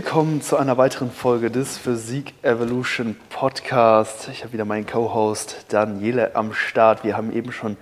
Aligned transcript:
Willkommen 0.00 0.42
zu 0.42 0.56
einer 0.56 0.78
weiteren 0.78 1.10
Folge 1.10 1.50
des 1.50 1.76
Physik 1.76 2.32
Evolution 2.42 3.16
Podcast. 3.30 4.28
Ich 4.30 4.44
habe 4.44 4.52
wieder 4.52 4.64
meinen 4.64 4.86
Co-Host 4.86 5.64
Daniele 5.70 6.36
am 6.36 6.52
Start. 6.52 7.02
Wir 7.02 7.16
haben 7.16 7.32
eben 7.32 7.50
schon 7.50 7.76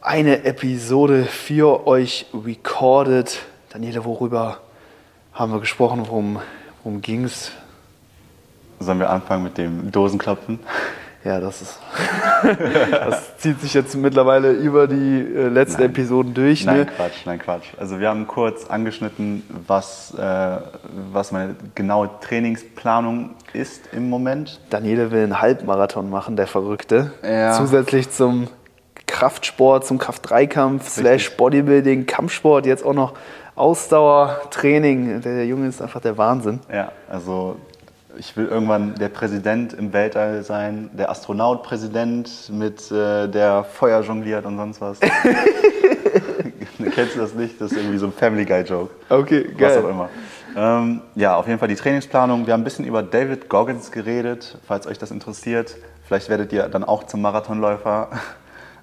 eine 0.00 0.44
Episode 0.44 1.24
für 1.24 1.88
euch 1.88 2.26
recorded. 2.32 3.40
Daniele, 3.70 4.04
worüber 4.04 4.58
haben 5.32 5.50
wir 5.50 5.58
gesprochen? 5.58 6.04
Worum, 6.06 6.38
worum 6.84 7.02
ging 7.02 7.24
es? 7.24 7.50
Sollen 8.78 9.00
wir 9.00 9.10
anfangen 9.10 9.42
mit 9.42 9.58
dem 9.58 9.90
Dosenklopfen? 9.90 10.60
Ja, 11.24 11.40
das 11.40 11.62
ist. 11.62 11.78
das 12.90 13.38
zieht 13.38 13.58
sich 13.60 13.72
jetzt 13.72 13.96
mittlerweile 13.96 14.52
über 14.52 14.86
die 14.86 15.20
äh, 15.20 15.48
letzten 15.48 15.80
Nein. 15.80 15.90
Episoden 15.90 16.34
durch. 16.34 16.66
Nein, 16.66 16.80
Ne? 16.80 16.86
Quatsch, 16.86 17.24
nein, 17.24 17.38
Quatsch. 17.38 17.68
Also 17.78 17.98
wir 17.98 18.08
haben 18.10 18.26
kurz 18.26 18.66
angeschnitten, 18.66 19.42
was, 19.66 20.12
äh, 20.18 20.56
was 21.12 21.32
meine 21.32 21.56
genaue 21.74 22.10
Trainingsplanung 22.20 23.30
ist 23.54 23.88
im 23.92 24.10
Moment. 24.10 24.60
Daniele 24.68 25.10
will 25.10 25.22
einen 25.22 25.40
Halbmarathon 25.40 26.10
machen, 26.10 26.36
der 26.36 26.46
Verrückte. 26.46 27.12
Ja. 27.22 27.52
Zusätzlich 27.52 28.10
zum 28.10 28.48
Kraftsport, 29.06 29.86
zum 29.86 29.98
Kraft-3-Kampf, 29.98 30.88
slash 30.88 31.36
Bodybuilding, 31.36 32.04
Kampfsport, 32.04 32.66
jetzt 32.66 32.84
auch 32.84 32.92
noch 32.92 33.14
Ausdauertraining. 33.54 35.22
Der, 35.22 35.34
der 35.36 35.46
Junge 35.46 35.68
ist 35.68 35.80
einfach 35.80 36.00
der 36.00 36.18
Wahnsinn. 36.18 36.60
Ja, 36.72 36.92
also 37.08 37.56
ich 38.18 38.36
will 38.36 38.46
irgendwann 38.46 38.94
der 38.96 39.08
Präsident 39.08 39.72
im 39.72 39.92
Weltall 39.92 40.42
sein, 40.42 40.90
der 40.92 41.10
Astronaut-Präsident 41.10 42.50
mit 42.50 42.90
äh, 42.90 43.28
der 43.28 43.64
Feuer 43.64 44.02
jongliert 44.02 44.44
und 44.44 44.56
sonst 44.56 44.80
was. 44.80 45.00
Kennst 46.94 47.16
du 47.16 47.20
das 47.20 47.34
nicht? 47.34 47.60
Das 47.60 47.72
ist 47.72 47.78
irgendwie 47.78 47.98
so 47.98 48.06
ein 48.06 48.12
Family 48.12 48.44
Guy-Joke. 48.44 48.90
Okay, 49.08 49.46
Was 49.58 49.76
auch 49.76 49.82
geil. 49.82 49.90
immer. 49.90 50.08
Ähm, 50.56 51.02
ja, 51.14 51.36
auf 51.36 51.46
jeden 51.46 51.58
Fall 51.58 51.68
die 51.68 51.74
Trainingsplanung. 51.74 52.46
Wir 52.46 52.52
haben 52.52 52.60
ein 52.60 52.64
bisschen 52.64 52.84
über 52.84 53.02
David 53.02 53.48
Goggins 53.48 53.90
geredet, 53.90 54.58
falls 54.66 54.86
euch 54.86 54.98
das 54.98 55.10
interessiert. 55.10 55.76
Vielleicht 56.04 56.28
werdet 56.28 56.52
ihr 56.52 56.68
dann 56.68 56.84
auch 56.84 57.04
zum 57.04 57.22
Marathonläufer. 57.22 58.10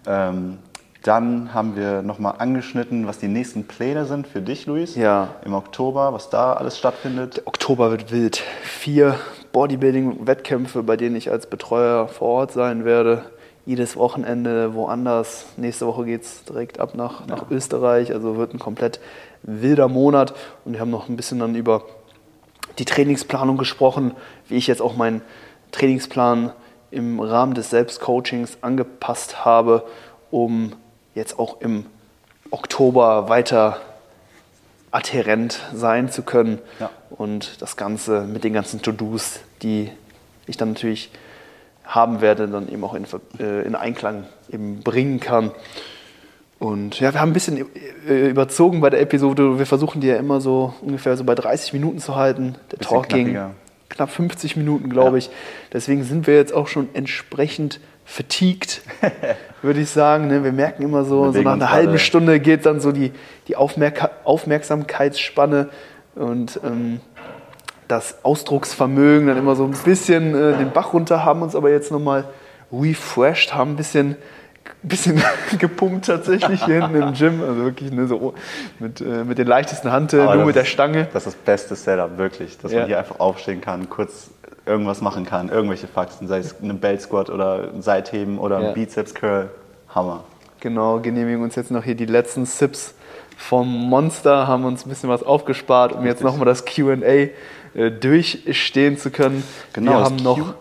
Ähm, 0.07 0.57
dann 1.03 1.53
haben 1.53 1.75
wir 1.75 2.03
nochmal 2.03 2.35
angeschnitten, 2.37 3.07
was 3.07 3.17
die 3.17 3.27
nächsten 3.27 3.65
Pläne 3.65 4.05
sind 4.05 4.27
für 4.27 4.41
dich, 4.41 4.67
Luis. 4.67 4.95
Ja. 4.95 5.29
Im 5.43 5.53
Oktober, 5.53 6.13
was 6.13 6.29
da 6.29 6.53
alles 6.53 6.77
stattfindet. 6.77 7.41
Oktober 7.45 7.89
wird 7.89 8.11
wild. 8.11 8.43
Vier 8.63 9.15
Bodybuilding-Wettkämpfe, 9.51 10.83
bei 10.83 10.97
denen 10.97 11.15
ich 11.15 11.31
als 11.31 11.47
Betreuer 11.47 12.07
vor 12.07 12.27
Ort 12.27 12.51
sein 12.51 12.85
werde. 12.85 13.23
Jedes 13.65 13.97
Wochenende 13.97 14.75
woanders. 14.75 15.47
Nächste 15.57 15.87
Woche 15.87 16.05
geht 16.05 16.21
es 16.21 16.43
direkt 16.43 16.79
ab 16.79 16.93
nach, 16.93 17.25
nach 17.25 17.49
Österreich. 17.49 18.13
Also 18.13 18.37
wird 18.37 18.53
ein 18.53 18.59
komplett 18.59 18.99
wilder 19.41 19.87
Monat. 19.87 20.35
Und 20.65 20.73
wir 20.73 20.81
haben 20.81 20.91
noch 20.91 21.09
ein 21.09 21.15
bisschen 21.15 21.39
dann 21.39 21.55
über 21.55 21.83
die 22.77 22.85
Trainingsplanung 22.85 23.57
gesprochen, 23.57 24.13
wie 24.47 24.55
ich 24.55 24.67
jetzt 24.67 24.83
auch 24.83 24.95
meinen 24.95 25.21
Trainingsplan 25.71 26.51
im 26.91 27.19
Rahmen 27.19 27.55
des 27.55 27.71
Selbstcoachings 27.71 28.59
angepasst 28.61 29.45
habe, 29.45 29.83
um 30.29 30.73
jetzt 31.15 31.37
auch 31.39 31.61
im 31.61 31.85
Oktober 32.51 33.29
weiter 33.29 33.81
adhärent 34.91 35.59
sein 35.73 36.11
zu 36.11 36.21
können 36.23 36.59
Ja. 36.79 36.89
und 37.09 37.61
das 37.61 37.77
Ganze 37.77 38.21
mit 38.23 38.43
den 38.43 38.53
ganzen 38.53 38.81
To-Dos, 38.81 39.39
die 39.61 39.89
ich 40.47 40.57
dann 40.57 40.69
natürlich 40.73 41.11
haben 41.85 42.21
werde, 42.21 42.47
dann 42.47 42.69
eben 42.69 42.83
auch 42.83 42.93
in, 42.93 43.05
äh, 43.39 43.61
in 43.65 43.75
Einklang 43.75 44.25
eben 44.51 44.81
bringen 44.81 45.19
kann. 45.19 45.51
Und 46.59 46.99
ja, 46.99 47.13
wir 47.13 47.19
haben 47.21 47.31
ein 47.31 47.33
bisschen 47.33 47.65
äh, 48.07 48.29
überzogen 48.29 48.81
bei 48.81 48.89
der 48.89 49.01
Episode. 49.01 49.57
Wir 49.57 49.65
versuchen 49.65 49.99
die 50.01 50.07
ja 50.07 50.17
immer 50.17 50.41
so 50.41 50.73
ungefähr 50.81 51.17
so 51.17 51.23
bei 51.23 51.35
30 51.35 51.73
Minuten 51.73 51.99
zu 51.99 52.15
halten. 52.15 52.55
Der 52.71 52.79
Talk 52.79 53.09
ging 53.09 53.37
knapp 53.89 54.09
50 54.11 54.57
Minuten, 54.57 54.89
glaube 54.89 55.11
Ja. 55.11 55.17
ich. 55.17 55.29
Deswegen 55.73 56.03
sind 56.03 56.27
wir 56.27 56.35
jetzt 56.35 56.53
auch 56.53 56.67
schon 56.67 56.89
entsprechend 56.93 57.79
fatigued, 58.05 58.81
würde 59.61 59.79
ich 59.81 59.89
sagen. 59.89 60.27
ne? 60.27 60.43
Wir 60.43 60.51
merken 60.51 60.83
immer 60.83 61.03
so, 61.05 61.31
so 61.31 61.41
nach 61.41 61.53
einer 61.53 61.71
halben. 61.71 61.97
Stunde 61.99 62.39
geht 62.39 62.65
dann 62.65 62.79
so 62.79 62.91
die, 62.91 63.11
die 63.47 63.55
Aufmerka 63.55 64.09
Aufmerksamkeitsspanne 64.23 65.69
und 66.15 66.59
ähm, 66.63 66.99
das 67.87 68.23
Ausdrucksvermögen 68.23 69.27
dann 69.27 69.37
immer 69.37 69.55
so 69.55 69.65
ein 69.65 69.71
bisschen 69.71 70.33
äh, 70.35 70.57
den 70.57 70.71
Bach 70.71 70.93
runter, 70.93 71.25
haben 71.25 71.41
uns 71.41 71.55
aber 71.55 71.69
jetzt 71.69 71.91
nochmal 71.91 72.25
refreshed, 72.71 73.53
haben 73.53 73.71
ein 73.71 73.75
bisschen, 73.75 74.15
bisschen 74.81 75.21
gepumpt 75.59 76.05
tatsächlich 76.05 76.63
hier 76.65 76.81
hinten 76.87 77.01
im 77.01 77.13
Gym. 77.17 77.41
Also 77.41 77.63
wirklich 77.65 77.91
ne, 77.91 78.07
so 78.07 78.33
mit, 78.79 79.01
äh, 79.01 79.23
mit 79.25 79.37
den 79.37 79.47
leichtesten 79.47 79.91
Hanteln, 79.91 80.23
nur 80.37 80.45
mit 80.45 80.55
der 80.55 80.63
ist- 80.63 80.69
Stange. 80.69 81.07
Das 81.13 81.27
ist 81.27 81.35
das 81.35 81.43
beste 81.43 81.75
Setup, 81.75 82.17
wirklich. 82.17 82.57
Dass 82.59 82.71
Ja. 82.71 82.79
man 82.79 82.87
hier 82.87 82.97
einfach 82.99 83.19
aufstehen 83.19 83.59
kann, 83.59 83.89
kurz 83.89 84.31
irgendwas 84.65 85.01
machen 85.01 85.25
kann, 85.25 85.49
irgendwelche 85.49 85.87
Faxen, 85.87 86.27
sei 86.27 86.39
es 86.39 86.55
eine 86.61 86.73
Belt 86.73 87.01
Squat 87.01 87.29
oder 87.29 87.69
ein 87.73 87.81
Seitheben 87.81 88.37
oder 88.37 88.57
ein 88.57 88.63
Ja. 88.65 88.71
Bizeps 88.71 89.13
Curl. 89.13 89.49
Hammer. 89.93 90.23
Genau, 90.59 90.99
genehmigen 90.99 91.41
uns 91.43 91.55
jetzt 91.55 91.71
noch 91.71 91.83
hier 91.83 91.95
die 91.95 92.05
letzten 92.05 92.45
Sips 92.45 92.93
vom 93.35 93.67
Monster, 93.67 94.47
haben 94.47 94.63
uns 94.63 94.85
ein 94.85 94.89
bisschen 94.89 95.09
was 95.09 95.23
aufgespart, 95.23 95.91
um 95.91 96.05
jetzt 96.05 96.21
Richtig. 96.21 96.25
nochmal 96.25 96.45
das 96.45 96.63
QA 96.65 97.29
äh, 97.73 97.91
durchstehen 97.99 98.97
zu 98.97 99.09
können. 99.09 99.43
Genau, 99.73 99.93
Wir 99.93 100.03
haben 100.03 100.15
noch 100.17 100.53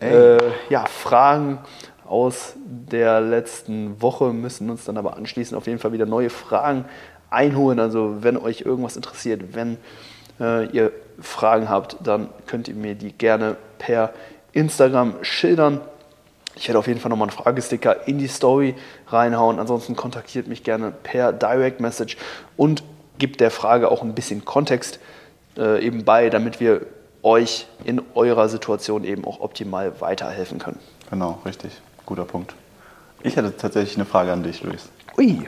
äh, 0.00 0.38
ja, 0.70 0.86
Fragen 0.86 1.58
aus 2.06 2.54
der 2.64 3.20
letzten 3.20 4.00
Woche, 4.00 4.32
müssen 4.32 4.70
uns 4.70 4.84
dann 4.84 4.96
aber 4.96 5.16
anschließend 5.16 5.58
auf 5.58 5.66
jeden 5.66 5.78
Fall 5.78 5.92
wieder 5.92 6.06
neue 6.06 6.30
Fragen 6.30 6.84
einholen. 7.28 7.80
Also 7.80 8.18
wenn 8.20 8.36
euch 8.36 8.62
irgendwas 8.62 8.96
interessiert, 8.96 9.54
wenn 9.54 9.76
äh, 10.40 10.66
ihr 10.68 10.92
Fragen 11.20 11.68
habt, 11.68 11.96
dann 12.02 12.28
könnt 12.46 12.68
ihr 12.68 12.74
mir 12.74 12.94
die 12.94 13.12
gerne 13.12 13.56
per 13.78 14.12
Instagram 14.52 15.14
schildern. 15.22 15.80
Ich 16.54 16.68
werde 16.68 16.78
auf 16.78 16.86
jeden 16.86 17.00
Fall 17.00 17.10
nochmal 17.10 17.28
einen 17.28 17.36
Fragesticker 17.36 18.08
in 18.08 18.18
die 18.18 18.26
Story 18.26 18.74
reinhauen. 19.08 19.58
Ansonsten 19.58 19.94
kontaktiert 19.94 20.48
mich 20.48 20.64
gerne 20.64 20.90
per 20.90 21.32
Direct 21.32 21.80
Message 21.80 22.16
und 22.56 22.82
gibt 23.18 23.40
der 23.40 23.50
Frage 23.50 23.90
auch 23.90 24.02
ein 24.02 24.14
bisschen 24.14 24.44
Kontext 24.44 24.98
äh, 25.56 25.84
eben 25.84 26.04
bei, 26.04 26.30
damit 26.30 26.60
wir 26.60 26.82
euch 27.22 27.66
in 27.84 28.02
eurer 28.14 28.48
Situation 28.48 29.04
eben 29.04 29.24
auch 29.24 29.40
optimal 29.40 30.00
weiterhelfen 30.00 30.58
können. 30.58 30.78
Genau, 31.10 31.40
richtig. 31.44 31.72
Guter 32.06 32.24
Punkt. 32.24 32.54
Ich 33.22 33.36
hätte 33.36 33.56
tatsächlich 33.56 33.96
eine 33.96 34.04
Frage 34.04 34.32
an 34.32 34.42
dich, 34.42 34.62
Luis. 34.62 34.88
Ui. 35.16 35.46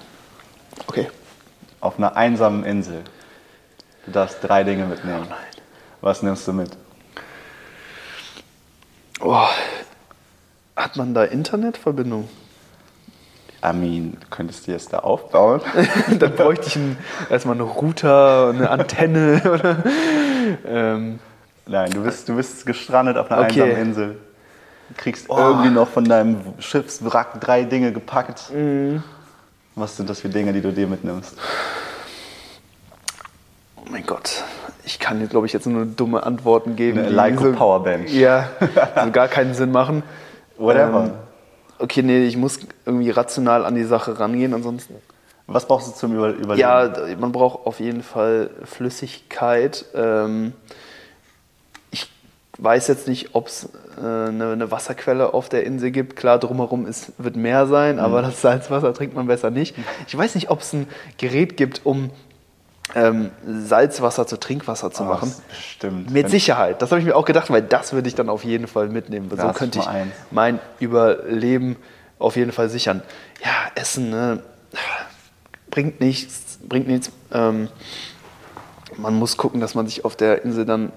Okay. 0.87 1.09
Auf 1.81 1.99
einer 1.99 2.17
einsamen 2.17 2.65
Insel. 2.65 3.03
Du 4.05 4.11
darfst 4.11 4.39
drei 4.43 4.65
Dinge 4.65 4.87
mitnehmen. 4.87 5.27
Was 6.01 6.23
nimmst 6.23 6.47
du 6.49 6.53
mit? 6.53 6.71
Oh. 9.21 9.47
Hat 10.77 10.97
man 10.97 11.13
da 11.15 11.25
Internetverbindung? 11.25 12.29
Du 13.63 14.13
könntest 14.31 14.67
dir 14.67 14.77
es 14.77 14.89
da 14.89 15.01
aufbauen. 15.01 15.61
Dann 16.19 16.35
bräuchte 16.35 16.67
ich 16.69 16.79
erstmal 17.31 17.57
einen 17.57 17.69
Router, 17.69 18.49
eine 18.55 18.71
Antenne 18.71 19.43
oder. 19.53 19.85
Ähm, 20.67 21.19
Nein, 21.67 21.91
du 21.91 22.03
bist, 22.03 22.27
du 22.29 22.37
bist 22.37 22.65
gestrandet 22.65 23.19
auf 23.19 23.31
einer 23.31 23.43
Okay. 23.43 23.63
einsamen 23.63 23.77
Insel. 23.89 24.17
Du 24.89 24.95
kriegst 24.97 25.29
Oh. 25.29 25.37
irgendwie 25.37 25.69
noch 25.69 25.89
von 25.89 26.05
deinem 26.07 26.41
Schiffswrack 26.59 27.39
drei 27.43 27.65
Dinge 27.65 27.93
gepackt. 27.93 28.51
Mhm. 28.51 29.03
Was 29.75 29.97
sind 29.99 30.09
das 30.09 30.21
für 30.21 30.31
Dinge, 30.31 30.55
die 30.55 30.63
du 30.63 30.73
dir 30.73 30.87
mitnimmst? 30.87 31.37
oh 33.77 33.83
mein 33.91 34.05
Gott. 34.07 34.43
Ich 34.91 34.99
kann, 34.99 35.27
glaube 35.29 35.47
ich, 35.47 35.53
jetzt 35.53 35.67
nur 35.69 35.87
dumme 35.87 36.25
Antworten 36.25 36.75
geben. 36.75 36.99
Eine 36.99 37.09
die 37.11 37.15
Leico 37.15 37.45
so- 37.45 37.53
Powerbench. 37.53 38.13
Ja, 38.13 38.49
so 39.05 39.11
gar 39.13 39.29
keinen 39.29 39.55
Sinn 39.55 39.71
machen. 39.71 40.03
Whatever. 40.59 41.05
Ähm, 41.05 41.11
okay, 41.79 42.03
nee, 42.03 42.25
ich 42.27 42.37
muss 42.37 42.59
irgendwie 42.85 43.11
rational 43.11 43.65
an 43.65 43.77
die 43.77 43.85
Sache 43.85 44.19
rangehen, 44.19 44.53
ansonsten. 44.53 44.97
Was 45.47 45.67
brauchst 45.67 45.89
du 45.89 45.93
zum 45.93 46.15
Über 46.17 46.31
Überleben? 46.31 46.59
Ja, 46.59 46.93
man 47.21 47.31
braucht 47.31 47.67
auf 47.67 47.79
jeden 47.79 48.03
Fall 48.03 48.51
Flüssigkeit. 48.65 49.85
Ähm, 49.95 50.55
ich 51.93 52.11
weiß 52.59 52.89
jetzt 52.89 53.07
nicht, 53.07 53.31
ob 53.35 53.47
es 53.47 53.69
äh, 53.97 54.01
eine, 54.29 54.53
eine 54.53 54.71
Wasserquelle 54.73 55.35
auf 55.35 55.49
der 55.49 55.65
Insel 55.65 55.93
gibt. 55.93 56.17
Klar, 56.17 56.39
drumherum 56.41 56.85
ist, 56.87 57.13
wird 57.19 57.37
mehr 57.37 57.67
sein, 57.69 57.97
Mhm. 57.97 58.01
aber 58.03 58.23
das 58.23 58.41
Salzwasser 58.43 58.93
trinkt 58.93 59.15
man 59.15 59.29
besser 59.29 59.51
nicht. 59.51 59.77
Ich 60.09 60.17
weiß 60.19 60.35
nicht, 60.35 60.51
ob 60.51 60.61
es 60.63 60.73
ein 60.73 60.89
Gerät 61.19 61.57
gibt, 61.57 61.81
um 61.85 62.11
ähm, 62.95 63.31
Salzwasser 63.47 64.27
zu 64.27 64.39
Trinkwasser 64.39 64.91
zu 64.91 65.03
Oh, 65.05 65.07
machen. 65.07 65.35
Stimmt. 65.53 66.11
Mit 66.11 66.25
Wenn- 66.25 66.31
Sicherheit. 66.31 66.83
Das 66.83 66.91
habe 66.91 67.01
ich 67.01 67.07
mir 67.07 67.15
auch 67.17 67.25
gedacht, 67.25 67.51
weil 67.51 67.63
das 67.63 67.93
würde 67.93 68.09
ich 68.09 68.15
dann 68.15 68.29
auf 68.29 68.45
jeden 68.45 68.67
Fall 68.67 68.89
mitnehmen. 68.89 69.31
So 69.31 69.49
könnte 69.53 69.79
ich 69.79 69.87
eins. 69.87 70.13
mein 70.31 70.59
Überleben 70.81 71.77
auf 72.19 72.37
jeden 72.37 72.53
Fall 72.53 72.69
sichern. 72.69 73.03
Ja, 73.45 73.51
Essen 73.75 74.11
ne, 74.11 74.43
bringt 75.71 76.01
nichts. 76.01 76.59
Bringt 76.69 76.89
nichts. 76.89 77.11
Ähm, 77.33 77.69
man 78.97 79.15
muss 79.15 79.37
gucken, 79.37 79.61
dass 79.61 79.75
man 79.75 79.87
sich 79.87 80.05
auf 80.05 80.17
der 80.17 80.45
Insel 80.45 80.67
dann 80.67 80.93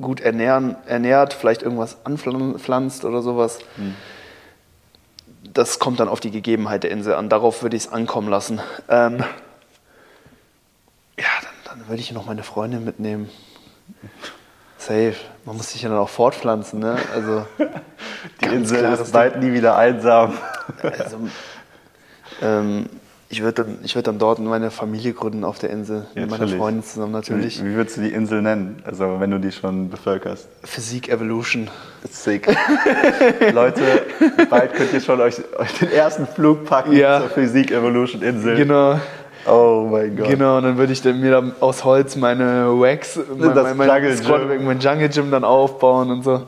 gut 0.00 0.20
ernähren, 0.20 0.76
ernährt, 0.86 1.34
vielleicht 1.34 1.62
irgendwas 1.62 1.98
anpflanzt 2.04 3.04
oder 3.04 3.20
sowas. 3.20 3.58
Hm. 3.76 3.94
Das 5.52 5.78
kommt 5.78 6.00
dann 6.00 6.08
auf 6.08 6.20
die 6.20 6.30
Gegebenheit 6.30 6.82
der 6.84 6.90
Insel 6.92 7.14
an. 7.14 7.28
Darauf 7.28 7.62
würde 7.62 7.76
ich 7.76 7.84
es 7.84 7.92
ankommen 7.92 8.28
lassen. 8.28 8.60
Ähm, 8.88 9.22
dann, 11.72 11.88
würde 11.88 12.00
ich 12.00 12.12
noch 12.12 12.26
meine 12.26 12.42
Freundin 12.42 12.84
mitnehmen. 12.84 13.28
Safe. 14.78 15.14
Man 15.44 15.56
muss 15.56 15.70
sich 15.72 15.82
ja 15.82 15.88
dann 15.88 15.98
auch 15.98 16.08
fortpflanzen, 16.08 16.80
ne? 16.80 16.96
Also, 17.14 17.46
Die 18.40 18.46
Insel 18.46 18.84
ist 18.92 19.12
bald 19.12 19.40
nie 19.40 19.52
wieder 19.52 19.76
einsam. 19.76 20.34
also 20.82 21.18
ähm, 22.42 22.86
ich 23.28 23.42
würde 23.42 23.64
dann, 23.64 23.78
ich 23.82 23.94
würd 23.94 24.06
dann 24.06 24.18
dort 24.18 24.40
meine 24.40 24.70
Familie 24.70 25.14
gründen 25.14 25.42
auf 25.44 25.58
der 25.58 25.70
Insel. 25.70 26.06
Ja, 26.14 26.22
mit 26.22 26.30
meiner. 26.32 26.48
Freundin 26.48 26.82
zusammen 26.82 27.12
natürlich. 27.12 27.62
Wie, 27.64 27.70
wie 27.70 27.74
würdest 27.76 27.96
du 27.96 28.02
die 28.02 28.12
Insel 28.12 28.42
nennen? 28.42 28.82
Also 28.84 29.20
wenn 29.20 29.30
du 29.30 29.38
die 29.38 29.52
schon 29.52 29.88
bevölkerst. 29.88 30.48
Physik 30.64 31.08
Evolution. 31.08 31.70
Sick. 32.10 32.46
Leute, 33.52 34.02
bald 34.50 34.74
könnt 34.74 34.92
ihr 34.92 35.00
schon 35.00 35.20
euch, 35.22 35.36
euch 35.58 35.78
den 35.78 35.92
ersten 35.92 36.26
Flug 36.26 36.66
packen 36.66 36.92
Ja. 36.92 37.20
zur 37.20 37.30
Physik 37.30 37.70
Evolution 37.70 38.20
Insel. 38.20 38.56
Genau. 38.56 39.00
Oh 39.46 39.88
mein 39.90 40.16
Gott. 40.16 40.28
Genau, 40.28 40.58
und 40.58 40.64
dann 40.64 40.76
würde 40.78 40.92
ich 40.92 41.02
mir 41.04 41.30
dann 41.30 41.52
aus 41.60 41.84
Holz 41.84 42.16
meine 42.16 42.68
Wax, 42.78 43.18
mein, 43.36 43.54
Das 43.54 43.64
mein, 43.64 43.76
mein, 43.76 43.88
Jungle 43.88 44.16
Squad- 44.16 44.48
Gym. 44.48 44.64
mein 44.64 44.78
Jungle 44.80 45.08
Gym 45.08 45.30
dann 45.30 45.44
aufbauen 45.44 46.10
und 46.10 46.22
so. 46.22 46.46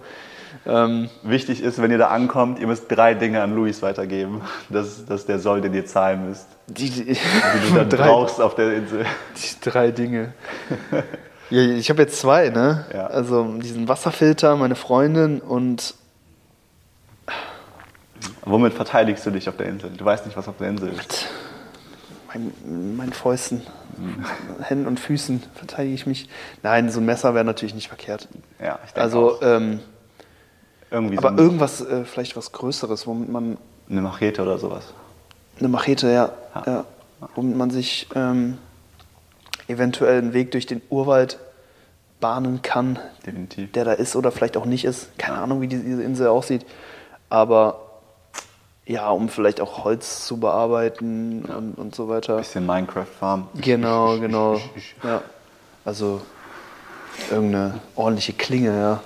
Ähm, 0.67 1.11
Wichtig 1.23 1.63
ist, 1.63 1.83
wenn 1.83 1.91
ihr 1.91 1.99
da 1.99 2.09
ankommt, 2.09 2.59
ihr 2.59 2.67
müsst 2.67 2.85
drei 2.89 3.13
Dinge 3.15 3.43
an 3.43 3.55
Luis 3.55 3.83
weitergeben. 3.83 4.41
Das, 4.71 5.05
das 5.05 5.21
ist 5.23 5.29
der 5.29 5.39
Soll, 5.39 5.61
den 5.61 5.75
ihr 5.75 5.85
zahlen 5.85 6.29
müsst. 6.29 6.47
die, 6.69 6.89
die, 6.89 7.05
Die 7.05 7.15
du 7.69 7.75
dann 7.77 7.89
drei, 7.91 8.07
brauchst 8.07 8.41
auf 8.41 8.55
der 8.55 8.73
Insel. 8.75 9.05
die 9.37 9.71
drei 9.71 9.91
Dinge. 9.91 10.33
Ja, 11.51 11.61
ich 11.61 11.91
habe 11.91 12.01
jetzt 12.01 12.19
zwei, 12.19 12.49
ne? 12.49 12.87
Ja. 12.93 13.07
Also 13.09 13.45
diesen 13.59 13.87
Wasserfilter, 13.87 14.57
meine 14.57 14.75
Freundin 14.77 15.41
und 15.43 15.95
Womit 18.47 18.73
verteidigst 18.73 19.25
du 19.27 19.31
dich 19.31 19.47
auf 19.49 19.57
der 19.59 19.67
Insel? 19.67 19.91
Du 19.97 20.05
weißt 20.05 20.25
nicht, 20.25 20.37
was 20.39 20.49
auf 20.49 20.57
der 20.59 20.69
Insel 20.71 20.89
ist. 20.99 21.27
Mein, 22.35 22.97
meinen 22.97 23.13
Fäusten, 23.13 23.63
Händen 24.63 24.87
und 24.87 24.99
Füßen 25.01 25.43
verteidige 25.55 25.95
ich 25.95 26.07
mich. 26.07 26.29
Nein, 26.63 26.91
so 26.91 27.01
ein 27.01 27.07
Messer 27.07 27.35
wäre 27.35 27.45
natürlich 27.45 27.75
nicht 27.75 27.89
verkehrt. 27.89 28.29
Ja, 28.61 28.79
ich 28.85 28.93
denke 28.93 29.01
Also, 29.03 29.35
auch. 29.37 29.43
ähm, 29.43 29.81
irgendwie 30.91 31.19
aber 31.19 31.29
so 31.29 31.35
ein- 31.35 31.39
irgendwas, 31.39 31.81
äh, 31.81 32.05
vielleicht 32.05 32.37
was 32.37 32.53
Größeres, 32.53 33.07
womit 33.07 33.29
man 33.29 33.57
eine 33.89 34.01
Machete 34.01 34.43
oder 34.43 34.59
sowas. 34.59 34.85
Eine 35.59 35.69
Machete, 35.69 36.11
ja. 36.11 36.31
Ja. 36.55 36.63
ja. 36.67 36.85
Womit 37.37 37.57
man 37.57 37.71
sich 37.71 38.09
ähm, 38.15 38.59
eventuell 39.69 40.19
einen 40.19 40.33
Weg 40.33 40.51
durch 40.51 40.67
den 40.67 40.83
Urwald 40.91 41.39
bahnen 42.21 42.63
kann, 42.63 42.99
Definitiv. 43.25 43.73
der 43.73 43.85
da 43.85 43.93
ist 43.93 44.17
oder 44.17 44.31
vielleicht 44.33 44.57
auch 44.57 44.67
nicht 44.67 44.85
ist. 44.85 45.17
Keine 45.19 45.39
Ahnung, 45.39 45.61
wie 45.61 45.69
diese 45.69 46.03
Insel 46.03 46.29
aussieht. 46.29 46.65
Aber 47.31 47.84
ja, 48.87 49.09
um 49.11 49.29
vielleicht 49.29 49.61
auch 49.61 49.85
Holz 49.85 50.27
zu 50.27 50.39
bearbeiten 50.39 51.45
und, 51.45 51.75
und 51.79 51.95
so 51.95 52.09
weiter. 52.09 52.37
Bisschen 52.37 52.67
Minecraft 52.67 53.07
Farm. 53.19 53.49
Genau, 53.61 54.19
genau. 54.21 54.61
Ja. 55.03 55.23
Also 55.85 56.21
irgendeine 57.31 57.81
ordentliche 57.97 58.33
Klinge, 58.33 58.79
ja. 58.79 59.01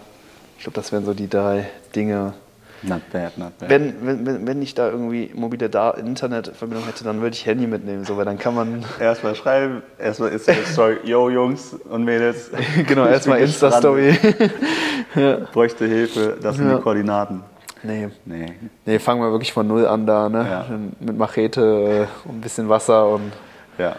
Ich 0.56 0.64
glaube, 0.64 0.75
das 0.76 0.90
wären 0.92 1.04
so 1.04 1.14
die 1.14 1.28
drei 1.28 1.69
Dinge. 1.94 2.34
Not 2.82 3.00
bad, 3.12 3.36
not 3.38 3.58
bad. 3.58 3.70
Wenn, 3.70 4.06
wenn, 4.06 4.46
wenn, 4.46 4.62
ich 4.62 4.72
da 4.75 4.88
irgendwie 4.88 5.32
mobile 5.34 5.69
da 5.69 5.90
Internetverbindung 5.90 6.86
hätte, 6.86 7.02
dann 7.02 7.20
würde 7.20 7.34
ich 7.34 7.44
Handy 7.44 7.66
mitnehmen, 7.66 8.04
so, 8.04 8.16
weil 8.16 8.25
dann 8.25 8.38
kann 8.38 8.54
man 8.54 8.84
Erstmal 9.00 9.34
schreiben, 9.34 9.82
erstmal 9.98 10.30
ist 10.30 10.46
die 10.48 10.52
Story, 10.72 10.98
yo 11.02 11.28
Jungs 11.28 11.75
und 11.75 12.04
Mädels. 12.04 12.50
genau 12.86 13.04
erstmal 13.06 13.40
Insta-Story. 13.40 14.12
gestrandet, 14.12 15.52
Bräuchte 15.52 15.86
Hilfe, 15.86 16.36
das 16.40 16.56
sind 16.56 16.69
Ja. 16.69 16.76
die 16.76 16.82
Koordinaten. 16.82 17.42
Nee. 17.82 18.08
Nee. 18.25 18.52
nee, 18.86 18.98
fangen 18.98 19.20
wir 19.22 19.30
wirklich 19.30 19.52
von 19.52 19.66
Null 19.66 19.86
an 19.86 20.06
da, 20.06 20.28
ne? 20.28 20.46
Ja. 20.48 20.66
Mit 21.00 21.16
Machete 21.19 22.06
äh, 22.25 22.28
und 22.28 22.36
ein 22.38 22.40
bisschen 22.40 22.69
Wasser 22.69 23.08
und 23.08 23.32
Ja. 23.78 23.96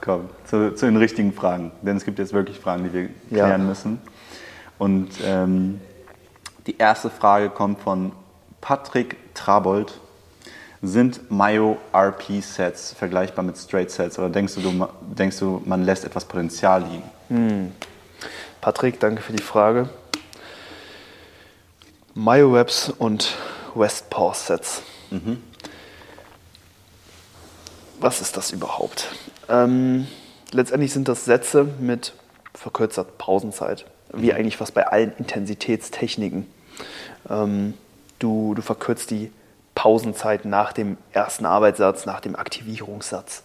Komm, 0.00 0.28
zu, 0.46 0.74
zu 0.74 0.86
den 0.86 0.96
richtigen 0.96 1.32
Fragen. 1.32 1.70
Denn 1.82 1.96
es 1.96 2.04
gibt 2.04 2.18
jetzt 2.18 2.32
wirklich 2.32 2.58
Fragen, 2.58 2.84
die 2.84 2.92
wir 2.92 3.02
Ja. 3.30 3.44
klären 3.46 3.66
müssen. 3.66 4.00
Und 4.78 5.10
ähm, 5.24 5.80
die 6.66 6.76
erste 6.78 7.08
Frage 7.08 7.50
kommt 7.50 7.80
von 7.80 8.10
Patrick 8.60 9.16
Trabold. 9.34 10.00
Sind 10.84 11.30
Mayo 11.30 11.76
RP-Sets 11.94 12.94
vergleichbar 12.94 13.44
mit 13.44 13.56
Straight-Sets 13.56 14.18
oder 14.18 14.28
denkst 14.28 14.56
du, 14.56 14.60
du, 14.62 14.88
denkst 15.16 15.38
du, 15.38 15.62
man 15.64 15.84
lässt 15.84 16.04
etwas 16.04 16.24
Potenzial 16.24 16.82
liegen? 16.82 17.72
Patrick, 18.60 18.98
danke 18.98 19.22
für 19.22 19.32
die 19.32 19.42
Frage. 19.42 19.88
Myo-Webs 22.14 22.90
und 22.90 23.36
Westpaw 23.74 24.34
Sets. 24.34 24.82
Was 28.00 28.20
ist 28.20 28.36
das 28.36 28.50
überhaupt? 28.50 29.08
Ähm, 29.48 30.06
letztendlich 30.50 30.92
sind 30.92 31.08
das 31.08 31.24
Sätze 31.24 31.64
mit 31.64 32.12
verkürzter 32.54 33.04
Pausenzeit, 33.04 33.86
wie 34.12 34.32
eigentlich 34.32 34.56
fast 34.56 34.74
bei 34.74 34.86
allen 34.86 35.12
Intensitätstechniken. 35.16 36.46
Ähm, 37.30 37.74
du, 38.18 38.54
du 38.54 38.62
verkürzt 38.62 39.10
die 39.10 39.32
Pausenzeit 39.74 40.44
nach 40.44 40.72
dem 40.72 40.98
ersten 41.12 41.46
Arbeitssatz, 41.46 42.04
nach 42.04 42.20
dem 42.20 42.36
Aktivierungssatz, 42.36 43.42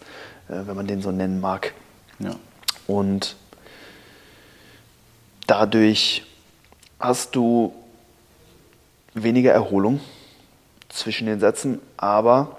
äh, 0.48 0.66
wenn 0.66 0.76
man 0.76 0.86
den 0.86 1.00
so 1.00 1.10
nennen 1.10 1.40
mag. 1.40 1.72
Ja. 2.18 2.34
Und 2.86 3.36
dadurch 5.46 6.26
hast 6.98 7.34
du 7.34 7.72
weniger 9.14 9.52
Erholung 9.52 10.00
zwischen 10.88 11.26
den 11.26 11.40
Sätzen, 11.40 11.80
aber 11.96 12.56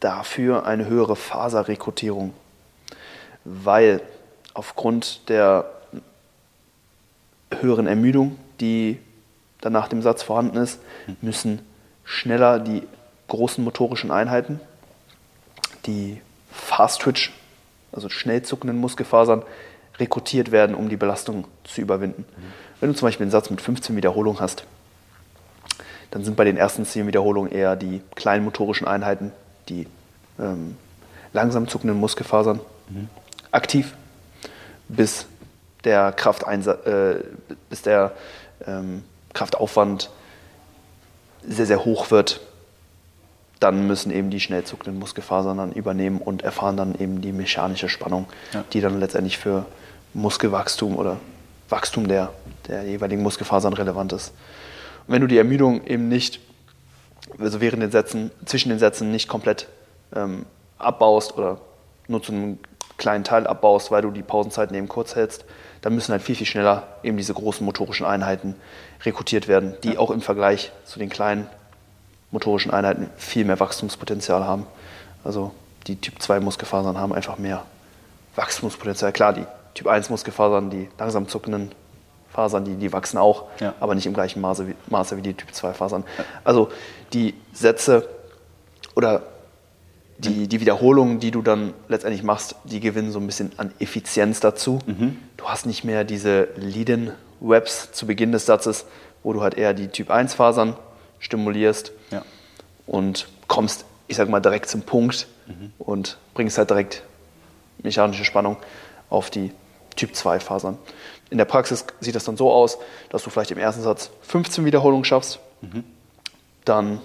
dafür 0.00 0.66
eine 0.66 0.86
höhere 0.86 1.16
Faserrekrutierung, 1.16 2.32
weil 3.44 4.00
aufgrund 4.54 5.28
der 5.28 5.70
höheren 7.60 7.86
Ermüdung, 7.86 8.38
die 8.60 8.98
dann 9.60 9.72
nach 9.72 9.88
dem 9.88 10.02
Satz 10.02 10.22
vorhanden 10.22 10.56
ist, 10.58 10.80
müssen 11.20 11.60
schneller 12.04 12.58
die 12.58 12.82
großen 13.28 13.62
motorischen 13.62 14.10
Einheiten, 14.10 14.60
die 15.86 16.20
Fast 16.50 17.02
Twitch, 17.02 17.32
also 17.92 18.08
schnell 18.08 18.42
zuckenden 18.42 18.78
Muskelfasern, 18.78 19.42
rekrutiert 19.98 20.52
werden, 20.52 20.74
um 20.74 20.88
die 20.88 20.96
Belastung 20.96 21.46
zu 21.64 21.80
überwinden. 21.80 22.24
Wenn 22.80 22.90
du 22.90 22.96
zum 22.96 23.06
Beispiel 23.06 23.24
einen 23.24 23.30
Satz 23.30 23.50
mit 23.50 23.60
15 23.60 23.96
Wiederholungen 23.96 24.40
hast, 24.40 24.64
dann 26.10 26.24
sind 26.24 26.36
bei 26.36 26.44
den 26.44 26.56
ersten 26.56 26.84
10 26.86 27.06
Wiederholungen 27.06 27.52
eher 27.52 27.76
die 27.76 28.00
kleinen 28.14 28.44
motorischen 28.44 28.86
Einheiten, 28.86 29.32
die 29.68 29.86
ähm, 30.38 30.76
langsam 31.32 31.68
zuckenden 31.68 31.98
Muskelfasern 31.98 32.60
aktiv, 33.50 33.94
bis 34.88 35.26
der, 35.84 36.12
Krafteinsa 36.12 36.72
äh, 36.84 37.22
bis 37.68 37.82
der 37.82 38.12
ähm, 38.66 39.04
Kraftaufwand 39.34 40.10
sehr, 41.46 41.66
sehr 41.66 41.84
hoch 41.84 42.10
wird. 42.10 42.40
Dann 43.60 43.86
müssen 43.86 44.10
eben 44.12 44.30
die 44.30 44.40
schnell 44.40 44.64
zuckenden 44.64 44.98
Muskelfasern 44.98 45.58
dann 45.58 45.72
übernehmen 45.72 46.18
und 46.18 46.42
erfahren 46.42 46.76
dann 46.76 46.94
eben 46.98 47.20
die 47.20 47.32
mechanische 47.32 47.88
Spannung, 47.88 48.26
Ja. 48.52 48.64
die 48.72 48.80
dann 48.80 49.00
letztendlich 49.00 49.36
für 49.38 49.66
Muskelwachstum 50.14 50.96
oder 50.96 51.18
Wachstum 51.68 52.08
der, 52.08 52.30
der 52.68 52.84
jeweiligen 52.84 53.22
Muskelfasern 53.22 53.72
relevant 53.74 54.12
ist. 54.12 54.32
Wenn 55.08 55.22
du 55.22 55.26
die 55.26 55.38
Ermüdung 55.38 55.84
eben 55.86 56.08
nicht, 56.08 56.38
also 57.38 57.60
während 57.60 57.82
den 57.82 57.90
Sätzen, 57.90 58.30
zwischen 58.44 58.68
den 58.68 58.78
Sätzen 58.78 59.10
nicht 59.10 59.26
komplett 59.26 59.66
ähm, 60.14 60.46
abbaust 60.78 61.36
oder 61.36 61.60
nur 62.06 62.22
zu 62.22 62.32
einem 62.32 62.58
kleinen 62.98 63.24
Teil 63.24 63.46
abbaust, 63.46 63.90
weil 63.90 64.02
du 64.02 64.10
die 64.10 64.22
Pausenzeiten 64.22 64.76
eben 64.76 64.88
kurz 64.88 65.16
hältst, 65.16 65.44
dann 65.80 65.94
müssen 65.94 66.12
halt 66.12 66.22
viel, 66.22 66.34
viel 66.34 66.46
schneller 66.46 66.86
eben 67.02 67.16
diese 67.16 67.32
großen 67.32 67.64
motorischen 67.64 68.04
Einheiten 68.04 68.54
rekrutiert 69.04 69.48
werden, 69.48 69.74
die 69.82 69.96
auch 69.96 70.10
im 70.10 70.20
Vergleich 70.20 70.72
zu 70.84 70.98
den 70.98 71.08
kleinen 71.08 71.46
motorischen 72.30 72.70
Einheiten 72.70 73.08
viel 73.16 73.44
mehr 73.44 73.58
Wachstumspotenzial 73.58 74.44
haben. 74.44 74.66
Also 75.24 75.52
die 75.86 75.96
Typ 75.96 76.20
2 76.20 76.40
Muskelfasern 76.40 76.98
haben 76.98 77.14
einfach 77.14 77.38
mehr 77.38 77.64
Wachstumspotenzial. 78.34 79.12
Klar, 79.12 79.32
die 79.32 79.46
Typ 79.74 79.86
1 79.86 80.10
Muskelfasern, 80.10 80.70
die 80.70 80.88
langsam 80.98 81.28
zuckenden 81.28 81.72
Fasern, 82.30 82.64
die, 82.64 82.74
die 82.76 82.92
wachsen 82.92 83.18
auch, 83.18 83.44
Ja. 83.60 83.74
aber 83.80 83.94
nicht 83.94 84.06
im 84.06 84.14
gleichen 84.14 84.40
Maße 84.40 84.68
wie, 84.68 84.74
Maße 84.88 85.16
wie 85.16 85.22
die 85.22 85.34
Typ 85.34 85.52
2 85.54 85.72
Fasern. 85.74 86.04
Also 86.44 86.68
die 87.12 87.34
Sätze 87.52 88.08
oder 88.94 89.22
die, 90.18 90.48
die 90.48 90.60
Wiederholungen, 90.60 91.20
die 91.20 91.30
du 91.30 91.42
dann 91.42 91.72
letztendlich 91.88 92.22
machst, 92.24 92.56
die 92.64 92.80
gewinnen 92.80 93.12
so 93.12 93.20
ein 93.20 93.26
bisschen 93.26 93.52
an 93.56 93.72
Effizienz 93.78 94.40
dazu. 94.40 94.80
Du 95.36 95.44
hast 95.48 95.64
nicht 95.64 95.84
mehr 95.84 96.02
diese 96.04 96.48
Lead-in-Webs 96.56 97.92
zu 97.92 98.06
Beginn 98.06 98.32
des 98.32 98.44
Satzes, 98.46 98.84
wo 99.22 99.32
du 99.32 99.42
halt 99.42 99.54
eher 99.54 99.74
die 99.74 99.88
Typ 99.88 100.10
1 100.10 100.34
Fasern 100.34 100.76
stimulierst 101.20 101.92
Ja. 102.10 102.22
und 102.86 103.28
kommst, 103.46 103.84
ich 104.08 104.16
sag 104.16 104.28
mal, 104.28 104.40
direkt 104.40 104.68
zum 104.68 104.82
Punkt 104.82 105.28
und 105.78 106.18
bringst 106.34 106.58
halt 106.58 106.70
direkt 106.70 107.02
mechanische 107.82 108.24
Spannung 108.24 108.56
auf 109.10 109.30
die 109.30 109.52
Typ 109.98 110.14
2 110.14 110.38
Fasern. 110.38 110.78
In 111.28 111.38
der 111.38 111.44
Praxis 111.44 111.84
sieht 111.98 112.14
das 112.14 112.22
dann 112.22 112.36
so 112.36 112.52
aus, 112.52 112.78
dass 113.10 113.24
du 113.24 113.30
vielleicht 113.30 113.50
im 113.50 113.58
ersten 113.58 113.82
Satz 113.82 114.10
15 114.22 114.64
Wiederholungen 114.64 115.04
schaffst, 115.04 115.40
dann 116.64 117.00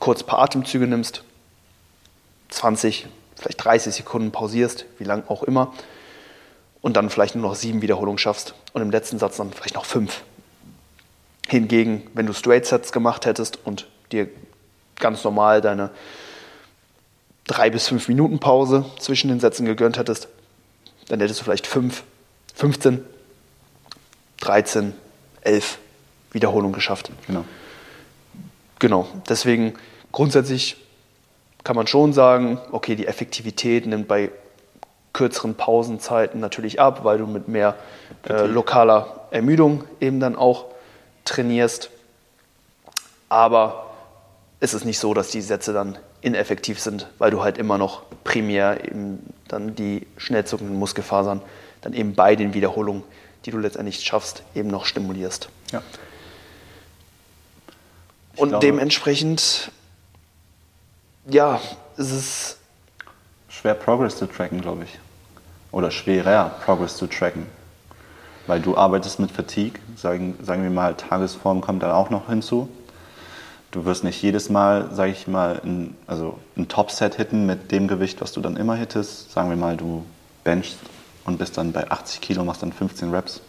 kurz 0.00 0.22
ein 0.22 0.26
paar 0.26 0.38
Atemzüge 0.38 0.86
nimmst, 0.86 1.22
20, 2.48 3.08
vielleicht 3.36 3.62
30 3.62 3.94
Sekunden 3.94 4.32
pausierst, 4.32 4.86
wie 4.98 5.04
lang 5.04 5.24
auch 5.28 5.42
immer, 5.42 5.74
und 6.80 6.96
dann 6.96 7.10
vielleicht 7.10 7.34
nur 7.34 7.46
noch 7.46 7.54
sieben 7.54 7.82
Wiederholungen 7.82 8.18
schaffst 8.18 8.54
und 8.72 8.80
im 8.80 8.90
letzten 8.90 9.18
Satz 9.18 9.36
dann 9.36 9.52
vielleicht 9.52 9.74
noch 9.74 9.84
fünf. 9.84 10.22
Hingegen, 11.46 12.10
wenn 12.14 12.24
du 12.24 12.32
Straight 12.32 12.64
Sets 12.64 12.90
gemacht 12.90 13.26
hättest 13.26 13.58
und 13.64 13.86
dir 14.12 14.28
ganz 14.96 15.24
normal 15.24 15.60
deine 15.60 15.90
drei 17.46 17.68
bis 17.68 17.86
fünf 17.86 18.08
Minuten 18.08 18.38
Pause 18.38 18.86
zwischen 18.98 19.28
den 19.28 19.40
Sätzen 19.40 19.66
gegönnt 19.66 19.98
hättest, 19.98 20.28
dann 21.12 21.20
hättest 21.20 21.40
du 21.40 21.44
vielleicht 21.44 21.66
fünf, 21.66 22.04
15, 22.54 23.04
13, 24.40 24.94
11 25.42 25.76
Wiederholungen 26.30 26.72
geschafft. 26.72 27.10
Genau. 27.26 27.44
Genau, 28.78 29.06
deswegen 29.28 29.74
grundsätzlich 30.10 30.78
kann 31.64 31.76
man 31.76 31.86
schon 31.86 32.14
sagen, 32.14 32.58
okay, 32.70 32.96
die 32.96 33.06
Effektivität 33.06 33.84
nimmt 33.84 34.08
bei 34.08 34.30
kürzeren 35.12 35.54
Pausenzeiten 35.54 36.40
natürlich 36.40 36.80
ab, 36.80 37.04
weil 37.04 37.18
du 37.18 37.26
mit 37.26 37.46
mehr 37.46 37.76
äh, 38.26 38.46
lokaler 38.46 39.26
Ermüdung 39.32 39.84
eben 40.00 40.18
dann 40.18 40.34
auch 40.34 40.64
trainierst. 41.26 41.90
Aber 43.28 43.90
es 44.60 44.72
ist 44.72 44.86
nicht 44.86 44.98
so, 44.98 45.12
dass 45.12 45.28
die 45.28 45.42
Sätze 45.42 45.74
dann 45.74 45.98
ineffektiv 46.22 46.80
sind, 46.80 47.06
weil 47.18 47.30
du 47.30 47.42
halt 47.42 47.58
immer 47.58 47.76
noch 47.76 48.04
primär 48.24 48.82
eben 48.90 49.34
dann 49.52 49.74
die 49.74 50.06
schnell 50.16 50.44
zuckenden 50.44 50.78
Muskelfasern 50.78 51.40
dann 51.82 51.92
eben 51.92 52.14
bei 52.14 52.36
den 52.36 52.54
Wiederholungen, 52.54 53.02
die 53.44 53.50
du 53.50 53.58
letztendlich 53.58 54.00
schaffst, 54.00 54.42
eben 54.54 54.68
noch 54.68 54.86
stimulierst. 54.86 55.48
Ja. 55.72 55.82
Und 58.36 58.50
glaube- 58.50 58.64
dementsprechend, 58.66 59.70
ja, 61.28 61.60
es 61.96 62.10
ist 62.10 62.58
Schwer 63.48 63.74
Progress 63.74 64.16
zu 64.16 64.26
tracken, 64.26 64.60
glaube 64.62 64.84
ich. 64.84 64.98
Oder 65.70 65.90
schwerer 65.90 66.50
Progress 66.64 66.96
zu 66.96 67.06
tracken. 67.06 67.46
Weil 68.46 68.60
du 68.60 68.76
arbeitest 68.76 69.20
mit 69.20 69.30
Fatigue, 69.30 69.78
sagen, 69.96 70.36
sagen 70.42 70.62
wir 70.62 70.70
mal, 70.70 70.94
Tagesform 70.96 71.60
kommt 71.60 71.82
dann 71.82 71.92
auch 71.92 72.10
noch 72.10 72.28
hinzu. 72.28 72.68
Du 73.72 73.86
wirst 73.86 74.04
nicht 74.04 74.20
jedes 74.20 74.50
Mal, 74.50 74.90
sage 74.92 75.12
ich 75.12 75.26
mal, 75.26 75.58
ein, 75.64 75.96
also 76.06 76.38
ein 76.58 76.68
Top-Set 76.68 77.14
hitten 77.14 77.46
mit 77.46 77.72
dem 77.72 77.88
Gewicht, 77.88 78.20
was 78.20 78.32
du 78.32 78.42
dann 78.42 78.58
immer 78.58 78.74
hittest. 78.74 79.32
Sagen 79.32 79.48
wir 79.48 79.56
mal, 79.56 79.78
du 79.78 80.04
benchst 80.44 80.76
und 81.24 81.38
bist 81.38 81.56
dann 81.56 81.72
bei 81.72 81.90
80 81.90 82.20
Kilo, 82.20 82.44
machst 82.44 82.62
dann 82.62 82.72
15 82.72 83.10
Reps. 83.10 83.40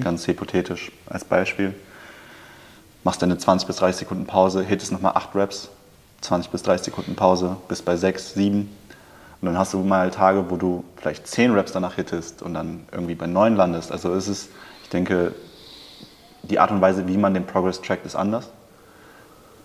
Ganz 0.00 0.26
hypothetisch 0.28 0.92
als 1.06 1.24
Beispiel. 1.24 1.74
Machst 3.02 3.20
dann 3.20 3.30
eine 3.32 3.38
20 3.38 3.66
bis 3.66 3.76
30 3.76 3.98
Sekunden 3.98 4.26
Pause, 4.26 4.62
hittest 4.62 4.92
nochmal 4.92 5.12
8 5.16 5.34
Reps, 5.34 5.68
20 6.20 6.52
bis 6.52 6.62
30 6.62 6.84
Sekunden 6.86 7.16
Pause, 7.16 7.56
bist 7.66 7.84
bei 7.84 7.96
6, 7.96 8.34
7. 8.34 8.60
Und 8.60 9.46
dann 9.46 9.58
hast 9.58 9.74
du 9.74 9.80
mal 9.80 10.12
Tage, 10.12 10.50
wo 10.50 10.56
du 10.56 10.84
vielleicht 10.96 11.26
10 11.26 11.52
Reps 11.52 11.72
danach 11.72 11.96
hittest 11.96 12.42
und 12.42 12.54
dann 12.54 12.86
irgendwie 12.92 13.16
bei 13.16 13.26
9 13.26 13.56
landest. 13.56 13.90
Also 13.90 14.14
es 14.14 14.28
ist, 14.28 14.50
ich 14.84 14.88
denke, 14.90 15.34
die 16.44 16.60
Art 16.60 16.70
und 16.70 16.80
Weise, 16.80 17.08
wie 17.08 17.18
man 17.18 17.34
den 17.34 17.44
Progress 17.44 17.82
trackt, 17.82 18.06
ist 18.06 18.14
anders. 18.14 18.48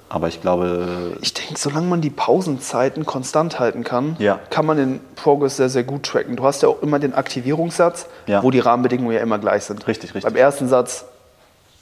Aber 0.10 0.28
ich 0.28 0.42
glaube, 0.42 1.18
Ich 1.22 1.34
denke, 1.36 1.58
solange 1.58 1.88
man 1.88 2.02
die 2.02 2.10
Pausenzeiten 2.10 3.06
konstant 3.06 3.60
halten 3.60 3.84
kann, 3.84 4.16
Ja. 4.20 4.40
kann 4.50 4.66
man 4.66 4.76
den 4.78 5.00
Progress 5.16 5.58
sehr, 5.58 5.70
sehr 5.70 5.84
gut 5.84 6.04
tracken. 6.04 6.36
Du 6.36 6.44
hast 6.44 6.64
ja 6.64 6.68
auch 6.70 6.82
immer 6.82 6.98
den 7.00 7.14
Aktivierungssatz, 7.14 8.08
Ja. 8.26 8.42
wo 8.42 8.50
die 8.52 8.60
Rahmenbedingungen 8.60 9.14
ja 9.16 9.22
immer 9.22 9.38
gleich 9.38 9.64
sind. 9.66 9.88
Richtig, 9.88 10.16
richtig. 10.16 10.24
Beim 10.24 10.36
ersten 10.36 10.68
Satz 10.68 11.06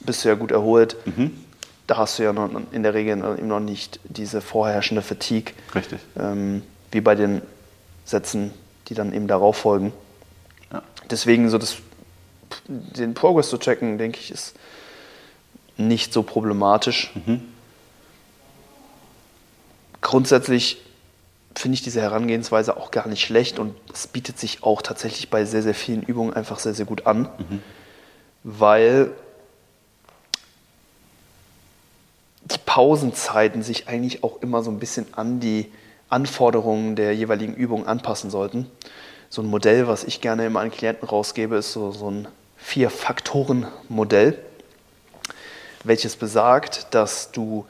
bist 0.01 0.23
du 0.25 0.29
ja 0.29 0.35
gut 0.35 0.51
erholt. 0.51 0.97
Mhm. 1.05 1.31
Da 1.87 1.95
hast 1.97 2.19
du 2.19 2.23
ja 2.23 2.33
noch, 2.33 2.49
in 2.73 2.83
der 2.83 2.93
Regel 2.93 3.17
eben 3.17 3.47
noch 3.47 3.61
nicht 3.61 4.01
diese 4.03 4.41
vorherrschende 4.41 5.01
Fatigue, 5.01 5.53
richtig. 5.73 5.99
ähm, 6.19 6.63
wie 6.91 6.99
bei 6.99 7.15
den 7.15 7.41
Sätzen, 8.03 8.53
die 8.89 8.93
dann 8.93 9.13
eben 9.13 9.27
darauf 9.27 9.55
folgen. 9.55 9.93
Ja. 10.73 10.81
Deswegen 11.09 11.49
so 11.49 11.57
das, 11.57 11.77
den 12.67 13.13
Progress 13.13 13.47
zu 13.49 13.57
checken, 13.57 13.97
denke 13.97 14.19
ich, 14.19 14.31
ist 14.31 14.53
nicht 15.77 16.11
so 16.11 16.23
problematisch. 16.23 17.13
Grundsätzlich 20.07 20.77
finde 21.53 21.73
ich 21.73 21.81
diese 21.81 22.01
Herangehensweise 22.01 22.77
auch 22.77 22.91
gar 22.91 23.09
nicht 23.09 23.25
schlecht 23.25 23.59
und 23.59 23.75
es 23.93 24.07
bietet 24.07 24.39
sich 24.39 24.63
auch 24.63 24.81
tatsächlich 24.81 25.29
bei 25.29 25.43
sehr, 25.43 25.61
sehr 25.61 25.73
vielen 25.73 26.01
Übungen 26.01 26.33
einfach 26.33 26.59
sehr, 26.59 26.73
sehr 26.73 26.85
gut 26.85 27.05
an, 27.05 27.27
weil 28.41 29.11
die 32.45 32.57
Pausenzeiten 32.65 33.63
sich 33.63 33.89
eigentlich 33.89 34.23
auch 34.23 34.41
immer 34.41 34.63
so 34.63 34.71
ein 34.71 34.79
bisschen 34.79 35.07
an 35.11 35.41
die 35.41 35.69
Anforderungen 36.07 36.95
der 36.95 37.13
jeweiligen 37.13 37.53
Übung 37.53 37.85
anpassen 37.85 38.29
sollten. 38.29 38.71
So 39.29 39.41
ein 39.41 39.47
Modell, 39.47 39.89
was 39.89 40.05
ich 40.05 40.21
gerne 40.21 40.45
immer 40.45 40.61
an 40.61 40.71
Klienten 40.71 41.05
rausgebe, 41.05 41.57
ist 41.57 41.73
so, 41.73 41.91
so 41.91 42.09
ein 42.09 42.29
Vier-Faktoren-Modell, 42.55 44.39
welches 45.83 46.15
besagt, 46.15 46.87
dass 46.91 47.33
du 47.33 47.65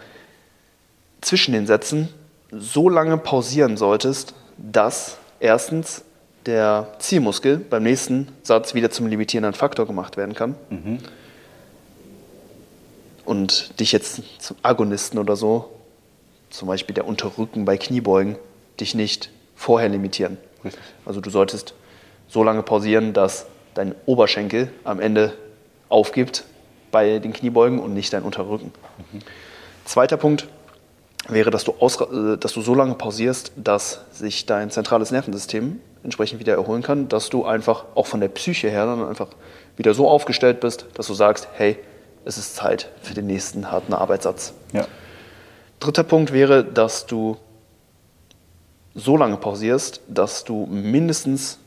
zwischen 1.22 1.54
den 1.54 1.66
Sätzen 1.66 2.10
so 2.52 2.90
lange 2.90 3.18
pausieren 3.18 3.78
solltest, 3.78 4.34
dass 4.58 5.18
erstens 5.40 6.04
der 6.46 6.88
Zielmuskel 7.00 7.58
beim 7.58 7.84
nächsten 7.84 8.30
Satz 8.44 8.74
wieder 8.74 8.90
zum 8.90 9.08
limitierenden 9.08 9.54
Faktor 9.54 9.86
gemacht 9.86 10.18
werden 10.18 10.34
kann 10.34 10.56
und 13.26 13.80
dich 13.80 13.92
jetzt 13.92 14.22
zum 14.40 14.56
Agonisten 14.64 15.20
oder 15.20 15.36
so, 15.36 15.70
zum 16.50 16.70
Beispiel 16.70 16.96
der 16.96 17.06
Unterrücken 17.06 17.66
bei 17.66 17.78
Kniebeugen, 17.78 18.38
dich 18.80 18.96
nicht 18.96 19.30
vorher 19.56 19.90
limitieren. 19.90 20.38
Richtig. 20.64 20.82
Also 21.06 21.20
du 21.20 21.30
solltest 21.30 21.74
so 22.30 22.44
lange 22.44 22.64
pausieren, 22.64 23.14
dass 23.14 23.46
dein 23.74 23.94
Oberschenkel 24.06 24.72
am 24.86 25.02
Ende 25.02 25.34
aufgibt 25.90 26.46
bei 26.92 27.20
den 27.20 27.34
Kniebeugen 27.34 27.80
und 27.80 27.94
nicht 27.94 28.14
dein 28.14 28.24
Unterrücken. 28.24 28.72
Zweiter 29.84 30.16
Punkt 30.16 30.48
wäre, 31.28 31.52
dass 31.52 31.64
du, 31.64 31.72
äh, 31.72 32.38
dass 32.38 32.54
du 32.54 32.62
so 32.62 32.74
lange 32.74 32.96
pausierst, 32.96 33.52
dass 33.56 34.02
sich 34.12 34.46
dein 34.46 34.72
zentrales 34.72 35.12
Nervensystem 35.12 35.80
entsprechend 36.04 36.40
wieder 36.40 36.54
erholen 36.54 36.84
kann, 36.84 37.10
dass 37.10 37.30
du 37.30 37.46
einfach 37.46 37.86
auch 37.96 38.08
von 38.08 38.22
der 38.22 38.30
Psyche 38.30 38.70
her 38.70 38.86
dann 38.86 39.08
einfach 39.08 39.30
wieder 39.76 39.94
so 39.94 40.08
aufgestellt 40.10 40.60
bist, 40.60 40.86
dass 40.94 41.08
du 41.08 41.14
sagst, 41.14 41.48
hey, 41.54 41.78
es 42.26 42.38
ist 42.38 42.56
Zeit 42.56 42.90
für 43.02 43.14
den 43.14 43.28
nächsten 43.28 43.72
harten 43.72 43.94
Arbeitssatz. 43.94 44.54
Ja. 44.74 44.86
Dritter 45.80 46.04
Punkt 46.04 46.34
wäre, 46.34 46.64
dass 46.64 47.06
du 47.06 47.38
so 48.96 49.16
lange 49.16 49.38
pausierst, 49.38 50.02
dass 50.08 50.44
du 50.44 50.66
mindestens 50.66 51.60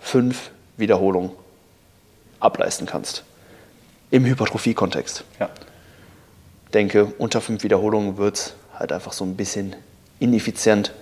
fünf 0.00 0.50
Wiederholungen 0.76 1.30
ableisten 2.40 2.86
kannst. 2.86 3.22
Im 4.10 4.24
Hypertrophie-Kontext. 4.24 5.24
Ja. 5.38 5.50
Denke, 6.72 7.12
unter 7.18 7.40
fünf 7.40 7.62
Wiederholungen 7.62 8.16
wird 8.16 8.36
es 8.36 8.54
halt 8.80 8.92
einfach 8.92 9.12
so 9.12 9.24
ein 9.24 9.36
bisschen 9.36 9.76
ineffizient. 10.18 10.92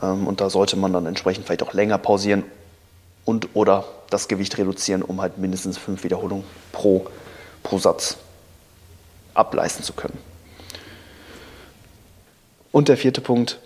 Ähm, 0.00 0.26
und 0.26 0.40
da 0.40 0.50
sollte 0.50 0.76
man 0.76 0.92
dann 0.92 1.06
entsprechend 1.06 1.46
vielleicht 1.46 1.62
auch 1.62 1.72
länger 1.72 1.98
pausieren 1.98 2.44
und 3.24 3.48
oder 3.54 3.84
das 4.10 4.28
Gewicht 4.28 4.56
reduzieren, 4.58 5.02
um 5.02 5.20
halt 5.20 5.38
mindestens 5.38 5.78
fünf 5.78 6.04
Wiederholungen 6.04 6.44
pro, 6.72 7.06
pro 7.62 7.78
Satz 7.78 8.18
ableisten 9.34 9.84
zu 9.84 9.92
können. 9.92 10.18
Und 12.70 12.88
der 12.88 12.96
vierte 12.96 13.20
Punkt, 13.20 13.58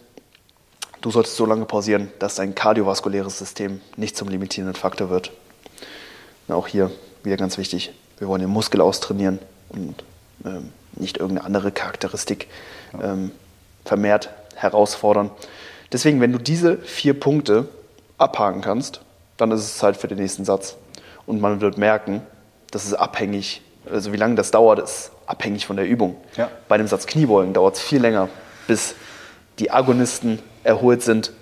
du 1.01 1.11
solltest 1.11 1.37
so 1.37 1.45
lange 1.45 1.65
pausieren, 1.65 2.11
dass 2.19 2.37
dein 2.37 2.55
kardiovaskuläres 2.55 3.39
System 3.39 3.81
nicht 3.97 4.17
zum 4.17 4.29
limitierenden 4.29 4.77
Faktor 4.77 5.11
wird. 5.11 5.33
Auch 6.49 6.69
hier 6.69 6.91
wieder 7.25 7.37
ganz 7.37 7.57
wichtig, 7.59 7.93
wir 8.19 8.29
wollen 8.29 8.43
den 8.43 8.51
Muskel 8.51 8.81
austrainieren 8.81 9.39
und 9.71 10.05
ähm, 10.45 10.73
nicht 10.97 11.19
irgendeine 11.19 11.47
andere 11.47 11.73
Charakteristik 11.73 12.49
ähm, 13.03 13.31
vermehrt 13.85 14.31
herausfordern. 14.55 15.31
Deswegen, 15.93 16.21
wenn 16.21 16.33
du 16.33 16.39
diese 16.39 16.79
vier 16.79 17.19
Punkte 17.19 17.69
abhaken 18.19 18.61
kannst, 18.61 19.01
dann 19.37 19.51
ist 19.51 19.61
es 19.61 19.79
Zeit 19.79 19.97
für 19.97 20.09
den 20.09 20.19
nächsten 20.19 20.45
Satz. 20.45 20.77
Und 21.27 21.41
man 21.41 21.61
wird 21.61 21.79
merken, 21.79 22.23
das 22.71 22.85
ist 22.85 22.95
abhängig, 22.95 23.63
also 23.91 24.13
wie 24.13 24.17
lange 24.17 24.35
das 24.35 24.51
dauert, 24.51 24.79
ist 24.79 25.13
abhängig 25.27 25.67
von 25.67 25.77
der 25.77 25.87
Übung. 25.87 26.17
Ja. 26.37 26.51
Bei 26.69 26.79
dem 26.79 26.87
Satz 26.87 27.07
Kniebeugen 27.07 27.53
dauert 27.53 27.77
es 27.77 27.83
viel 27.83 28.01
länger, 28.01 28.29
bis 28.67 28.95
die 29.59 29.71
Agonisten 29.71 30.39
erholt 30.65 31.03
sind, 31.03 31.33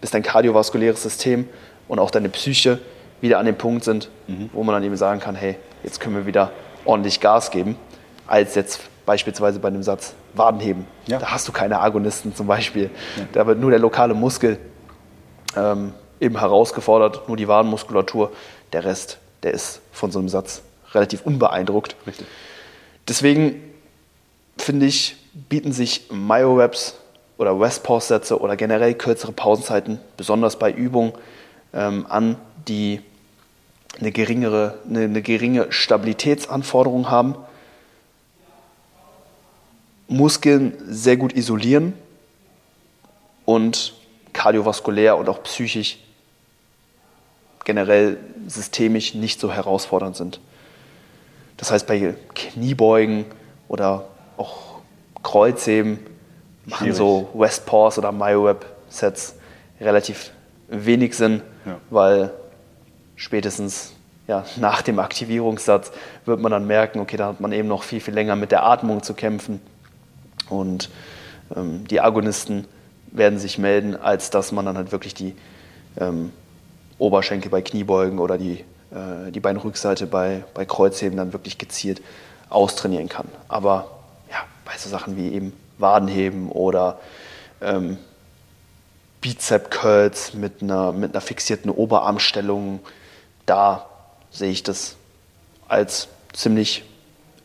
bis 0.00 0.10
dein 0.10 0.22
kardiovaskuläres 0.22 1.02
System 1.02 1.48
und 1.88 1.98
auch 1.98 2.10
deine 2.10 2.28
Psyche 2.28 2.78
wieder 3.20 3.38
an 3.38 3.46
dem 3.46 3.56
Punkt 3.56 3.84
sind, 3.84 4.10
wo 4.52 4.62
man 4.62 4.74
dann 4.74 4.82
eben 4.82 4.96
sagen 4.96 5.20
kann, 5.20 5.34
hey, 5.34 5.56
jetzt 5.82 6.00
können 6.00 6.14
wir 6.14 6.26
wieder 6.26 6.52
ordentlich 6.84 7.20
Gas 7.20 7.50
geben, 7.50 7.76
als 8.26 8.54
jetzt 8.54 8.80
beispielsweise 9.06 9.60
bei 9.60 9.70
dem 9.70 9.82
Satz 9.82 10.14
Wadenheben. 10.34 10.86
Ja. 11.06 11.18
Da 11.18 11.30
hast 11.30 11.48
du 11.48 11.52
keine 11.52 11.80
Agonisten 11.80 12.34
zum 12.34 12.46
Beispiel. 12.46 12.90
Da 13.32 13.46
wird 13.46 13.58
nur 13.60 13.70
der 13.70 13.78
lokale 13.78 14.12
Muskel 14.12 14.58
ähm, 15.56 15.94
eben 16.20 16.38
herausgefordert, 16.38 17.28
nur 17.28 17.36
die 17.36 17.48
Wadenmuskulatur. 17.48 18.32
Der 18.72 18.84
Rest, 18.84 19.18
der 19.42 19.54
ist 19.54 19.80
von 19.92 20.10
so 20.10 20.18
einem 20.18 20.28
Satz 20.28 20.62
relativ 20.92 21.22
unbeeindruckt. 21.24 21.96
Richtig. 22.06 22.26
Deswegen 23.08 23.62
finde 24.58 24.86
ich, 24.86 25.16
bieten 25.48 25.72
sich 25.72 26.08
Myo-Reps 26.10 26.96
oder 27.38 27.58
West-Pause-Sätze 27.60 28.40
oder 28.40 28.56
generell 28.56 28.94
kürzere 28.94 29.32
Pausenzeiten, 29.32 30.00
besonders 30.16 30.58
bei 30.58 30.72
Übungen, 30.72 31.12
ähm, 31.72 32.06
an, 32.08 32.36
die 32.66 33.02
eine 34.00 34.10
geringere, 34.12 34.78
eine, 34.88 35.02
eine 35.02 35.22
geringe 35.22 35.70
Stabilitätsanforderung 35.70 37.10
haben, 37.10 37.36
Muskeln 40.08 40.74
sehr 40.88 41.16
gut 41.16 41.32
isolieren 41.32 41.94
und 43.44 43.94
kardiovaskulär 44.32 45.16
und 45.16 45.28
auch 45.28 45.42
psychisch 45.42 45.98
generell 47.64 48.18
systemisch 48.46 49.14
nicht 49.14 49.40
so 49.40 49.52
herausfordernd 49.52 50.16
sind. 50.16 50.40
Das 51.56 51.70
heißt, 51.70 51.86
bei 51.86 52.14
Kniebeugen 52.34 53.24
oder 53.66 54.06
auch 54.36 54.80
Kreuzheben 55.22 55.98
machen 56.66 56.92
so 56.92 57.28
West 57.34 57.66
Pause 57.66 58.00
oder 58.00 58.12
MyoWeb 58.12 58.64
Sets 58.88 59.34
relativ 59.80 60.30
wenig 60.68 61.16
Sinn, 61.16 61.42
ja. 61.64 61.78
weil 61.90 62.32
spätestens 63.16 63.92
ja, 64.28 64.44
nach 64.56 64.82
dem 64.82 64.98
Aktivierungssatz 64.98 65.92
wird 66.24 66.40
man 66.40 66.50
dann 66.50 66.66
merken, 66.66 66.98
okay, 67.00 67.16
da 67.16 67.28
hat 67.28 67.40
man 67.40 67.52
eben 67.52 67.68
noch 67.68 67.84
viel, 67.84 68.00
viel 68.00 68.14
länger 68.14 68.36
mit 68.36 68.50
der 68.50 68.64
Atmung 68.64 69.02
zu 69.02 69.14
kämpfen. 69.14 69.60
Und 70.48 70.90
ähm, 71.54 71.86
die 71.86 72.00
Agonisten 72.00 72.66
werden 73.10 73.38
sich 73.38 73.58
melden, 73.58 73.96
als 73.96 74.30
dass 74.30 74.52
man 74.52 74.64
dann 74.66 74.76
halt 74.76 74.92
wirklich 74.92 75.14
die 75.14 75.34
ähm, 75.98 76.32
Oberschenkel 76.98 77.50
bei 77.50 77.62
Kniebeugen 77.62 78.18
oder 78.18 78.38
die, 78.38 78.64
äh, 78.90 79.30
die 79.30 79.40
Beinrückseite 79.40 80.06
bei, 80.06 80.44
bei 80.54 80.64
Kreuzheben 80.64 81.16
dann 81.16 81.32
wirklich 81.32 81.58
gezielt 81.58 82.02
austrainieren 82.48 83.08
kann. 83.08 83.26
Aber 83.48 83.90
ja, 84.30 84.38
bei 84.64 84.72
so 84.78 84.88
Sachen 84.88 85.16
wie 85.16 85.32
eben 85.32 85.52
Wadenheben 85.78 86.50
oder 86.50 86.98
ähm, 87.60 87.98
Bizep-Curls 89.20 90.34
mit 90.34 90.62
einer, 90.62 90.92
mit 90.92 91.12
einer 91.12 91.20
fixierten 91.20 91.70
Oberarmstellung, 91.70 92.80
da 93.44 93.86
sehe 94.30 94.50
ich 94.50 94.62
das 94.62 94.96
als 95.68 96.08
ziemlich 96.32 96.84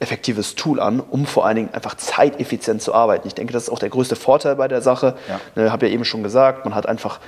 effektives 0.02 0.56
Tool 0.56 0.80
an, 0.80 1.00
um 1.00 1.26
vor 1.26 1.46
allen 1.46 1.56
Dingen 1.56 1.74
einfach 1.74 1.96
zeiteffizient 1.96 2.82
zu 2.82 2.94
arbeiten. 2.94 3.28
Ich 3.28 3.36
denke, 3.36 3.54
das 3.54 3.64
ist 3.64 3.70
auch 3.70 3.80
der 3.80 3.90
größte 3.90 4.16
Vorteil 4.16 4.56
bei 4.56 4.68
der 4.68 4.82
Sache. 4.82 5.16
Ja. 5.30 5.40
Ich 5.50 5.56
ne, 5.56 5.72
habe 5.72 5.88
ja 5.88 5.94
eben 5.94 6.06
schon 6.06 6.24
gesagt, 6.24 6.66
man 6.66 6.74
hat 6.74 6.88
einfach 6.88 7.20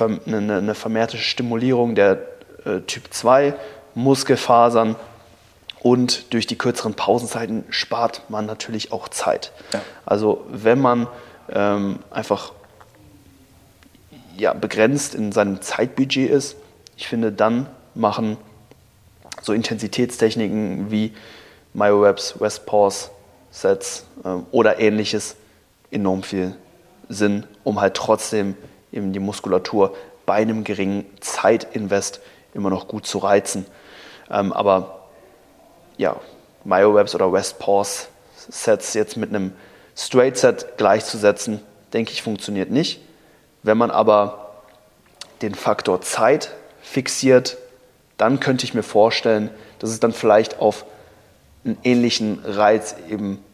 eine, 0.00 0.56
eine 0.56 0.74
vermehrte 0.74 1.16
Stimulierung 1.18 1.94
der 1.94 2.18
äh, 2.64 2.80
Typ 2.80 3.14
2 3.14 3.54
Muskelfasern 3.94 4.96
und 5.80 6.32
durch 6.34 6.46
die 6.46 6.58
kürzeren 6.58 6.94
Pausenzeiten 6.94 7.64
spart 7.70 8.22
man 8.28 8.44
natürlich 8.44 8.92
auch 8.92 9.08
Zeit. 9.08 9.52
Ja. 9.72 9.80
Also 10.04 10.44
wenn 10.50 10.80
man 10.80 11.06
ähm, 11.48 12.00
einfach 12.10 12.52
ja, 14.36 14.52
begrenzt 14.52 15.14
in 15.14 15.30
seinem 15.32 15.62
Zeitbudget 15.62 16.28
ist, 16.28 16.56
ich 16.96 17.06
finde, 17.06 17.30
dann 17.30 17.66
machen 17.94 18.36
so 19.42 19.52
Intensitätstechniken 19.52 20.90
wie 20.90 21.12
MyoWebs, 21.76 22.40
West 22.40 22.64
Pause 22.64 23.10
Sets 23.50 24.06
ähm, 24.24 24.46
oder 24.50 24.80
ähnliches 24.80 25.36
enorm 25.90 26.22
viel 26.22 26.56
Sinn, 27.08 27.46
um 27.64 27.80
halt 27.80 27.94
trotzdem 27.94 28.56
eben 28.92 29.12
die 29.12 29.20
Muskulatur 29.20 29.94
bei 30.24 30.34
einem 30.34 30.64
geringen 30.64 31.04
Zeitinvest 31.20 32.20
immer 32.54 32.70
noch 32.70 32.88
gut 32.88 33.06
zu 33.06 33.18
reizen. 33.18 33.66
Ähm, 34.30 34.52
aber 34.52 35.06
ja, 35.98 36.16
MyoWebs 36.64 37.14
oder 37.14 37.32
West 37.32 37.58
Pause 37.58 38.06
Sets 38.48 38.94
jetzt 38.94 39.16
mit 39.16 39.30
einem 39.30 39.52
Straight 39.94 40.38
Set 40.38 40.78
gleichzusetzen, 40.78 41.60
denke 41.92 42.12
ich, 42.12 42.22
funktioniert 42.22 42.70
nicht. 42.70 43.00
Wenn 43.62 43.76
man 43.76 43.90
aber 43.90 44.62
den 45.42 45.54
Faktor 45.54 46.00
Zeit 46.00 46.52
fixiert, 46.80 47.58
dann 48.16 48.40
könnte 48.40 48.64
ich 48.64 48.72
mir 48.72 48.82
vorstellen, 48.82 49.50
dass 49.78 49.90
es 49.90 50.00
dann 50.00 50.12
vielleicht 50.12 50.58
auf 50.58 50.86
einen 51.66 51.78
ähnlichen 51.82 52.40
Reiz 52.44 52.96
eben 53.10 53.44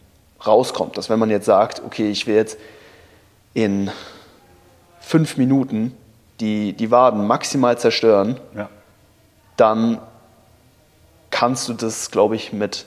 rauskommt. 0.45 0.97
Dass 0.97 1.09
wenn 1.09 1.19
man 1.19 1.29
jetzt 1.29 1.45
sagt, 1.45 1.81
okay, 1.85 2.09
ich 2.09 2.27
will 2.27 2.35
jetzt 2.35 2.57
in 3.53 3.91
fünf 4.99 5.37
Minuten 5.37 5.97
die, 6.39 6.73
die 6.73 6.91
Waden 6.91 7.27
maximal 7.27 7.77
zerstören, 7.77 8.39
ja. 8.55 8.69
dann 9.57 9.99
kannst 11.29 11.67
du 11.67 11.73
das, 11.73 12.11
glaube 12.11 12.35
ich, 12.35 12.53
mit 12.53 12.85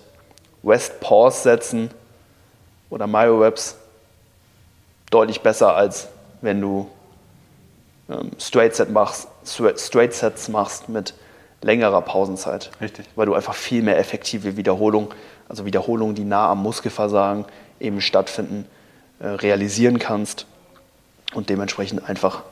West 0.62 1.01
Pause 1.01 1.43
setzen 1.43 1.91
oder 2.91 3.07
MyoWebs 3.07 3.77
deutlich 5.11 5.41
besser, 5.41 5.75
als 5.75 6.09
wenn 6.41 6.61
du 6.61 6.91
ähm, 8.09 8.31
Straight, 8.39 8.75
Set 8.75 8.91
machst, 8.91 9.29
Straight 9.45 10.15
Sets 10.15 10.49
machst 10.49 10.89
mit 10.89 11.15
längerer 11.62 12.01
Pausenzeit. 12.03 12.71
Richtig. 12.81 13.07
Weil 13.16 13.27
du 13.27 13.35
einfach 13.35 13.55
viel 13.55 13.83
mehr 13.83 13.99
effektive 13.99 14.57
Wiederholungen, 14.57 15.09
also 15.49 15.64
Wiederholungen, 15.64 16.14
die 16.14 16.25
nah 16.25 16.51
am 16.51 16.62
Muskelversagen 16.62 17.45
eben 17.81 18.01
stattfinden, 18.01 18.66
äh, 19.19 19.29
realisieren 19.29 19.99
kannst 19.99 20.47
und 21.35 21.49
dementsprechend 21.49 22.09
einfach 22.09 22.42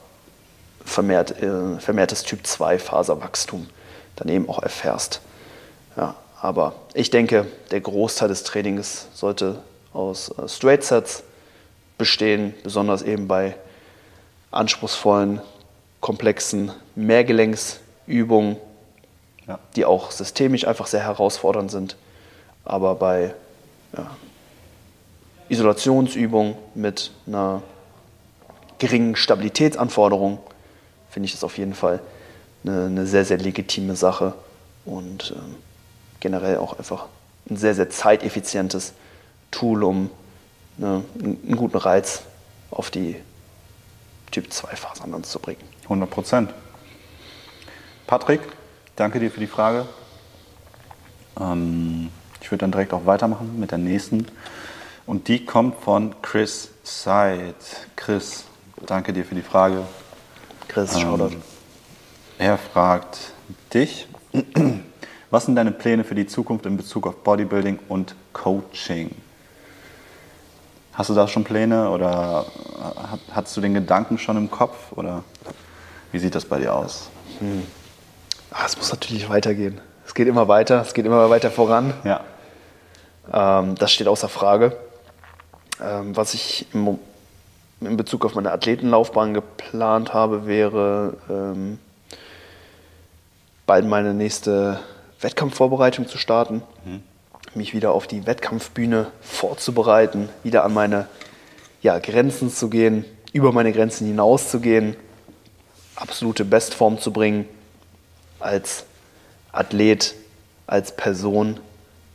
vermehrt, 0.83 1.41
äh, 1.41 1.79
vermehrtes 1.79 2.23
Typ 2.23 2.45
2 2.45 2.79
Faserwachstum 2.79 3.67
dann 4.15 4.29
eben 4.29 4.47
auch 4.49 4.61
erfährst. 4.61 5.21
Ja, 5.97 6.15
aber 6.41 6.73
ich 6.93 7.09
denke, 7.09 7.47
der 7.71 7.81
Großteil 7.81 8.29
des 8.29 8.43
Trainings 8.43 9.07
sollte 9.13 9.61
aus 9.93 10.29
äh, 10.29 10.47
Straight 10.47 10.83
Sets 10.83 11.23
bestehen, 11.97 12.53
besonders 12.63 13.01
eben 13.01 13.27
bei 13.27 13.55
anspruchsvollen, 14.51 15.41
komplexen 16.01 16.71
Mehrgelenksübungen, 16.95 18.57
ja. 19.47 19.59
die 19.75 19.85
auch 19.85 20.11
systemisch 20.11 20.67
einfach 20.67 20.87
sehr 20.87 21.03
herausfordernd 21.03 21.71
sind. 21.71 21.97
Aber 22.63 22.95
bei 22.95 23.33
ja, 23.95 24.09
Isolationsübungen 25.49 26.55
mit 26.73 27.11
einer 27.27 27.61
geringen 28.79 29.15
Stabilitätsanforderung 29.15 30.39
finde 31.09 31.27
ich 31.27 31.33
das 31.33 31.43
auf 31.43 31.57
jeden 31.57 31.75
Fall 31.75 32.01
eine, 32.65 32.85
eine 32.85 33.05
sehr, 33.05 33.25
sehr 33.25 33.37
legitime 33.37 33.95
Sache 33.95 34.33
und 34.85 35.33
ähm, 35.35 35.55
generell 36.19 36.57
auch 36.57 36.77
einfach 36.77 37.05
ein 37.49 37.57
sehr, 37.57 37.75
sehr 37.75 37.89
zeiteffizientes 37.89 38.93
Tool, 39.51 39.83
um 39.83 40.09
eine, 40.77 41.03
einen 41.19 41.55
guten 41.55 41.77
Reiz 41.77 42.23
auf 42.71 42.89
die 42.89 43.15
Typ 44.31 44.51
2 44.51 44.75
Fasern 44.75 45.13
anzubringen. 45.13 45.61
100 45.83 46.09
Prozent. 46.09 46.53
Patrick, 48.07 48.41
danke 48.95 49.19
dir 49.19 49.31
für 49.31 49.39
die 49.39 49.47
Frage. 49.47 49.85
Ähm, 51.39 52.09
ich 52.41 52.51
würde 52.51 52.61
dann 52.61 52.71
direkt 52.71 52.93
auch 52.93 53.05
weitermachen 53.05 53.59
mit 53.59 53.71
der 53.71 53.77
nächsten. 53.77 54.27
Und 55.05 55.27
die 55.27 55.45
kommt 55.45 55.79
von 55.81 56.15
Chris 56.21 56.69
Seid. 56.83 57.55
Chris, 57.95 58.45
danke 58.85 59.13
dir 59.13 59.25
für 59.25 59.35
die 59.35 59.41
Frage. 59.41 59.83
Chris, 60.67 60.99
Shoutout. 60.99 61.33
Ähm, 61.33 61.41
er 62.37 62.57
fragt 62.57 63.33
dich, 63.73 64.07
was 65.29 65.45
sind 65.45 65.55
deine 65.55 65.71
Pläne 65.71 66.03
für 66.03 66.15
die 66.15 66.27
Zukunft 66.27 66.65
in 66.65 66.77
Bezug 66.77 67.07
auf 67.07 67.23
Bodybuilding 67.23 67.79
und 67.87 68.15
Coaching? 68.33 69.11
Hast 70.93 71.09
du 71.09 71.13
da 71.13 71.27
schon 71.27 71.43
Pläne 71.43 71.89
oder 71.89 72.45
hast 73.31 73.55
du 73.57 73.61
den 73.61 73.73
Gedanken 73.73 74.17
schon 74.17 74.37
im 74.37 74.49
Kopf 74.49 74.91
oder 74.91 75.23
wie 76.11 76.19
sieht 76.19 76.35
das 76.35 76.45
bei 76.45 76.59
dir 76.59 76.73
aus? 76.73 77.09
Hm. 77.39 77.63
Ah, 78.51 78.63
es 78.65 78.77
muss 78.77 78.91
natürlich 78.91 79.29
weitergehen. 79.29 79.81
Es 80.05 80.13
geht 80.13 80.27
immer 80.27 80.47
weiter, 80.47 80.81
es 80.81 80.93
geht 80.93 81.05
immer 81.05 81.29
weiter 81.29 81.51
voran. 81.51 81.93
Ja. 82.03 82.21
Ähm, 83.31 83.75
das 83.75 83.91
steht 83.91 84.07
außer 84.07 84.29
Frage. 84.29 84.77
Ähm, 85.81 86.15
was 86.15 86.33
ich 86.33 86.67
im, 86.73 86.99
in 87.81 87.97
Bezug 87.97 88.25
auf 88.25 88.35
meine 88.35 88.51
Athletenlaufbahn 88.51 89.33
geplant 89.33 90.13
habe, 90.13 90.47
wäre 90.47 91.17
ähm, 91.29 91.79
bald 93.65 93.85
meine 93.85 94.13
nächste 94.13 94.79
Wettkampfvorbereitung 95.19 96.07
zu 96.07 96.17
starten. 96.17 96.61
Mhm 96.85 97.03
mich 97.55 97.73
wieder 97.73 97.91
auf 97.91 98.07
die 98.07 98.25
Wettkampfbühne 98.25 99.07
vorzubereiten, 99.21 100.29
wieder 100.43 100.63
an 100.63 100.73
meine 100.73 101.07
ja, 101.81 101.99
Grenzen 101.99 102.49
zu 102.49 102.69
gehen, 102.69 103.05
über 103.33 103.51
meine 103.51 103.71
Grenzen 103.71 104.07
hinaus 104.07 104.49
zu 104.49 104.59
gehen, 104.59 104.95
absolute 105.95 106.45
Bestform 106.45 106.99
zu 106.99 107.11
bringen, 107.11 107.47
als 108.45 108.85
Athlet, 109.51 110.15
als 110.67 110.95
Person 110.95 111.59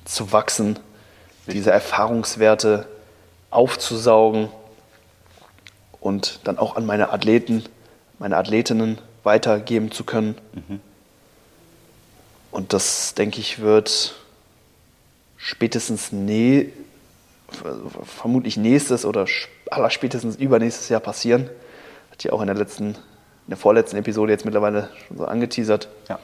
zu 0.04 0.32
wachsen, 0.32 0.78
diese 1.46 1.70
Erfahrungswerte 1.70 2.86
aufzusaugen 3.50 4.48
und 6.00 6.40
dann 6.44 6.58
auch 6.58 6.76
an 6.76 6.86
meine 6.86 7.10
Athleten, 7.10 7.64
meine 8.18 8.36
Athletinnen 8.36 8.98
weitergeben 9.24 9.90
zu 9.90 10.04
können. 10.04 10.36
Mhm. 10.52 10.80
Und 12.50 12.72
das, 12.72 13.14
denke 13.14 13.40
ich, 13.40 13.60
wird 13.60 14.14
spätestens 15.36 16.12
nee, 16.12 16.72
vermutlich 18.04 18.56
nächstes 18.56 19.04
oder 19.04 19.26
allerspätestens 19.70 20.36
übernächstes 20.36 20.88
Jahr 20.88 21.00
passieren. 21.00 21.50
Hat 22.10 22.22
ja 22.24 22.32
auch 22.32 22.40
in 22.40 22.46
der 22.46 22.56
letzten 22.56 22.96
der 23.50 23.56
vorletzten 23.56 23.96
Episode 23.96 24.32
jetzt 24.32 24.44
mittlerweile 24.44 24.88
schon 25.06 25.18
so 25.18 25.24
angeteasert. 25.26 25.88
Ja. 26.08 26.18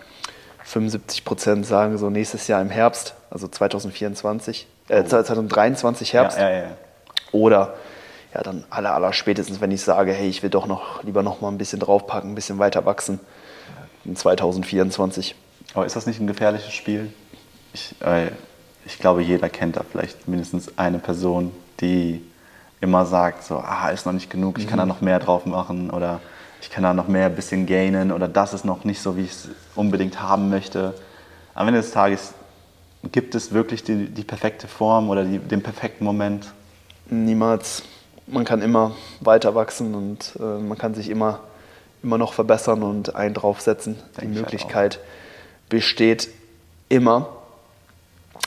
75 0.64 1.24
Prozent 1.24 1.66
sagen 1.66 1.96
so 1.98 2.10
nächstes 2.10 2.48
Jahr 2.48 2.60
im 2.60 2.70
Herbst, 2.70 3.14
also 3.30 3.46
2024, 3.46 4.66
äh, 4.88 5.04
2023 5.04 6.12
Herbst. 6.12 6.38
Ja, 6.38 6.50
ja, 6.50 6.58
ja. 6.58 6.70
Oder 7.32 7.74
ja, 8.34 8.42
dann 8.42 8.64
aller, 8.70 8.94
aller 8.94 9.12
spätestens, 9.12 9.60
wenn 9.60 9.70
ich 9.70 9.82
sage, 9.82 10.12
hey, 10.12 10.28
ich 10.28 10.42
will 10.42 10.50
doch 10.50 10.66
noch 10.66 11.02
lieber 11.04 11.22
noch 11.22 11.40
mal 11.40 11.48
ein 11.48 11.58
bisschen 11.58 11.78
draufpacken, 11.78 12.32
ein 12.32 12.34
bisschen 12.34 12.58
weiter 12.58 12.84
wachsen 12.84 13.20
in 14.04 14.16
2024. 14.16 15.34
Aber 15.74 15.86
ist 15.86 15.96
das 15.96 16.06
nicht 16.06 16.20
ein 16.20 16.26
gefährliches 16.26 16.72
Spiel? 16.72 17.12
Ich, 17.72 17.94
äh, 18.00 18.30
ich 18.84 18.98
glaube, 18.98 19.22
jeder 19.22 19.48
kennt 19.48 19.76
da 19.76 19.82
vielleicht 19.88 20.28
mindestens 20.28 20.78
eine 20.78 20.98
Person, 20.98 21.52
die 21.80 22.24
immer 22.80 23.06
sagt, 23.06 23.44
so, 23.44 23.58
ah, 23.58 23.88
ist 23.90 24.06
noch 24.06 24.12
nicht 24.12 24.30
genug, 24.30 24.58
ich 24.58 24.68
kann 24.68 24.78
da 24.78 24.86
noch 24.86 25.00
mehr 25.00 25.18
drauf 25.18 25.46
machen 25.46 25.90
oder 25.90 26.20
ich 26.60 26.70
kann 26.70 26.82
da 26.82 26.94
noch 26.94 27.08
mehr 27.08 27.26
ein 27.26 27.34
bisschen 27.34 27.66
gainen 27.66 28.12
oder 28.12 28.28
das 28.28 28.54
ist 28.54 28.64
noch 28.64 28.84
nicht 28.84 29.00
so, 29.00 29.16
wie 29.16 29.22
ich 29.22 29.30
es 29.30 29.48
unbedingt 29.74 30.20
haben 30.20 30.48
möchte. 30.50 30.94
Am 31.54 31.68
Ende 31.68 31.80
des 31.80 31.90
Tages 31.90 32.34
gibt 33.12 33.34
es 33.34 33.52
wirklich 33.52 33.84
die, 33.84 34.06
die 34.06 34.24
perfekte 34.24 34.68
Form 34.68 35.10
oder 35.10 35.24
die, 35.24 35.38
den 35.38 35.62
perfekten 35.62 36.04
Moment. 36.04 36.52
Niemals. 37.08 37.82
Man 38.26 38.44
kann 38.44 38.60
immer 38.62 38.92
weiter 39.20 39.54
wachsen 39.54 39.94
und 39.94 40.34
äh, 40.40 40.42
man 40.42 40.76
kann 40.76 40.94
sich 40.94 41.08
immer, 41.08 41.40
immer 42.02 42.18
noch 42.18 42.32
verbessern 42.32 42.82
und 42.82 43.14
einen 43.14 43.34
draufsetzen. 43.34 43.94
Die 43.94 44.00
Denke 44.00 44.32
ich 44.32 44.36
halt 44.36 44.42
Möglichkeit 44.42 45.00
besteht 45.68 46.28
immer. 46.88 47.28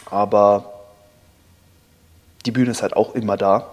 Aber 0.09 0.73
die 2.45 2.51
Bühne 2.51 2.71
ist 2.71 2.81
halt 2.81 2.95
auch 2.95 3.15
immer 3.15 3.37
da. 3.37 3.67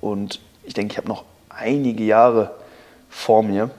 Und 0.00 0.40
ich 0.64 0.74
denke, 0.74 0.92
ich 0.92 0.98
habe 0.98 1.08
noch 1.08 1.24
einige 1.48 2.02
Jahre 2.02 2.52
vor 3.08 3.42
mir 3.42 3.70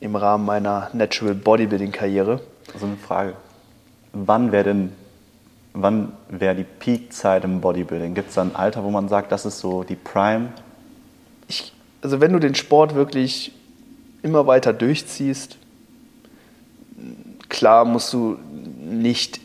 im 0.00 0.16
Rahmen 0.16 0.44
meiner 0.44 0.90
Natural 0.92 1.34
Bodybuilding-Karriere. 1.34 2.40
Also 2.72 2.86
eine 2.86 2.96
Frage. 2.96 3.34
Wann 4.12 4.50
wäre 4.52 4.64
denn, 4.64 4.92
wann 5.72 6.12
wäre 6.28 6.54
die 6.54 6.64
Peak-Zeit 6.64 7.44
im 7.44 7.60
Bodybuilding? 7.60 8.14
Gibt 8.14 8.30
es 8.30 8.34
da 8.34 8.42
ein 8.42 8.56
Alter, 8.56 8.82
wo 8.82 8.90
man 8.90 9.08
sagt, 9.08 9.30
das 9.30 9.44
ist 9.46 9.58
so 9.58 9.84
die 9.84 9.96
Prime? 9.96 10.48
Ich, 11.48 11.72
also 12.02 12.20
wenn 12.20 12.32
du 12.32 12.38
den 12.38 12.54
Sport 12.54 12.94
wirklich 12.94 13.52
immer 14.22 14.46
weiter 14.46 14.72
durchziehst, 14.72 15.56
klar 17.48 17.84
musst 17.84 18.12
du 18.12 18.38
nicht 18.90 19.40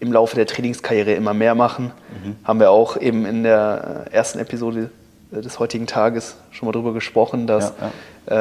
im 0.00 0.12
Laufe 0.12 0.34
der 0.34 0.46
Trainingskarriere 0.46 1.12
immer 1.12 1.32
mehr 1.32 1.54
machen. 1.54 1.92
Haben 2.44 2.60
wir 2.60 2.70
auch 2.70 2.96
eben 2.96 3.24
in 3.24 3.44
der 3.44 4.06
äh, 4.10 4.14
ersten 4.14 4.38
Episode 4.38 4.90
äh, 5.32 5.40
des 5.40 5.58
heutigen 5.58 5.86
Tages 5.86 6.36
schon 6.50 6.66
mal 6.66 6.72
drüber 6.72 6.92
gesprochen, 6.92 7.46
dass 7.46 7.72
Ja, 7.80 7.92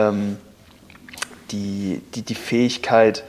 Ähm, 0.09 0.37
die, 1.51 2.01
die, 2.15 2.21
die 2.21 2.35
Fähigkeit, 2.35 3.23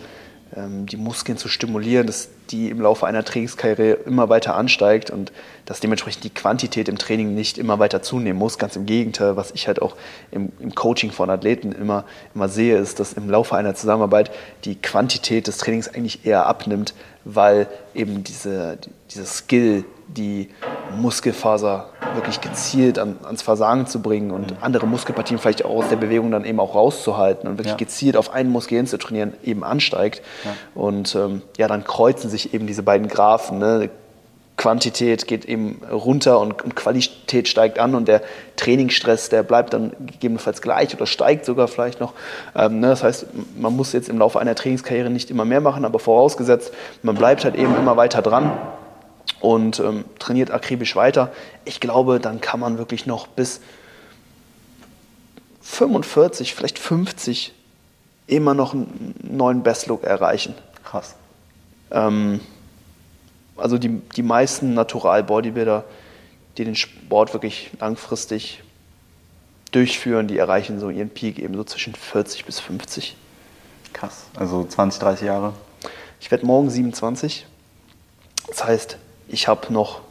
ähm, 0.55 0.87
die 0.87 0.97
Muskeln 0.97 1.39
zu 1.39 1.49
stimulieren, 1.49 2.07
dass 2.07 2.29
die 2.51 2.69
im 2.69 2.81
Laufe 2.81 3.07
einer 3.07 3.25
Trainingskarriere 3.25 3.93
immer 4.05 4.29
weiter 4.29 4.55
ansteigt 4.55 5.11
und 5.11 5.33
dass 5.65 5.81
dementsprechend 5.81 6.25
die 6.25 6.31
Quantität 6.31 6.89
im 6.89 6.99
Training 6.99 7.35
nicht 7.35 7.57
immer 7.57 7.79
weiter 7.79 8.03
zunehmen 8.03 8.39
muss. 8.39 8.59
Ganz 8.59 8.77
im 8.77 8.85
Gegenteil, 8.85 9.37
was 9.37 9.53
ich 9.53 9.67
halt 9.67 9.81
auch 9.81 9.97
im, 10.31 10.53
im 10.61 10.75
Coaching 10.75 11.11
von 11.11 11.31
Athleten 11.31 11.73
immer, 11.73 12.05
immer 12.35 12.49
sehe, 12.49 12.77
ist, 12.77 13.01
dass 13.01 13.15
im 13.15 13.31
Laufe 13.31 13.57
einer 13.57 13.75
Zusammenarbeit 13.75 14.31
die 14.65 14.75
Quantität 14.75 15.47
des 15.47 15.59
Trainings 15.59 15.89
eigentlich 15.89 16.27
eher 16.27 16.47
abnimmt, 16.47 16.95
weil 17.25 17.67
eben 17.95 18.25
diese, 18.25 18.79
dieser 19.11 19.25
Skill, 19.25 19.85
die 20.09 20.51
Muskelfaser 20.99 21.89
wirklich 22.15 22.41
gezielt 22.41 22.99
an, 22.99 23.17
ans 23.25 23.43
Versagen 23.43 23.87
zu 23.87 24.03
bringen 24.03 24.31
und 24.31 24.55
andere 24.61 24.87
Muskelpartien 24.87 25.39
vielleicht 25.39 25.65
auch 25.65 25.77
aus 25.77 25.89
der 25.89 25.97
Bewegung 25.97 26.31
dann 26.31 26.45
eben 26.45 26.61
auch 26.61 26.75
rauszuhalten 26.75 27.49
und 27.49 27.55
wirklich 27.59 27.73
Ja. 27.73 27.77
gezielt 27.79 28.17
auf 28.17 28.33
einen 28.33 28.51
Muskel 28.51 28.77
hin 28.77 28.87
zu 28.87 28.99
trainieren, 28.99 29.33
eben 29.43 29.65
ansteigt. 29.65 30.23
Und 30.75 31.15
ähm, 31.15 31.43
ja, 31.57 31.69
dann 31.69 31.85
kreuzen 31.85 32.29
sich 32.29 32.53
eben 32.53 32.67
diese 32.67 32.83
beiden 32.83 33.09
Graphen. 33.09 33.59
Ne? 33.59 33.89
Quantität 34.57 35.27
geht 35.27 35.45
eben 35.47 35.81
runter 35.91 36.39
und, 36.39 36.77
Qualität 36.77 37.49
steigt 37.49 37.79
an 37.79 37.95
und 37.95 38.07
der 38.07 38.23
Trainingsstress, 38.57 39.29
der 39.29 39.43
bleibt 39.43 39.73
dann 39.73 39.93
gegebenenfalls 39.99 40.63
gleich 40.63 40.95
oder 40.95 41.07
steigt 41.07 41.45
sogar 41.45 41.69
vielleicht 41.69 42.01
noch. 42.01 42.13
Ähm, 42.55 42.81
ne? 42.81 42.89
Das 42.89 43.03
heißt, 43.03 43.27
man 43.57 43.75
muss 43.75 43.93
jetzt 43.93 44.09
im 44.09 44.19
Laufe 44.19 44.39
einer 44.39 44.55
Trainingskarriere 44.55 45.11
nicht 45.11 45.31
immer 45.31 45.45
mehr 45.45 45.61
machen, 45.61 45.85
aber 45.85 45.99
vorausgesetzt, 45.99 46.73
man 47.03 47.17
bleibt 47.17 47.45
halt 47.45 47.57
eben 47.57 47.75
immer 47.75 47.97
weiter 47.97 48.23
dran 48.23 48.53
und 49.41 49.81
ähm, 49.81 50.05
trainiert 50.19 50.51
akribisch 50.51 50.95
weiter. 50.97 51.33
Ich 51.65 51.81
glaube, 51.81 52.21
dann 52.21 52.41
kann 52.41 52.61
man 52.61 52.79
wirklich 52.79 53.07
noch 53.07 53.27
bis 53.27 53.61
45, 55.63 56.55
vielleicht 56.55 56.79
50 56.79 57.55
immer 58.27 58.55
noch 58.55 58.75
einen 58.75 59.15
neuen 59.23 59.63
Bestlook 59.63 60.05
erreichen. 60.05 60.55
Krass. 60.85 61.17
Ähm, 61.91 62.41
also 63.57 63.79
die, 63.79 64.01
die 64.17 64.23
meisten 64.23 64.75
Natural-Bodybuilder, 64.75 65.85
die 66.59 66.65
den 66.65 66.77
Sport 66.77 67.33
wirklich 67.33 67.71
langfristig 67.81 68.63
durchführen, 69.71 70.29
die 70.29 70.39
erreichen 70.39 70.79
so 70.79 70.91
ihren 70.91 71.11
Peak 71.11 71.39
eben 71.39 71.55
so 71.55 71.65
zwischen 71.65 71.95
40 71.95 72.45
bis 72.45 72.61
50. 72.61 73.17
Krass. 73.93 74.27
Also 74.37 74.65
20, 74.65 75.01
30 75.01 75.27
Jahre. 75.27 75.55
Ich 76.21 76.31
werde 76.31 76.47
morgen 76.47 76.71
27. 76.71 77.47
Das 78.49 78.65
heißt, 78.65 78.99
ich 79.29 79.49
habe 79.49 79.73
noch 79.73 80.03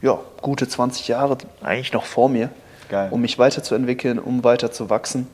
ja, 0.00 0.18
gute 0.40 0.68
20 0.68 1.08
Jahre 1.08 1.38
eigentlich 1.60 1.92
noch 1.92 2.04
vor 2.04 2.28
mir, 2.28 2.50
Geil. 2.88 3.08
um 3.10 3.20
mich 3.20 3.38
weiterzuentwickeln, 3.38 4.18
um 4.18 4.44
weiter 4.44 4.72
zu 4.72 4.90
wachsen. 4.90 5.26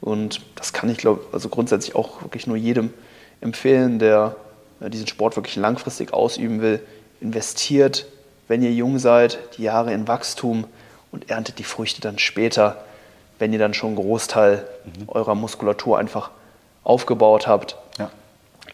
Und 0.00 0.42
das 0.56 0.72
kann 0.72 0.90
ich, 0.90 0.98
glaube 0.98 1.24
also 1.32 1.48
grundsätzlich 1.48 1.94
auch 1.94 2.22
wirklich 2.22 2.46
nur 2.46 2.56
jedem 2.56 2.92
empfehlen, 3.40 3.98
der 3.98 4.36
diesen 4.88 5.06
Sport 5.06 5.36
wirklich 5.36 5.56
langfristig 5.56 6.12
ausüben 6.12 6.60
will. 6.60 6.80
Investiert, 7.20 8.06
wenn 8.48 8.62
ihr 8.62 8.72
jung 8.72 8.98
seid, 8.98 9.38
die 9.56 9.62
Jahre 9.62 9.92
in 9.92 10.08
Wachstum 10.08 10.64
und 11.10 11.30
erntet 11.30 11.58
die 11.58 11.64
Früchte 11.64 12.00
dann 12.00 12.18
später, 12.18 12.84
wenn 13.38 13.52
ihr 13.52 13.58
dann 13.58 13.74
schon 13.74 13.88
einen 13.90 13.96
Großteil 13.96 14.66
eurer 15.08 15.34
Muskulatur 15.34 15.98
einfach 15.98 16.30
aufgebaut 16.84 17.46
habt 17.46 17.76
Ja. 17.98 18.10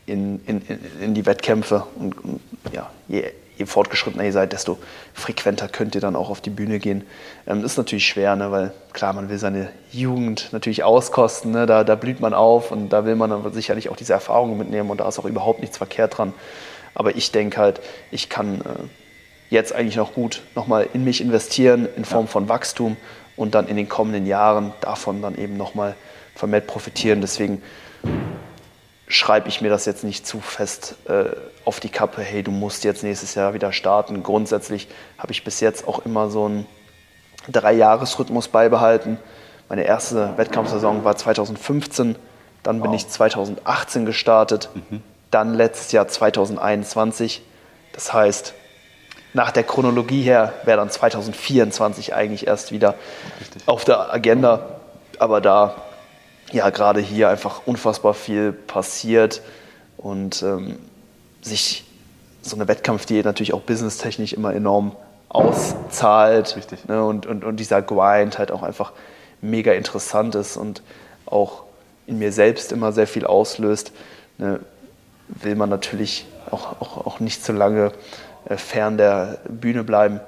in, 0.06 0.40
in, 0.46 0.62
in- 0.62 0.80
in 1.02 1.14
die 1.14 1.26
Wettkämpfe. 1.26 1.84
Und, 1.96 2.22
und 2.24 2.40
ja, 2.72 2.90
je, 3.08 3.24
je 3.58 3.66
fortgeschrittener 3.66 4.24
ihr 4.24 4.32
seid, 4.32 4.52
desto 4.52 4.78
frequenter 5.12 5.68
könnt 5.68 5.94
ihr 5.94 6.00
dann 6.00 6.16
auch 6.16 6.30
auf 6.30 6.40
die 6.40 6.50
Bühne 6.50 6.78
gehen. 6.78 7.04
Ähm, 7.46 7.62
das 7.62 7.72
ist 7.72 7.78
natürlich 7.78 8.06
schwer, 8.06 8.36
ne, 8.36 8.50
weil 8.50 8.72
klar, 8.92 9.12
man 9.12 9.28
will 9.28 9.38
seine 9.38 9.70
Jugend 9.90 10.48
natürlich 10.52 10.84
auskosten, 10.84 11.50
ne, 11.50 11.66
da, 11.66 11.84
da 11.84 11.96
blüht 11.96 12.20
man 12.20 12.34
auf 12.34 12.70
und 12.70 12.90
da 12.90 13.04
will 13.04 13.16
man 13.16 13.30
dann 13.30 13.52
sicherlich 13.52 13.88
auch 13.88 13.96
diese 13.96 14.12
Erfahrungen 14.12 14.56
mitnehmen 14.56 14.90
und 14.90 15.00
da 15.00 15.08
ist 15.08 15.18
auch 15.18 15.24
überhaupt 15.24 15.60
nichts 15.60 15.76
verkehrt 15.76 16.18
dran. 16.18 16.32
Aber 16.94 17.16
ich 17.16 17.32
denke 17.32 17.58
halt, 17.58 17.80
ich 18.10 18.28
kann 18.28 18.60
äh, 18.60 18.64
jetzt 19.50 19.74
eigentlich 19.74 19.96
noch 19.96 20.14
gut 20.14 20.42
nochmal 20.54 20.88
in 20.92 21.04
mich 21.04 21.20
investieren 21.20 21.88
in 21.96 22.04
Form 22.04 22.28
von 22.28 22.48
Wachstum 22.48 22.96
und 23.36 23.54
dann 23.54 23.68
in 23.68 23.76
den 23.76 23.88
kommenden 23.88 24.26
Jahren 24.26 24.72
davon 24.80 25.22
dann 25.22 25.36
eben 25.36 25.56
nochmal 25.56 25.94
vermehrt 26.34 26.66
profitieren. 26.66 27.20
Deswegen 27.20 27.62
schreibe 29.08 29.48
ich 29.48 29.60
mir 29.60 29.70
das 29.70 29.86
jetzt 29.86 30.04
nicht 30.04 30.26
zu 30.26 30.40
fest 30.40 30.94
äh, 31.08 31.24
auf 31.64 31.80
die 31.80 31.88
Kappe, 31.88 32.22
hey, 32.22 32.42
du 32.42 32.50
musst 32.50 32.84
jetzt 32.84 33.02
nächstes 33.02 33.34
Jahr 33.34 33.54
wieder 33.54 33.72
starten. 33.72 34.22
Grundsätzlich 34.22 34.88
habe 35.16 35.32
ich 35.32 35.44
bis 35.44 35.60
jetzt 35.60 35.88
auch 35.88 36.04
immer 36.04 36.28
so 36.28 36.44
einen 36.44 36.66
Drei-Jahres-Rhythmus 37.50 38.48
beibehalten. 38.48 39.18
Meine 39.68 39.84
erste 39.84 40.36
Wettkampfsaison 40.36 41.04
war 41.04 41.16
2015, 41.16 42.16
dann 42.62 42.80
bin 42.82 42.90
Wow. 42.90 42.96
ich 42.96 43.08
2018 43.08 44.04
gestartet, 44.06 44.68
dann 45.30 45.54
letztes 45.54 45.92
Jahr 45.92 46.06
2021. 46.08 47.42
Das 47.92 48.12
heißt, 48.12 48.54
nach 49.32 49.50
der 49.50 49.62
Chronologie 49.64 50.22
her 50.22 50.52
wäre 50.64 50.78
dann 50.78 50.90
2024 50.90 52.14
eigentlich 52.14 52.46
erst 52.46 52.72
wieder 52.72 52.94
auf 53.66 53.84
der 53.84 54.12
Agenda. 54.12 54.80
Aber 55.18 55.40
da 55.40 55.76
ja 56.52 56.70
gerade 56.70 57.00
hier 57.00 57.28
einfach 57.28 57.62
unfassbar 57.66 58.14
viel 58.14 58.52
passiert 58.52 59.42
und 59.96 60.42
ähm, 60.42 60.78
sich 61.42 61.84
so 62.42 62.56
eine 62.56 62.68
Wettkampfdiät 62.68 63.24
natürlich 63.24 63.52
auch 63.52 63.60
businesstechnisch 63.60 64.32
immer 64.32 64.54
enorm 64.54 64.96
auszahlt. 65.28 66.56
Richtig. 66.56 66.86
Ne, 66.88 67.04
und, 67.04 67.26
und, 67.26 67.44
und 67.44 67.56
dieser 67.58 67.82
Grind 67.82 68.38
halt 68.38 68.50
auch 68.50 68.62
einfach 68.62 68.92
mega 69.40 69.72
interessant 69.72 70.34
ist 70.34 70.56
und 70.56 70.82
auch 71.26 71.64
in 72.06 72.18
mir 72.18 72.32
selbst 72.32 72.72
immer 72.72 72.92
sehr 72.92 73.06
viel 73.06 73.26
auslöst, 73.26 73.92
ne, 74.38 74.60
will 75.28 75.54
man 75.54 75.68
natürlich 75.68 76.26
auch, 76.50 76.80
auch, 76.80 77.06
auch 77.06 77.20
nicht 77.20 77.44
zu 77.44 77.52
lange 77.52 77.92
äh, 78.48 78.56
fern 78.56 78.96
der 78.96 79.38
Bühne 79.48 79.84
bleiben. 79.84 80.20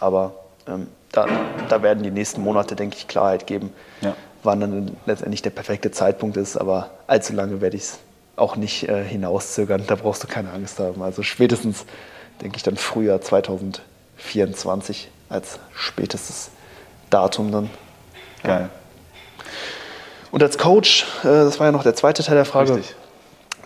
Aber 0.00 0.34
ähm, 0.66 0.88
da, 1.12 1.26
da 1.68 1.82
werden 1.82 2.02
die 2.02 2.10
nächsten 2.10 2.42
Monate, 2.42 2.74
denke 2.74 2.96
ich, 2.96 3.08
Klarheit 3.08 3.46
geben, 3.46 3.72
Ja. 4.00 4.14
Wann 4.42 4.60
dann 4.60 4.96
letztendlich 5.06 5.42
der 5.42 5.50
perfekte 5.50 5.90
Zeitpunkt 5.90 6.36
ist. 6.36 6.56
Aber 6.56 6.90
allzu 7.06 7.32
lange 7.32 7.60
werde 7.60 7.76
ich 7.76 7.82
es 7.82 7.98
auch 8.36 8.56
nicht 8.56 8.88
äh, 8.88 9.04
hinauszögern. 9.04 9.84
Da 9.86 9.96
brauchst 9.96 10.22
du 10.22 10.26
keine 10.26 10.52
Angst 10.52 10.78
haben. 10.78 11.02
Also 11.02 11.22
spätestens, 11.22 11.84
denke 12.40 12.56
ich, 12.56 12.62
dann 12.62 12.76
Frühjahr 12.76 13.20
2024 13.20 15.10
als 15.28 15.58
spätestes 15.74 16.50
Datum 17.10 17.52
dann. 17.52 17.70
Geil. 18.42 18.70
Und 20.30 20.42
als 20.42 20.58
Coach, 20.58 21.06
äh, 21.22 21.26
das 21.26 21.58
war 21.58 21.66
ja 21.66 21.72
noch 21.72 21.82
der 21.82 21.94
zweite 21.94 22.22
Teil 22.22 22.36
der 22.36 22.44
Frage, 22.44 22.76
Richtig. 22.76 22.96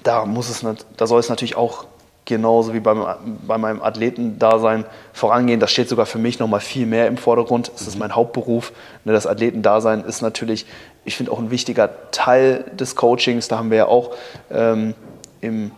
da 0.03 0.25
muss 0.25 0.49
es, 0.49 0.65
da 0.97 1.07
soll 1.07 1.21
es 1.21 1.29
natürlich 1.29 1.57
auch 1.57 1.87
genauso 2.25 2.73
wie 2.73 2.81
beim, 2.81 3.05
bei 3.47 3.59
meinem 3.59 3.83
Athletendasein 3.83 4.85
vorangehen. 5.13 5.61
Das 5.61 5.71
steht 5.73 5.89
sogar 5.89 6.07
für 6.07 6.19
mich 6.19 6.39
noch 6.39 6.49
mal 6.49 6.61
viel 6.61 6.87
mehr 6.87 7.09
im 7.09 7.17
Vordergrund. 7.17 7.73
Es 7.75 7.87
ist 7.87 7.99
mein 7.99 8.15
Hauptberuf. 8.15 8.73
Ne, 9.05 9.13
Das 9.13 9.27
Athletendasein 9.27 10.05
ist 10.05 10.23
natürlich, 10.23 10.67
ich 11.05 11.17
finde 11.17 11.33
auch 11.33 11.39
ein 11.39 11.51
wichtiger 11.51 11.91
Teil 12.13 12.65
des 12.79 12.95
Coachings. 12.95 13.49
Da 13.49 13.59
haben 13.59 13.71
wir 13.71 13.79
ja 13.79 13.87
auch 13.87 14.15
ähm, 14.51 14.95
im 15.41 15.73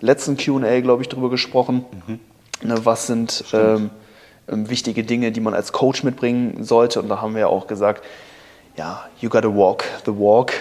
letzten 0.00 0.36
Q&A, 0.36 0.80
glaube 0.80 1.02
ich, 1.02 1.08
drüber 1.08 1.30
gesprochen. 1.30 1.84
Ne, 2.62 2.74
was 2.84 3.06
sind 3.06 3.44
ähm, 3.54 3.90
ähm, 4.48 4.68
wichtige 4.68 5.02
Dinge, 5.02 5.32
die 5.32 5.40
man 5.40 5.54
als 5.54 5.72
Coach 5.72 6.02
mitbringen 6.02 6.62
sollte? 6.62 7.00
Und 7.00 7.08
da 7.08 7.22
haben 7.22 7.34
wir 7.34 7.40
ja 7.40 7.46
auch 7.46 7.66
gesagt, 7.66 8.04
ja, 8.76 9.04
you 9.20 9.30
gotta 9.30 9.48
walk 9.48 9.84
the 10.04 10.12
walk 10.12 10.52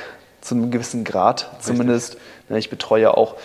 zu 0.41 0.55
einem 0.55 0.71
gewissen 0.71 1.03
Grad 1.03 1.49
zumindest. 1.59 2.17
Ne, 2.47 2.57
Ich 2.57 2.69
betreue 2.69 3.15
auch 3.15 3.35
ähm, 3.35 3.39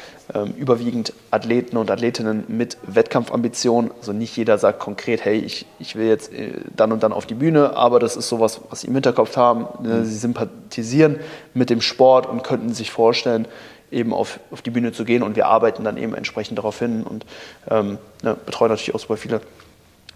überwiegend 0.56 1.12
Athleten 1.30 1.76
und 1.76 1.90
Athletinnen 1.90 2.44
mit 2.48 2.78
Wettkampfambitionen. 2.87 3.90
Also 3.98 4.12
nicht 4.12 4.34
jeder 4.37 4.56
sagt 4.56 4.78
konkret, 4.78 5.24
hey, 5.24 5.38
ich, 5.38 5.66
ich 5.78 5.96
will 5.96 6.06
jetzt 6.06 6.32
äh, 6.32 6.52
dann 6.74 6.92
und 6.92 7.02
dann 7.02 7.12
auf 7.12 7.26
die 7.26 7.34
Bühne, 7.34 7.76
aber 7.76 8.00
das 8.00 8.16
ist 8.16 8.28
sowas, 8.28 8.60
was 8.70 8.80
sie 8.80 8.87
im 8.87 8.94
Hinterkopf 8.94 9.37
haben. 9.37 9.66
Ne, 9.82 10.04
Sie 10.04 10.16
sympathisieren 10.16 11.20
mit 11.52 11.68
dem 11.68 11.82
Sport 11.82 12.26
und 12.26 12.42
könnten 12.42 12.72
sich 12.72 12.90
vorstellen, 12.90 13.46
eben 13.90 14.12
auf, 14.14 14.40
auf 14.50 14.62
die 14.62 14.70
Bühne 14.70 14.92
zu 14.92 15.04
gehen 15.04 15.22
und 15.22 15.37
wir 15.37 15.46
arbeiten 15.46 15.84
dann 15.84 15.96
eben 15.96 16.14
entsprechend 16.14 16.58
darauf 16.58 16.78
hin 16.78 17.04
und 17.04 17.26
ähm, 17.70 17.98
ne, 18.22 18.37
betreuen 18.46 18.70
natürlich 18.70 18.94
auch 18.94 19.00
super 19.00 19.16
viele 19.16 19.40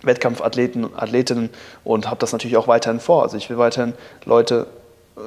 Wettkampfathleten 0.03 0.85
und 0.85 0.97
Athletinnen 0.97 1.51
und 1.85 2.09
habe 2.09 2.19
das 2.19 2.33
natürlich 2.33 2.57
auch 2.57 2.67
weiterhin 2.69 3.01
vor. 3.01 3.23
Also 3.23 3.37
ich 3.37 3.51
will 3.51 3.59
weiterhin 3.59 3.95
Leute 4.25 4.67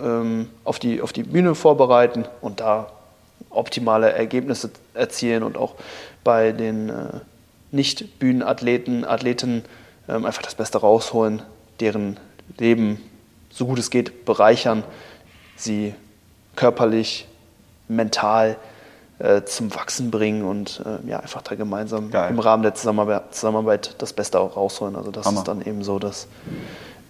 ähm, 0.04 0.50
auf, 0.64 0.80
die, 0.80 1.02
auf 1.02 1.14
die 1.14 1.24
Bühne 1.24 1.56
vorbereiten 1.56 2.26
und 2.42 2.60
da 2.60 2.88
optimale 3.52 4.12
Ergebnisse 4.12 4.72
erzielen 4.94 5.44
und 5.44 5.58
auch 5.58 5.76
bei 6.24 6.52
den 6.52 6.90
äh, 6.90 6.94
Nicht-Bühnenathleten, 7.72 9.06
Athletinnen 9.06 9.64
ähm, 10.08 10.26
einfach 10.26 10.42
das 10.42 10.56
Beste 10.56 10.80
rausholen, 10.80 11.42
deren 11.80 12.20
Leben 12.58 13.02
so 13.50 13.66
gut 13.66 13.80
es 13.80 13.90
geht 13.90 14.26
bereichern, 14.26 14.84
sie 15.56 15.94
körperlich, 16.56 17.28
mental 17.88 18.58
äh, 19.20 19.44
zum 19.44 19.74
Wachsen 19.76 20.10
bringen 20.10 20.44
und 20.44 20.82
äh, 20.86 21.08
ja, 21.10 21.20
einfach 21.20 21.42
da 21.42 21.56
gemeinsam 21.56 22.10
Geil. 22.12 22.32
im 22.32 22.40
Rahmen 22.40 22.64
der 22.64 22.74
Zusammenarbeit, 22.74 23.36
Zusammenarbeit 23.36 23.96
das 24.00 24.14
Beste 24.14 24.40
auch 24.40 24.56
rausholen. 24.56 24.96
Also 24.96 25.12
das 25.12 25.26
Hammer. 25.26 25.40
ist 25.40 25.48
dann 25.48 25.62
eben 25.62 25.84
so 25.84 26.00
das, 26.00 26.28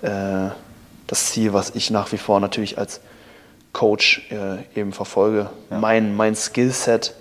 äh, 0.02 0.50
das 1.08 1.28
Ziel, 1.28 1.54
was 1.54 1.72
ich 1.76 1.92
nach 1.92 2.12
wie 2.12 2.18
vor 2.18 2.40
natürlich 2.40 2.78
als 2.78 3.02
Coach 3.74 4.30
äh, 4.32 4.80
eben 4.80 4.92
verfolge. 4.92 5.50
Ja. 5.70 5.80
Mein, 5.80 6.16
mein 6.16 6.36
Skillset 6.36 7.16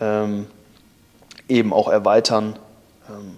ähm, 0.00 0.46
eben 1.48 1.72
auch 1.72 1.88
erweitern 1.88 2.56
ähm, 3.08 3.36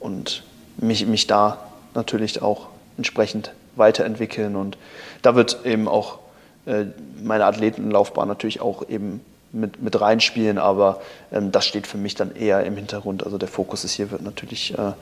und 0.00 0.44
mich, 0.76 1.06
mich 1.06 1.26
da 1.26 1.58
natürlich 1.94 2.42
auch 2.42 2.68
entsprechend 2.96 3.52
weiterentwickeln. 3.76 4.56
Und 4.56 4.76
da 5.22 5.34
wird 5.34 5.64
eben 5.64 5.88
auch 5.88 6.18
äh, 6.66 6.84
meine 7.22 7.46
Athletenlaufbahn 7.46 8.28
natürlich 8.28 8.60
auch 8.60 8.88
eben 8.88 9.20
mit, 9.52 9.82
mit 9.82 9.98
reinspielen, 9.98 10.58
aber 10.58 11.00
ähm, 11.32 11.52
das 11.52 11.66
steht 11.66 11.86
für 11.86 11.96
mich 11.96 12.14
dann 12.14 12.36
eher 12.36 12.64
im 12.64 12.76
Hintergrund. 12.76 13.24
Also 13.24 13.38
der 13.38 13.48
Fokus 13.48 13.84
ist 13.84 13.92
hier 13.92 14.10
wird 14.10 14.22
natürlich 14.22 14.74
äh, 14.74 14.92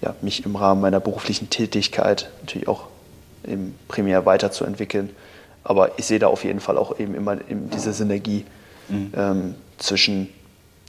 ja, 0.00 0.14
mich 0.20 0.44
im 0.44 0.56
Rahmen 0.56 0.80
meiner 0.80 1.00
beruflichen 1.00 1.50
Tätigkeit 1.50 2.28
natürlich 2.40 2.66
auch 2.66 2.88
eben 3.46 3.78
primär 3.88 4.26
weiterzuentwickeln. 4.26 5.10
Aber 5.64 5.98
ich 5.98 6.06
sehe 6.06 6.18
da 6.18 6.28
auf 6.28 6.44
jeden 6.44 6.60
Fall 6.60 6.76
auch 6.76 6.98
eben 6.98 7.14
immer 7.14 7.34
eben 7.34 7.70
diese 7.70 7.92
Synergie 7.92 8.44
ähm, 9.16 9.54
zwischen 9.78 10.28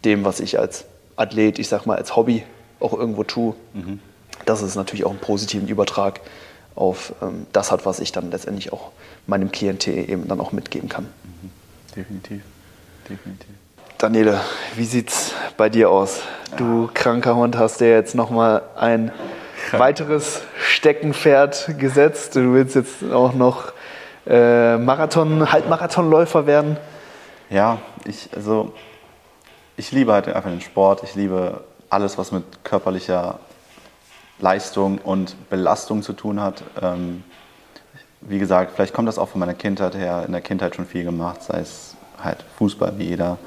dem, 0.04 0.26
was 0.26 0.40
ich 0.40 0.60
als 0.60 0.86
Athlet, 1.16 1.60
ich 1.60 1.68
sag 1.68 1.86
mal 1.86 1.98
als 1.98 2.16
Hobby 2.16 2.44
auch 2.80 2.94
irgendwo 2.94 3.24
tue, 3.24 3.56
dass 4.46 4.62
es 4.62 4.76
natürlich 4.76 5.06
auch 5.06 5.12
einen 5.12 5.20
positiven 5.20 5.68
Übertrag 5.68 6.20
auf 6.76 7.14
ähm, 7.22 7.46
das 7.54 7.72
hat, 7.72 7.86
was 7.86 8.00
ich 8.00 8.12
dann 8.12 8.32
letztendlich 8.32 8.74
auch 8.74 8.92
meinem 9.28 9.52
Klientel 9.52 10.10
eben 10.10 10.28
dann 10.28 10.40
auch 10.42 10.52
mitgeben 10.52 10.90
kann. 10.90 11.08
Definitiv. 11.96 12.42
Definitiv. 13.08 13.50
Daniele, 13.98 14.42
wie 14.76 14.86
sieht's 14.86 15.34
bei 15.56 15.70
dir 15.70 15.90
aus? 15.90 16.22
Du 16.58 16.90
kranker 16.94 17.36
Hund 17.36 17.58
hast 17.58 17.80
dir 17.80 17.90
jetzt 17.90 18.16
nochmal 18.16 18.64
ein 18.76 19.12
weiteres 19.72 20.42
Steckenpferd 20.60 21.80
gesetzt. 21.80 22.36
Du 22.36 22.54
willst 22.54 22.76
jetzt 22.76 23.04
auch 23.12 23.34
noch 23.34 23.72
äh, 24.26 24.78
Marathon, 24.78 25.52
Halbmarathonläufer 25.52 26.46
werden. 26.46 26.78
Ja, 27.50 27.80
ich, 28.06 28.30
also, 28.36 28.74
ich 29.78 29.92
liebe 29.92 30.14
halt 30.14 30.28
einfach 30.28 30.50
den 30.50 30.62
Sport. 30.62 31.04
Ich 31.04 31.16
liebe 31.16 31.64
alles, 31.90 32.18
was 32.18 32.32
mit 32.32 32.44
körperlicher 32.64 33.40
Leistung 34.40 34.98
und 34.98 35.50
Belastung 35.50 36.02
zu 36.02 36.14
tun 36.14 36.42
hat. 36.42 36.64
Ähm, 36.82 37.24
wie 38.22 38.40
gesagt, 38.40 38.72
vielleicht 38.76 38.94
kommt 38.94 39.08
das 39.08 39.18
auch 39.18 39.30
von 39.30 39.40
meiner 39.40 39.54
Kindheit 39.54 39.96
her. 39.96 40.24
In 40.26 40.32
der 40.32 40.42
Kindheit 40.42 40.76
schon 40.76 40.86
viel 40.86 41.04
gemacht, 41.04 41.44
sei 41.44 41.60
es 41.60 41.96
halt 42.22 42.44
Fußball 42.58 42.98
wie 42.98 43.10
jeder. 43.10 43.38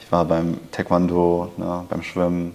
Ich 0.00 0.12
war 0.12 0.24
beim 0.24 0.58
Taekwondo, 0.70 1.52
ne, 1.56 1.84
beim 1.88 2.02
Schwimmen, 2.02 2.52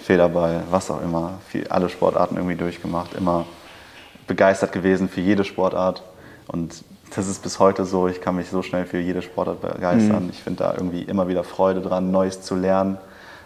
Federball, 0.00 0.64
was 0.70 0.90
auch 0.90 1.00
immer. 1.00 1.38
Viel, 1.48 1.66
alle 1.68 1.88
Sportarten 1.88 2.36
irgendwie 2.36 2.56
durchgemacht. 2.56 3.14
Immer 3.14 3.46
begeistert 4.26 4.72
gewesen 4.72 5.08
für 5.08 5.20
jede 5.20 5.44
Sportart. 5.44 6.02
Und 6.46 6.84
das 7.16 7.28
ist 7.28 7.42
bis 7.42 7.58
heute 7.58 7.84
so. 7.84 8.08
Ich 8.08 8.20
kann 8.20 8.36
mich 8.36 8.50
so 8.50 8.62
schnell 8.62 8.86
für 8.86 8.98
jede 8.98 9.22
Sportart 9.22 9.60
begeistern. 9.60 10.28
Ich 10.30 10.42
finde 10.42 10.64
da 10.64 10.74
irgendwie 10.74 11.02
immer 11.02 11.28
wieder 11.28 11.44
Freude 11.44 11.80
dran, 11.80 12.10
Neues 12.10 12.42
zu 12.42 12.56
lernen, 12.56 12.98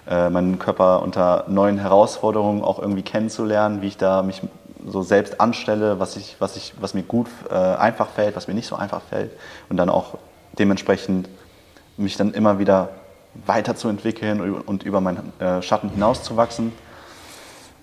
äh, 0.09 0.31
meinen 0.31 0.59
Körper 0.59 1.03
unter 1.03 1.45
neuen 1.49 1.79
Herausforderungen 1.79 2.63
auch 2.63 2.79
irgendwie 2.79 3.03
kennenzulernen, 3.03 3.83
wie 3.83 3.89
ich 3.89 3.97
da 3.97 4.23
mich 4.23 4.43
so 4.87 5.03
selbst 5.03 5.41
anstelle, 5.41 5.99
was, 6.01 6.17
ich, 6.17 6.37
was, 6.39 6.57
ich, 6.57 6.75
was 6.81 6.95
mir 6.95 7.03
gut 7.03 7.27
äh, 7.51 7.55
einfach 7.55 8.09
fällt, 8.09 8.37
was 8.37 8.49
mir 8.49 8.55
nicht 8.55 8.69
so 8.69 8.77
einfach 8.77 9.03
fällt. 9.03 9.33
Und 9.69 9.77
dann 9.77 9.91
auch 9.91 10.17
dementsprechend 10.59 11.29
mich 11.97 12.17
dann 12.17 12.33
immer 12.33 12.59
wieder 12.59 12.91
weiterzuentwickeln 13.47 14.41
und 14.41 14.83
über 14.83 15.01
meinen 15.01 15.33
äh, 15.41 15.63
Schatten 15.63 15.91
hinauszuwachsen. 15.91 16.73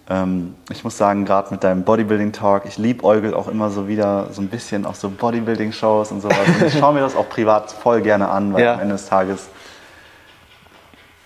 Ähm, 0.07 0.53
ich 0.69 0.83
muss 0.83 0.97
sagen, 0.97 1.25
gerade 1.25 1.51
mit 1.51 1.63
deinem 1.63 1.83
Bodybuilding-Talk, 1.83 2.65
ich 2.65 2.77
liebäugel 2.77 3.33
auch 3.33 3.47
immer 3.47 3.69
so 3.71 3.87
wieder 3.87 4.27
so 4.31 4.41
ein 4.41 4.49
bisschen 4.49 4.85
auf 4.85 4.95
so 4.97 5.09
Bodybuilding-Shows 5.09 6.11
und 6.11 6.21
sowas. 6.21 6.37
Und 6.47 6.67
ich 6.67 6.77
schaue 6.77 6.93
mir 6.93 6.99
das 7.01 7.15
auch 7.15 7.27
privat 7.27 7.71
voll 7.71 8.01
gerne 8.01 8.27
an, 8.29 8.53
weil 8.53 8.63
Ja. 8.63 8.73
am 8.75 8.81
Ende 8.81 8.93
des 8.95 9.07
Tages, 9.07 9.47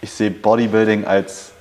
ich 0.02 0.12
sehe 0.12 0.32
Bodybuilding 0.32 1.06
als 1.06 1.52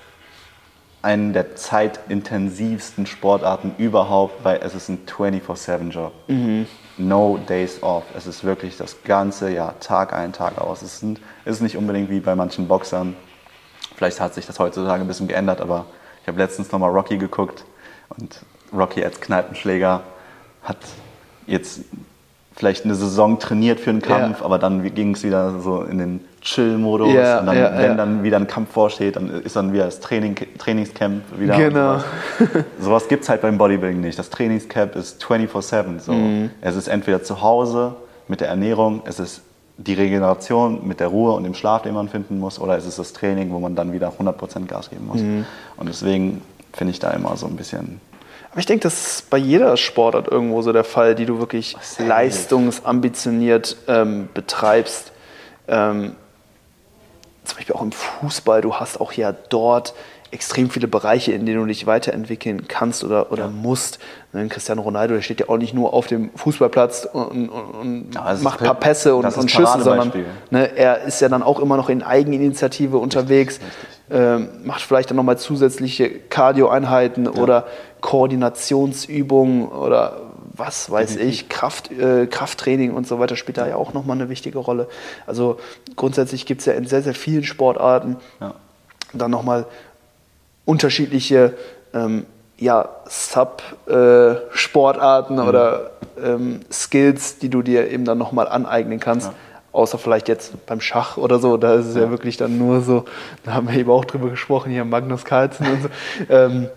einen 1.02 1.32
der 1.32 1.56
zeitintensivsten 1.56 3.06
Sportarten 3.06 3.74
überhaupt, 3.78 4.44
weil 4.44 4.60
es 4.62 4.74
ist 4.74 4.88
ein 4.88 5.04
24-7-Job. 5.06 6.12
No 6.98 7.38
days 7.48 7.82
off. 7.82 8.02
Es 8.16 8.26
ist 8.26 8.42
wirklich 8.44 8.76
das 8.76 8.96
ganze 9.04 9.50
Jahr, 9.50 9.78
Tag 9.80 10.12
ein, 10.12 10.32
Tag 10.32 10.58
aus. 10.58 10.82
Es 10.82 11.02
ist 11.44 11.62
nicht 11.62 11.76
unbedingt 11.76 12.10
wie 12.10 12.20
bei 12.20 12.34
manchen 12.34 12.66
Boxern. 12.68 13.16
Vielleicht 13.96 14.20
hat 14.20 14.34
sich 14.34 14.46
das 14.46 14.58
heutzutage 14.58 15.02
ein 15.02 15.06
bisschen 15.08 15.28
geändert, 15.28 15.60
aber 15.60 15.86
ich 16.28 16.30
habe 16.30 16.42
letztens 16.42 16.70
nochmal 16.72 16.90
Rocky 16.90 17.16
geguckt 17.16 17.64
und 18.10 18.40
Rocky 18.70 19.02
als 19.02 19.18
Kneipenschläger 19.18 20.02
hat 20.62 20.76
jetzt 21.46 21.80
vielleicht 22.54 22.84
eine 22.84 22.94
Saison 22.96 23.38
trainiert 23.38 23.80
für 23.80 23.88
einen 23.88 24.02
Kampf, 24.02 24.40
Ja. 24.40 24.44
aber 24.44 24.58
dann 24.58 24.82
ging 24.94 25.14
es 25.14 25.24
wieder 25.24 25.58
so 25.60 25.84
in 25.84 25.96
den 25.96 26.20
Chill-Modus 26.42 27.14
Ja, 27.14 27.40
und 27.40 27.46
dann, 27.46 27.56
ja, 27.56 27.78
wenn 27.78 27.96
dann 27.96 28.22
wieder 28.24 28.36
ein 28.36 28.46
Kampf 28.46 28.72
vorsteht, 28.72 29.16
dann 29.16 29.40
ist 29.42 29.56
dann 29.56 29.72
wieder 29.72 29.86
das 29.86 30.00
Training, 30.00 30.36
Trainingscamp 30.58 31.22
wieder. 31.38 31.56
Genau. 31.56 32.00
Sowas, 32.38 32.64
sowas 32.78 33.08
gibt 33.08 33.22
es 33.22 33.30
halt 33.30 33.40
beim 33.40 33.56
Bodybuilding 33.56 34.02
nicht. 34.02 34.18
Das 34.18 34.28
Trainingscamp 34.28 34.96
ist 34.96 35.24
24-7. 35.24 35.98
So. 35.98 36.12
Mhm. 36.12 36.50
Es 36.60 36.76
ist 36.76 36.88
entweder 36.88 37.22
zu 37.22 37.40
Hause 37.40 37.96
mit 38.26 38.42
der 38.42 38.48
Ernährung, 38.48 39.00
es 39.06 39.18
ist 39.18 39.40
die 39.78 39.94
Regeneration 39.94 40.86
mit 40.86 40.98
der 41.00 41.06
Ruhe 41.06 41.32
und 41.32 41.44
dem 41.44 41.54
Schlaf, 41.54 41.82
den 41.82 41.94
man 41.94 42.08
finden 42.08 42.38
muss, 42.38 42.58
oder 42.58 42.76
es 42.76 42.84
ist 42.84 42.98
das 42.98 43.12
Training, 43.12 43.52
wo 43.52 43.60
man 43.60 43.76
dann 43.76 43.92
wieder 43.92 44.12
100% 44.18 44.66
Gas 44.66 44.90
geben 44.90 45.06
muss. 45.06 45.20
Mhm. 45.20 45.46
Und 45.76 45.88
deswegen 45.88 46.42
finde 46.72 46.90
ich 46.90 46.98
da 46.98 47.10
immer 47.12 47.36
so 47.36 47.46
ein 47.46 47.56
bisschen 47.56 48.00
Aber 48.50 48.58
ich 48.58 48.66
denke, 48.66 48.82
das 48.82 49.06
ist 49.06 49.30
bei 49.30 49.38
jeder 49.38 49.76
Sportart 49.76 50.26
irgendwo 50.26 50.62
so 50.62 50.72
der 50.72 50.82
Fall, 50.82 51.14
die 51.14 51.26
du 51.26 51.38
wirklich 51.38 51.76
leistungsambitioniert 51.98 53.76
ähm, 53.86 54.28
betreibst. 54.34 55.12
Ähm, 55.68 56.16
zum 57.44 57.56
Beispiel 57.56 57.74
auch 57.76 57.82
im 57.82 57.92
Fußball, 57.92 58.60
du 58.60 58.74
hast 58.74 59.00
auch 59.00 59.12
ja 59.12 59.32
dort 59.32 59.94
extrem 60.30 60.70
viele 60.70 60.88
Bereiche, 60.88 61.32
in 61.32 61.46
denen 61.46 61.60
du 61.60 61.66
dich 61.66 61.86
weiterentwickeln 61.86 62.68
kannst 62.68 63.02
oder, 63.04 63.32
oder 63.32 63.48
musst. 63.48 63.98
Ne, 64.32 64.46
Cristiano 64.48 64.82
Ronaldo, 64.82 65.14
der 65.14 65.22
steht 65.22 65.40
ja 65.40 65.48
auch 65.48 65.56
nicht 65.56 65.74
nur 65.74 65.94
auf 65.94 66.06
dem 66.06 66.30
Fußballplatz 66.34 67.08
und, 67.12 67.48
und, 67.48 67.50
und 67.50 68.14
Ja, 68.14 68.36
macht 68.42 68.60
ein 68.60 68.66
paar 68.66 68.74
Pässe 68.74 69.16
und, 69.16 69.24
und 69.24 69.50
Schüsse, 69.50 69.80
sondern 69.80 70.12
ne, 70.50 70.76
er 70.76 71.02
ist 71.02 71.20
ja 71.20 71.28
dann 71.28 71.42
auch 71.42 71.60
immer 71.60 71.76
noch 71.76 71.88
in 71.88 72.02
Eigeninitiative 72.02 72.98
unterwegs, 72.98 73.58
ähm, 74.10 74.48
macht 74.64 74.82
vielleicht 74.82 75.10
dann 75.10 75.16
nochmal 75.16 75.38
zusätzliche 75.38 76.10
Cardio-Einheiten 76.10 77.26
oder 77.26 77.66
Koordinationsübungen 78.00 79.68
oder 79.68 80.20
was 80.58 80.90
weiß 80.90 81.16
ich, 81.16 81.48
Kraft, 81.48 81.90
äh, 81.90 82.26
Krafttraining 82.26 82.92
und 82.92 83.06
so 83.06 83.18
weiter 83.18 83.36
spielt 83.36 83.58
da 83.58 83.66
ja. 83.66 83.76
auch 83.76 83.94
nochmal 83.94 84.16
eine 84.16 84.28
wichtige 84.28 84.58
Rolle. 84.58 84.88
Also 85.26 85.58
grundsätzlich 85.96 86.46
gibt 86.46 86.60
es 86.60 86.66
ja 86.66 86.74
in 86.74 86.86
sehr, 86.86 87.02
sehr 87.02 87.14
vielen 87.14 87.44
Sportarten 87.44 88.16
Ja. 88.40 88.54
dann 89.12 89.30
nochmal 89.30 89.66
unterschiedliche 90.68 91.54
ähm, 91.94 92.26
ja, 92.58 92.90
Sub-Sportarten 93.06 95.36
Mhm. 95.36 95.48
oder 95.48 95.90
ähm, 96.22 96.60
Skills, 96.70 97.38
die 97.38 97.48
du 97.48 97.62
dir 97.62 97.90
eben 97.90 98.04
dann 98.04 98.18
nochmal 98.18 98.46
aneignen 98.48 99.00
kannst. 99.00 99.28
Ja. 99.28 99.34
Außer 99.72 99.96
vielleicht 99.98 100.28
jetzt 100.28 100.66
beim 100.66 100.80
Schach 100.82 101.16
oder 101.16 101.38
so, 101.38 101.56
da 101.56 101.72
ist 101.74 101.86
es 101.86 101.94
ja. 101.94 102.02
Ja. 102.02 102.10
wirklich 102.10 102.36
dann 102.36 102.58
nur 102.58 102.82
so, 102.82 103.06
da 103.44 103.54
haben 103.54 103.68
wir 103.68 103.76
eben 103.78 103.90
auch 103.90 104.04
drüber 104.04 104.28
gesprochen, 104.28 104.70
hier 104.70 104.84
Magnus 104.84 105.24
Carlsen 105.24 105.66
und 105.66 105.82
so. 105.82 105.88
Ähm, 106.28 106.68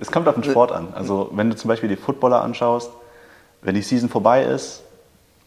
Es 0.00 0.10
kommt 0.10 0.26
auf 0.28 0.34
den 0.34 0.44
Sport 0.44 0.72
an. 0.72 0.88
Also 0.94 1.30
wenn 1.34 1.50
du 1.50 1.56
zum 1.56 1.68
Beispiel 1.68 1.88
die 1.90 1.96
Footballer 1.96 2.40
anschaust, 2.42 2.90
wenn 3.62 3.74
die 3.74 3.82
Season 3.82 4.08
vorbei 4.08 4.44
ist 4.44 4.82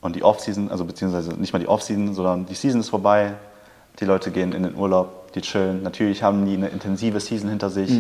und 0.01 0.15
die 0.15 0.21
Off-Season, 0.23 0.69
also 0.69 0.85
beziehungsweise 0.85 1.31
nicht 1.33 1.53
mal 1.53 1.59
die 1.59 1.67
Off-Season, 1.67 2.13
sondern 2.13 2.45
die 2.45 2.53
Season 2.55 2.81
ist 2.81 2.89
vorbei, 2.89 3.33
die 3.99 4.05
Leute 4.05 4.29
gehen 4.31 4.51
in 4.53 4.61
den 4.63 4.75
Urlaub, 4.75 5.26
die 5.37 5.41
chillen. 5.41 5.83
Natürlich 5.83 6.23
haben 6.23 6.45
die 6.45 6.55
eine 6.55 6.67
intensive 6.67 7.19
Season 7.19 7.49
hinter 7.49 7.69
sich. 7.69 7.91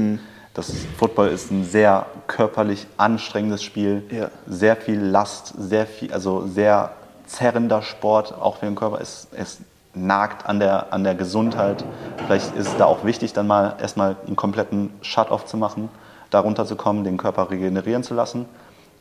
Das 0.53 0.71
Football 0.97 1.27
ist 1.29 1.51
ein 1.51 1.63
sehr 1.63 2.07
körperlich 2.25 2.87
anstrengendes 2.97 3.63
Spiel, 3.63 4.03
Ja. 4.11 4.29
sehr 4.47 4.75
viel 4.75 4.99
Last, 4.99 5.53
sehr 5.57 5.85
viel, 5.85 6.11
also 6.11 6.47
sehr 6.47 6.91
zerrender 7.27 7.81
Sport, 7.83 8.33
auch 8.33 8.57
für 8.57 8.65
den 8.65 8.75
Körper. 8.75 8.99
Es, 8.99 9.27
es 9.33 9.59
nagt 9.93 10.47
an 10.47 10.59
der, 10.59 10.91
an 10.93 11.03
der 11.03 11.13
Gesundheit. 11.15 11.83
Vielleicht 12.25 12.55
ist 12.55 12.67
es 12.69 12.77
da 12.77 12.85
auch 12.85 13.03
wichtig, 13.03 13.33
dann 13.33 13.47
mal 13.47 13.75
erstmal 13.79 14.15
einen 14.25 14.35
kompletten 14.35 14.89
Shut-off 15.01 15.45
zu 15.45 15.57
machen, 15.57 15.89
da 16.29 16.39
runterzukommen, 16.39 17.03
den 17.03 17.17
Körper 17.17 17.49
regenerieren 17.51 18.03
zu 18.03 18.13
lassen. 18.13 18.45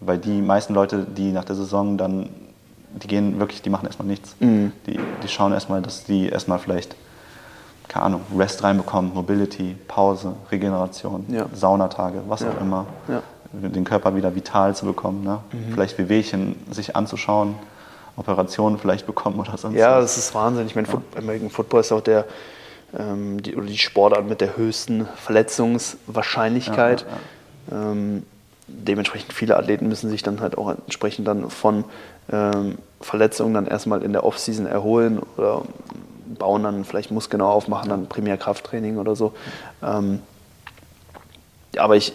Weil 0.01 0.18
die 0.18 0.42
meisten 0.42 0.75
Leute, 0.75 1.07
die 1.07 1.33
nach 1.33 1.44
der 1.44 1.57
Saison 1.57 1.96
dann, 1.96 2.29
die 3.03 3.07
gehen 3.09 3.38
wirklich, 3.38 3.62
die 3.62 3.70
machen 3.70 3.87
erstmal 3.87 4.09
nichts. 4.09 4.37
Die, 4.40 4.99
die 5.22 5.29
schauen 5.29 5.53
erstmal, 5.53 5.81
dass 5.81 6.05
die 6.05 6.29
erstmal 6.29 6.59
vielleicht, 6.59 6.96
keine 7.88 8.05
Ahnung, 8.07 8.20
Rest 8.37 8.62
reinbekommen, 8.62 9.12
Mobility, 9.14 9.77
Pause, 9.88 10.35
Regeneration, 10.51 11.25
Ja. 11.29 11.46
Saunatage, 11.55 12.20
was 12.29 12.40
Ja. 12.40 12.49
auch 12.51 12.61
immer. 12.61 12.87
Ja. 13.09 13.22
Den 13.53 13.85
Körper 13.85 14.14
wieder 14.16 14.35
vital 14.35 14.75
zu 14.75 14.85
bekommen. 14.87 15.22
Ne? 15.25 15.38
Vielleicht 15.72 15.96
Wehwehchen 15.99 16.57
sich 16.70 16.94
anzuschauen, 16.96 17.55
Operationen 18.16 18.79
vielleicht 18.79 19.07
bekommen 19.07 19.38
oder 19.40 19.57
sonst 19.57 19.77
Ja, 19.77 20.01
das 20.01 20.18
ist 20.18 20.35
Wahnsinn. 20.35 20.66
Ich 20.66 20.75
meine, 20.75 20.88
American 21.16 21.49
Football 21.51 21.81
ist 21.81 21.92
auch 21.92 22.01
der, 22.01 22.25
ähm, 22.99 23.42
die, 23.42 23.55
oder 23.57 23.66
die 23.66 23.79
Sportart 23.79 24.29
mit 24.29 24.40
der 24.40 24.57
höchsten 24.57 25.07
Verletzungswahrscheinlichkeit. 25.16 27.07
Ähm, 27.72 28.25
dementsprechend 28.68 29.33
viele 29.33 29.57
Athleten 29.57 29.88
müssen 29.88 30.11
sich 30.11 30.22
dann 30.22 30.40
halt 30.40 30.59
auch 30.59 30.70
entsprechend 30.70 31.27
dann 31.29 31.51
von 31.51 31.85
ähm, 32.33 32.79
Verletzungen 33.01 33.55
dann 33.55 33.66
erstmal 33.66 34.03
in 34.03 34.12
der 34.12 34.25
Offseason 34.25 34.66
erholen 34.66 35.20
oder 35.37 35.62
bauen 36.26 36.62
dann 36.64 36.84
vielleicht 36.84 37.10
Muskeln 37.10 37.40
auch 37.42 37.54
auf, 37.54 37.68
machen 37.68 37.88
dann 37.90 38.06
primär 38.08 38.36
Krafttraining 38.36 38.98
oder 38.98 39.14
so. 39.16 39.32
Ähm, 39.82 40.20
aber 41.76 41.96
ich 41.96 42.12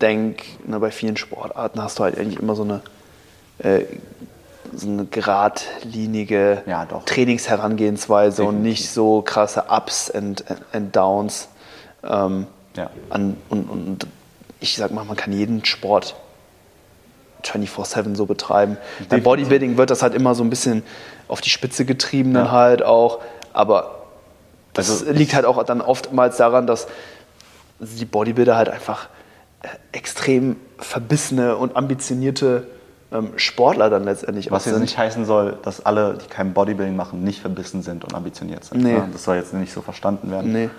denke, 0.00 0.44
ne, 0.66 0.78
bei 0.80 0.90
vielen 0.90 1.16
Sportarten 1.16 1.82
hast 1.82 1.98
du 1.98 2.04
halt 2.04 2.18
eigentlich 2.18 2.38
immer 2.40 2.54
so 2.54 2.62
eine 2.62 2.80
äh, 3.58 3.84
so 4.74 4.86
eine 4.88 5.04
geradlinige 5.04 6.62
Ja. 6.66 6.86
Trainingsherangehensweise 6.86 8.42
und 8.44 8.56
Definitiv. 8.58 8.80
nicht 8.82 8.90
so 8.90 9.20
krasse 9.22 9.64
Ups 9.68 10.10
and, 10.10 10.44
and 10.72 10.94
Downs. 10.94 11.48
Ähm, 12.04 12.46
Ja. 12.76 12.88
an, 13.10 13.36
und, 13.48 13.64
und 13.68 14.06
ich 14.60 14.76
sag 14.76 14.92
mal, 14.92 15.04
man 15.04 15.16
kann 15.16 15.32
jeden 15.32 15.64
Sport 15.64 16.14
24-7 17.42 18.14
so 18.14 18.26
betreiben. 18.26 18.76
Beim 18.76 19.04
Definitiv. 19.08 19.24
Bodybuilding 19.24 19.76
wird 19.76 19.90
das 19.90 20.02
halt 20.02 20.14
immer 20.14 20.34
so 20.36 20.44
ein 20.44 20.50
bisschen 20.50 20.82
auf 21.26 21.40
die 21.40 21.50
Spitze 21.50 21.84
getrieben 21.84 22.32
dann 22.34 22.46
Ja. 22.46 22.50
halt 22.52 22.82
auch, 22.84 23.18
aber 23.52 24.00
das 24.72 24.90
Also 24.90 25.10
liegt 25.10 25.34
halt 25.34 25.44
auch 25.44 25.62
dann 25.64 25.80
oftmals 25.80 26.36
daran, 26.36 26.66
dass 26.66 26.86
die 27.80 28.04
Bodybuilder 28.04 28.56
halt 28.56 28.68
einfach 28.68 29.08
äh, 29.62 29.68
extrem 29.92 30.56
verbissene 30.78 31.56
und 31.56 31.76
ambitionierte 31.76 32.66
ähm, 33.12 33.32
Sportler 33.36 33.90
dann 33.90 34.04
letztendlich 34.04 34.50
Was 34.50 34.66
jetzt 34.66 34.78
nicht 34.78 34.96
heißen 34.96 35.24
soll, 35.24 35.58
dass 35.62 35.84
alle, 35.84 36.18
die 36.22 36.28
kein 36.28 36.54
Bodybuilding 36.54 36.94
machen, 36.94 37.24
nicht 37.24 37.40
verbissen 37.40 37.82
sind 37.82 38.04
und 38.04 38.14
ambitioniert 38.14 38.64
sind. 38.64 38.82
Nee. 38.82 38.92
ne? 38.92 39.08
Das 39.12 39.24
soll 39.24 39.36
jetzt 39.36 39.52
nicht 39.52 39.72
so 39.72 39.82
verstanden 39.82 40.30
werden. 40.30 40.52
Nee. 40.52 40.70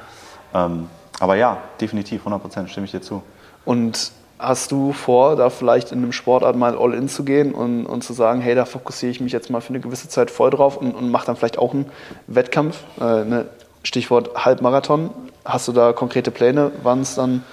Ähm, 0.54 0.88
aber 1.20 1.36
ja, 1.36 1.58
definitiv, 1.80 2.26
100% 2.26 2.68
stimme 2.68 2.86
ich 2.86 2.92
dir 2.92 3.02
zu. 3.02 3.22
Und 3.66 4.12
hast 4.42 4.72
du 4.72 4.92
vor, 4.92 5.36
da 5.36 5.50
vielleicht 5.52 5.92
in 5.92 6.00
einem 6.00 6.12
Sportart 6.12 6.56
mal 6.56 6.76
all 6.76 6.94
in 6.94 7.08
zu 7.08 7.24
gehen 7.24 7.54
und, 7.54 7.86
und 7.86 8.04
zu 8.04 8.14
sagen, 8.14 8.42
hey, 8.42 8.56
da 8.56 8.66
fokussiere 8.66 9.12
ich 9.12 9.22
mich 9.22 9.32
jetzt 9.32 9.52
mal 9.52 9.62
für 9.62 9.70
eine 9.70 9.80
gewisse 9.80 10.10
Zeit 10.10 10.32
voll 10.32 10.50
drauf 10.50 10.78
und, 10.78 10.94
und 10.94 11.12
mache 11.12 11.28
dann 11.28 11.36
vielleicht 11.36 11.60
auch 11.60 11.74
einen 11.74 11.86
Wettkampf? 12.28 12.80
Äh, 13.00 13.24
ne? 13.24 13.46
Stichwort 13.84 14.32
Halbmarathon. 14.36 15.12
Hast 15.46 15.68
du 15.68 15.72
da 15.72 15.94
konkrete 15.94 16.32
Pläne, 16.32 16.72
wann 16.82 17.02
es 17.02 17.16
dann 17.16 17.44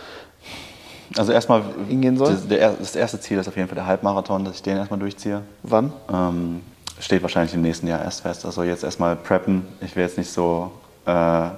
Also 1.16 1.32
erstmal, 1.32 1.62
Hingehen 1.88 2.16
soll? 2.16 2.32
das, 2.32 2.48
der, 2.48 2.72
das 2.72 2.96
erste 2.96 3.20
Ziel 3.20 3.38
ist 3.38 3.48
auf 3.48 3.56
jeden 3.56 3.68
Fall 3.68 3.76
der 3.76 3.86
Halbmarathon, 3.86 4.44
dass 4.44 4.56
ich 4.56 4.62
den 4.62 4.78
erstmal 4.78 4.98
durchziehe. 4.98 5.42
wann? 5.62 5.92
Ähm, 6.12 6.60
steht 7.00 7.22
wahrscheinlich 7.22 7.54
im 7.54 7.62
nächsten 7.62 7.86
Jahr 7.86 8.02
erst 8.02 8.22
fest. 8.22 8.44
Also 8.46 8.62
jetzt 8.62 8.82
erstmal 8.82 9.14
preppen. 9.14 9.66
Ich 9.82 9.94
will 9.94 10.02
jetzt 10.04 10.18
nicht 10.18 10.30
so 10.30 10.72
äh, 11.06 11.48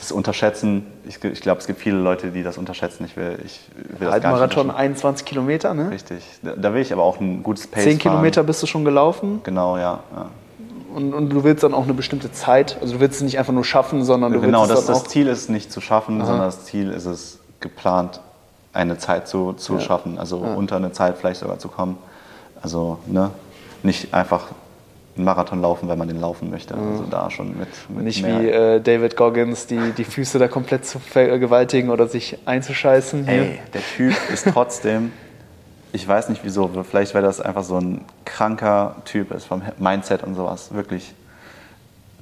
das 0.00 0.12
unterschätzen. 0.12 0.86
Ich, 1.06 1.22
ich 1.22 1.40
glaube, 1.40 1.60
es 1.60 1.66
gibt 1.66 1.80
viele 1.80 1.96
Leute, 1.98 2.30
die 2.30 2.42
das 2.42 2.58
unterschätzen. 2.58 3.04
Ich 3.04 3.16
will, 3.16 3.38
ich 3.44 3.60
will 3.76 3.84
das 3.84 3.98
gar 4.00 4.06
nicht 4.06 4.12
Halbmarathon 4.24 4.62
unterschätzen. 4.70 4.80
21 4.80 5.24
Kilometer, 5.26 5.74
ne? 5.74 5.90
Richtig. 5.90 6.22
Da, 6.42 6.52
da 6.56 6.74
will 6.74 6.82
ich 6.82 6.92
aber 6.92 7.02
auch 7.02 7.20
ein 7.20 7.42
gutes 7.42 7.66
Pace 7.66 7.84
10 7.84 7.98
Kilometer 7.98 8.40
fahren. 8.40 8.46
bist 8.46 8.62
du 8.62 8.66
schon 8.66 8.84
gelaufen 8.84 9.40
Genau, 9.44 9.76
ja. 9.76 10.00
ja. 10.14 10.26
und, 10.94 11.14
und 11.14 11.30
du 11.30 11.44
willst 11.44 11.62
dann 11.62 11.74
auch 11.74 11.84
eine 11.84 11.94
bestimmte 11.94 12.32
Zeit, 12.32 12.78
also 12.80 12.94
du 12.94 13.00
willst 13.00 13.16
es 13.16 13.22
nicht 13.22 13.38
einfach 13.38 13.52
nur 13.52 13.64
schaffen, 13.64 14.04
sondern 14.04 14.32
du 14.32 14.40
Genau, 14.40 14.62
willst 14.62 14.72
das, 14.72 14.78
es 14.80 14.86
dann 14.86 14.94
das 14.94 15.02
auch... 15.04 15.08
Ziel 15.08 15.26
ist 15.28 15.50
nicht 15.50 15.70
zu 15.72 15.80
schaffen, 15.80 16.18
sondern 16.24 16.46
das 16.46 16.64
Ziel 16.64 16.90
ist 16.90 17.04
es 17.06 17.38
geplant, 17.60 18.20
eine 18.72 18.98
Zeit 18.98 19.28
zu, 19.28 19.52
zu 19.54 19.74
Ja. 19.74 19.80
schaffen, 19.80 20.18
also 20.18 20.38
unter 20.38 20.76
eine 20.76 20.92
Zeit 20.92 21.18
vielleicht 21.18 21.40
sogar 21.40 21.58
zu 21.58 21.68
kommen. 21.68 21.98
Also 22.62 22.98
ne, 23.06 23.30
nicht 23.82 24.12
einfach 24.14 24.44
einen 25.16 25.24
Marathon 25.24 25.60
laufen, 25.60 25.88
weil 25.88 25.96
man 25.96 26.08
den 26.08 26.20
laufen 26.20 26.50
möchte. 26.50 26.74
Also 26.74 27.04
da 27.10 27.30
schon 27.30 27.58
mit, 27.58 27.68
mit 27.88 28.04
Nicht 28.04 28.22
mehr. 28.22 28.40
wie 28.40 28.48
äh, 28.48 28.80
David 28.80 29.16
Goggins, 29.16 29.66
die, 29.66 29.92
die 29.96 30.04
Füße 30.04 30.38
da 30.38 30.48
komplett 30.48 30.86
zu 30.86 30.98
vergewaltigen 30.98 31.90
oder 31.90 32.06
sich 32.06 32.38
einzuscheißen. 32.46 33.24
Hier. 33.24 33.42
Ey, 33.42 33.58
der 33.74 33.82
Typ 33.96 34.14
ist 34.32 34.46
trotzdem, 34.52 35.12
ich 35.92 36.06
weiß 36.06 36.28
nicht 36.28 36.42
wieso, 36.44 36.70
vielleicht 36.88 37.14
weil 37.14 37.22
das 37.22 37.40
einfach 37.40 37.64
so 37.64 37.76
ein 37.78 38.04
kranker 38.24 38.96
Typ 39.04 39.32
ist 39.32 39.44
vom 39.44 39.62
Mindset 39.78 40.22
und 40.22 40.34
sowas, 40.34 40.72
wirklich. 40.72 41.14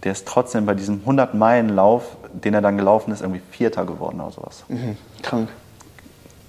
Der 0.05 0.13
ist 0.13 0.29
trotzdem 0.29 0.65
bei 0.65 0.75
diesem 0.75 1.03
100-Meilen-Lauf, 1.05 2.05
den 2.33 2.55
er 2.55 2.61
dann 2.63 2.77
gelaufen 2.77 3.13
ist, 3.13 3.21
irgendwie 3.21 3.43
Vierter 3.51 3.85
geworden 3.85 4.21
oder 4.21 4.31
sowas. 4.31 4.65
Mhm, 4.69 4.97
krank. 5.23 5.49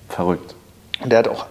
Verrückt. 0.08 0.54
Und 1.02 1.12
der 1.12 1.20
hat 1.20 1.28
auch 1.28 1.48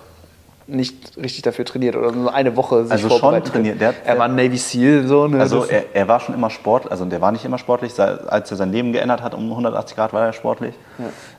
nicht 0.69 1.17
richtig 1.17 1.43
dafür 1.43 1.65
trainiert 1.65 1.97
oder 1.97 2.13
nur 2.13 2.33
eine 2.33 2.55
Woche 2.57 2.83
sich 2.85 2.93
Also 2.93 3.09
schon 3.19 3.43
trainiert. 3.43 3.81
Der 3.81 3.95
er 4.05 4.19
war 4.19 4.27
ein 4.27 4.35
Navy 4.37 4.59
Seal, 4.59 5.07
so. 5.07 5.27
Ne? 5.27 5.41
Also 5.41 5.65
er, 5.65 5.85
er 5.95 6.07
war 6.09 6.21
schon 6.21 6.35
immer 6.35 6.51
Sport, 6.51 6.91
also 6.91 7.05
der 7.07 7.21
war 7.21 7.33
nicht 7.33 7.45
immer 7.45 7.59
sportlich, 7.59 7.99
als 7.99 8.51
er 8.51 8.57
sein 8.57 8.71
Leben 8.71 8.93
geändert 8.93 9.23
hat 9.23 9.35
um 9.35 9.49
180 9.51 9.97
Grad 9.97 10.13
war 10.13 10.27
er 10.27 10.33
sportlich. 10.33 10.75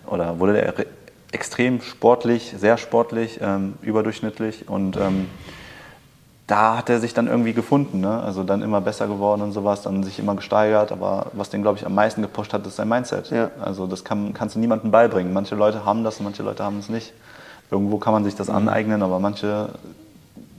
Oder 0.07 0.39
wurde 0.39 0.59
er 0.61 0.77
re- 0.79 0.85
extrem 1.31 1.81
sportlich, 1.81 2.55
sehr 2.57 2.77
sportlich, 2.77 3.39
ähm, 3.41 3.75
überdurchschnittlich 3.83 4.67
und 4.67 4.97
ähm, 4.97 5.27
da 6.47 6.77
hat 6.77 6.89
er 6.89 6.99
sich 6.99 7.13
dann 7.13 7.27
irgendwie 7.27 7.53
gefunden, 7.53 7.99
ne? 7.99 8.23
also 8.23 8.41
dann 8.43 8.63
immer 8.63 8.81
besser 8.81 9.05
geworden 9.05 9.43
und 9.43 9.51
sowas, 9.51 9.83
dann 9.83 10.01
sich 10.03 10.17
immer 10.17 10.33
gesteigert, 10.35 10.91
aber 10.91 11.27
was 11.33 11.51
den 11.51 11.61
glaube 11.61 11.77
ich 11.77 11.85
am 11.85 11.93
meisten 11.93 12.23
gepusht 12.23 12.53
hat, 12.53 12.65
ist 12.65 12.77
sein 12.77 12.89
Mindset. 12.89 13.29
Ja. 13.29 13.51
Also 13.63 13.85
das 13.85 14.03
kann, 14.03 14.33
kannst 14.33 14.55
du 14.55 14.59
niemandem 14.59 14.89
beibringen. 14.89 15.31
Manche 15.31 15.53
Leute 15.53 15.85
haben 15.85 16.03
das 16.03 16.17
und 16.17 16.23
manche 16.23 16.41
Leute 16.41 16.63
haben 16.63 16.79
es 16.79 16.89
nicht. 16.89 17.13
Irgendwo 17.71 17.97
kann 17.97 18.13
man 18.13 18.23
sich 18.23 18.35
das 18.35 18.49
aneignen, 18.49 19.03
aber 19.03 19.19
manche 19.19 19.69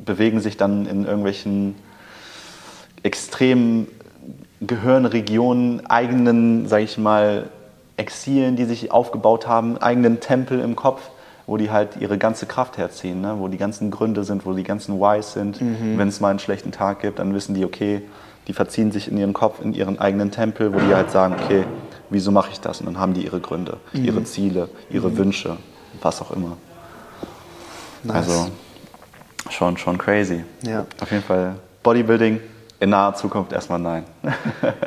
bewegen 0.05 0.41
sich 0.41 0.57
dann 0.57 0.87
in 0.87 1.05
irgendwelchen 1.05 1.75
extremen 3.03 3.89
Gehirnregionen, 4.61 5.87
eigenen, 5.87 6.69
sage 6.69 6.85
ich 6.85 6.99
mal, 6.99 7.49
Exilen, 7.97 8.57
die 8.57 8.65
sich 8.65 8.91
aufgebaut 8.93 9.47
haben, 9.47 9.79
eigenen 9.79 10.21
Tempel 10.21 10.61
im 10.61 10.75
Kopf, 10.77 11.11
wo 11.47 11.57
die 11.57 11.71
halt 11.71 11.97
ihre 11.99 12.17
ganze 12.17 12.47
Kraft 12.47 12.79
herziehen, 12.79 13.21
ne? 13.21 13.37
wo 13.39 13.49
die 13.49 13.59
ganzen 13.59 13.91
Gründe 13.91 14.25
sind, 14.25 14.47
wo 14.47 14.53
die 14.53 14.63
ganzen 14.63 14.99
Whys 15.01 15.33
sind. 15.33 15.61
Wenn 15.99 16.09
es 16.09 16.21
mal 16.21 16.31
einen 16.31 16.39
schlechten 16.39 16.73
Tag 16.73 17.01
gibt, 17.01 17.19
dann 17.19 17.35
wissen 17.35 17.55
die, 17.55 17.65
okay, 17.65 18.03
die 18.49 18.53
verziehen 18.53 18.91
sich 18.91 19.11
in 19.11 19.19
ihren 19.19 19.33
Kopf, 19.33 19.61
in 19.63 19.75
ihren 19.75 19.99
eigenen 19.99 20.31
Tempel, 20.31 20.73
wo 20.73 20.79
die 20.79 20.95
halt 20.95 21.11
sagen, 21.11 21.35
okay, 21.35 21.65
wieso 22.09 22.31
mache 22.33 22.51
ich 22.53 22.61
das? 22.61 22.81
Und 22.81 22.87
dann 22.87 22.99
haben 22.99 23.15
die 23.15 23.25
ihre 23.25 23.41
Gründe, 23.41 23.79
ihre 23.93 24.25
Ziele, 24.25 24.69
ihre 24.91 25.17
Wünsche, 25.17 25.57
was 26.01 26.23
auch 26.23 26.31
immer. 26.31 26.57
Nice. 28.03 28.17
Also 28.17 28.51
schon, 29.51 29.77
schon 29.77 29.99
crazy. 29.99 30.45
Ja. 30.63 30.87
Auf 31.01 31.11
jeden 31.11 31.23
Fall 31.23 31.57
Bodybuilding 31.83 32.41
in 32.81 32.89
naher 32.89 33.15
Zukunft 33.15 33.53
erstmal 33.53 33.79
nein. 33.79 34.05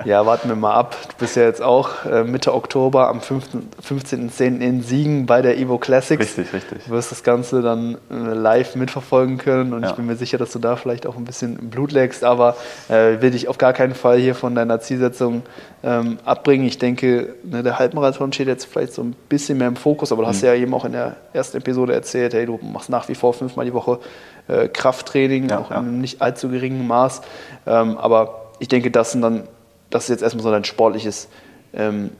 ja, 0.05 0.25
warten 0.25 0.49
wir 0.49 0.55
mal 0.55 0.73
ab. 0.73 0.97
Du 1.09 1.15
bist 1.19 1.35
ja 1.35 1.43
jetzt 1.43 1.61
auch 1.61 2.05
äh, 2.05 2.23
Mitte 2.23 2.55
Oktober 2.55 3.07
am 3.07 3.19
15.10. 3.19 4.59
in 4.61 4.81
Siegen 4.81 5.27
bei 5.27 5.43
der 5.43 5.59
Evo 5.59 5.77
Classics. 5.77 6.19
Richtig, 6.19 6.53
richtig. 6.53 6.85
Du 6.85 6.91
wirst 6.91 7.11
das 7.11 7.21
Ganze 7.21 7.61
dann 7.61 7.99
äh, 8.09 8.15
live 8.33 8.75
mitverfolgen 8.75 9.37
können 9.37 9.73
und 9.73 9.83
ja. 9.83 9.91
ich 9.91 9.95
bin 9.95 10.07
mir 10.07 10.15
sicher, 10.15 10.39
dass 10.39 10.51
du 10.51 10.57
da 10.57 10.75
vielleicht 10.75 11.05
auch 11.05 11.17
ein 11.17 11.25
bisschen 11.25 11.69
Blut 11.69 11.91
legst, 11.91 12.23
aber 12.23 12.55
äh, 12.89 13.21
will 13.21 13.29
dich 13.29 13.47
auf 13.47 13.59
gar 13.59 13.73
keinen 13.73 13.93
Fall 13.93 14.17
hier 14.17 14.33
von 14.33 14.55
deiner 14.55 14.79
Zielsetzung 14.79 15.43
ähm, 15.83 16.17
abbringen. 16.25 16.65
Ich 16.65 16.79
denke, 16.79 17.35
ne, 17.43 17.61
der 17.61 17.77
Halbmarathon 17.77 18.33
steht 18.33 18.47
jetzt 18.47 18.65
vielleicht 18.65 18.93
so 18.93 19.03
ein 19.03 19.15
bisschen 19.29 19.59
mehr 19.59 19.67
im 19.67 19.75
Fokus, 19.75 20.11
aber 20.11 20.23
du 20.23 20.29
hast 20.29 20.41
mhm. 20.41 20.47
ja 20.47 20.55
eben 20.55 20.73
auch 20.73 20.85
in 20.85 20.93
der 20.93 21.17
ersten 21.31 21.57
Episode 21.57 21.93
erzählt, 21.93 22.33
hey, 22.33 22.47
du 22.47 22.59
machst 22.63 22.89
nach 22.89 23.07
wie 23.07 23.15
vor 23.15 23.35
fünfmal 23.35 23.65
die 23.67 23.73
Woche 23.73 23.99
äh, 24.47 24.67
Krafttraining, 24.67 25.49
ja, 25.49 25.59
auch 25.59 25.71
ja. 25.71 25.77
in 25.77 25.87
einem 25.87 26.01
nicht 26.01 26.21
allzu 26.21 26.49
geringen 26.49 26.87
Maß. 26.87 27.21
Ähm, 27.65 27.97
aber 27.97 28.51
ich 28.59 28.67
denke, 28.67 28.91
das, 28.91 29.11
sind 29.11 29.21
dann, 29.21 29.43
das 29.89 30.03
ist 30.03 30.09
jetzt 30.09 30.23
erstmal 30.23 30.43
so 30.43 30.51
dein 30.51 30.63
sportliches 30.63 31.29
ähm, 31.73 32.11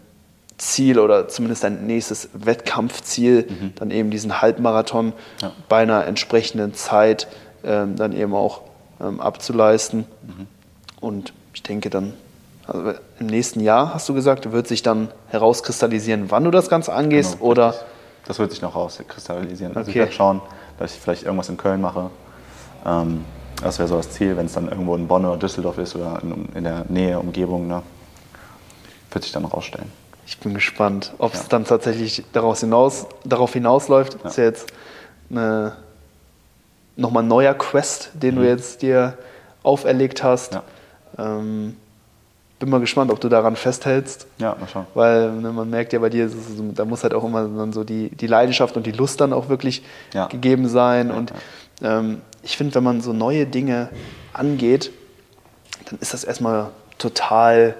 Ziel 0.58 1.00
oder 1.00 1.28
zumindest 1.28 1.64
dein 1.64 1.86
nächstes 1.86 2.30
Wettkampfziel, 2.34 3.48
mhm. 3.50 3.74
dann 3.76 3.92
eben 3.92 4.12
diesen 4.12 4.42
Halbmarathon 4.42 5.14
ja. 5.42 5.52
bei 5.68 5.82
einer 5.82 6.06
entsprechenden 6.06 6.74
Zeit 6.74 7.28
ähm, 7.64 7.96
dann 7.96 8.14
eben 8.14 8.34
auch 8.34 8.62
ähm, 9.02 9.20
abzuleisten. 9.20 10.06
Mhm. 10.22 10.48
Und 11.00 11.34
ich 11.54 11.64
denke 11.64 11.90
dann, 11.90 12.14
also 12.66 12.94
im 13.20 13.28
nächsten 13.28 13.60
Jahr, 13.60 13.94
hast 13.94 14.08
du 14.08 14.14
gesagt, 14.14 14.52
wird 14.52 14.68
sich 14.68 14.84
dann 14.84 15.10
herauskristallisieren, 15.28 16.32
wann 16.32 16.44
du 16.46 16.52
das 16.52 16.70
Ganze 16.70 16.94
angehst 16.94 17.40
genau, 17.40 17.46
oder? 17.52 17.76
Das 18.26 18.40
wird 18.40 18.52
sich 18.52 18.62
noch 18.62 18.76
herauskristallisieren. 18.76 19.76
Also 19.76 19.90
okay. 19.90 19.90
ich 19.90 19.96
werde 19.96 20.12
schauen, 20.14 20.42
dass 20.78 20.94
ich 20.94 21.00
vielleicht 21.00 21.24
irgendwas 21.24 21.50
in 21.50 21.58
Köln 21.58 21.82
mache. 21.82 22.10
Ähm, 22.86 23.26
das 23.62 23.80
wäre 23.80 23.88
so 23.88 23.98
das 23.98 24.12
Ziel, 24.12 24.36
wenn 24.36 24.48
es 24.48 24.54
dann 24.54 24.68
irgendwo 24.68 24.96
in 24.96 25.08
Bonn 25.08 25.26
oder 25.26 25.38
Düsseldorf 25.38 25.78
ist 25.78 25.96
oder 25.96 26.20
in, 26.22 26.50
in 26.54 26.64
der 26.64 26.86
Nähe, 26.90 27.20
Umgebung, 27.20 27.68
ne, 27.68 27.82
wird 29.12 29.24
sich 29.24 29.34
dann 29.34 29.44
noch 29.44 29.54
ausstellen. 29.54 29.92
Ich 30.26 30.38
bin 30.40 30.54
gespannt, 30.54 31.14
ob 31.18 31.34
es 31.34 31.42
ja. 31.42 31.48
dann 31.50 31.66
tatsächlich 31.66 32.24
daraus 32.34 32.62
hinaus, 32.62 33.08
darauf 33.24 33.54
hinausläuft. 33.54 34.18
Ja. 34.22 34.30
Ist 34.30 34.38
ja 34.38 34.44
jetzt 34.46 34.74
eine, 35.30 35.74
nochmal 36.96 37.24
ein 37.24 37.28
neuer 37.28 37.54
Quest, 37.54 38.12
den 38.14 38.36
mhm. 38.36 38.40
du 38.40 38.48
jetzt 38.48 38.82
dir 38.82 39.18
auferlegt 39.64 40.24
hast. 40.24 40.54
Ja. 40.54 40.64
Ähm, 41.18 41.78
bin 42.64 42.70
mal 42.70 42.80
gespannt, 42.80 43.12
ob 43.12 43.20
du 43.20 43.28
daran 43.28 43.58
festhältst. 43.58 44.26
Ja, 44.38 44.56
mal 44.58 44.68
schauen. 44.72 44.86
Weil 44.94 45.34
ne, 45.34 45.52
man 45.52 45.70
merkt 45.70 45.92
ja 45.92 46.00
bei 46.00 46.10
dir, 46.10 46.30
so, 46.30 46.38
da 46.74 46.86
muss 46.86 47.04
halt 47.04 47.14
auch 47.14 47.26
immer 47.26 47.46
dann 47.46 47.74
so 47.74 47.84
die, 47.84 48.10
die 48.10 48.28
Leidenschaft 48.28 48.78
und 48.78 48.86
die 48.86 48.94
Lust 48.94 49.20
dann 49.20 49.34
auch 49.34 49.50
wirklich 49.50 49.84
ja. 50.14 50.28
gegeben 50.28 50.70
sein. 50.70 51.10
Ja, 51.10 51.16
und 51.16 51.34
ja. 51.82 52.00
Ähm, 52.00 52.22
ich 52.42 52.56
finde, 52.56 52.76
wenn 52.76 52.84
man 52.84 53.02
so 53.02 53.12
neue 53.12 53.46
Dinge 53.46 53.90
angeht, 54.32 54.92
dann 55.90 56.00
ist 56.00 56.14
das 56.14 56.24
erstmal 56.24 56.70
total, 56.98 57.76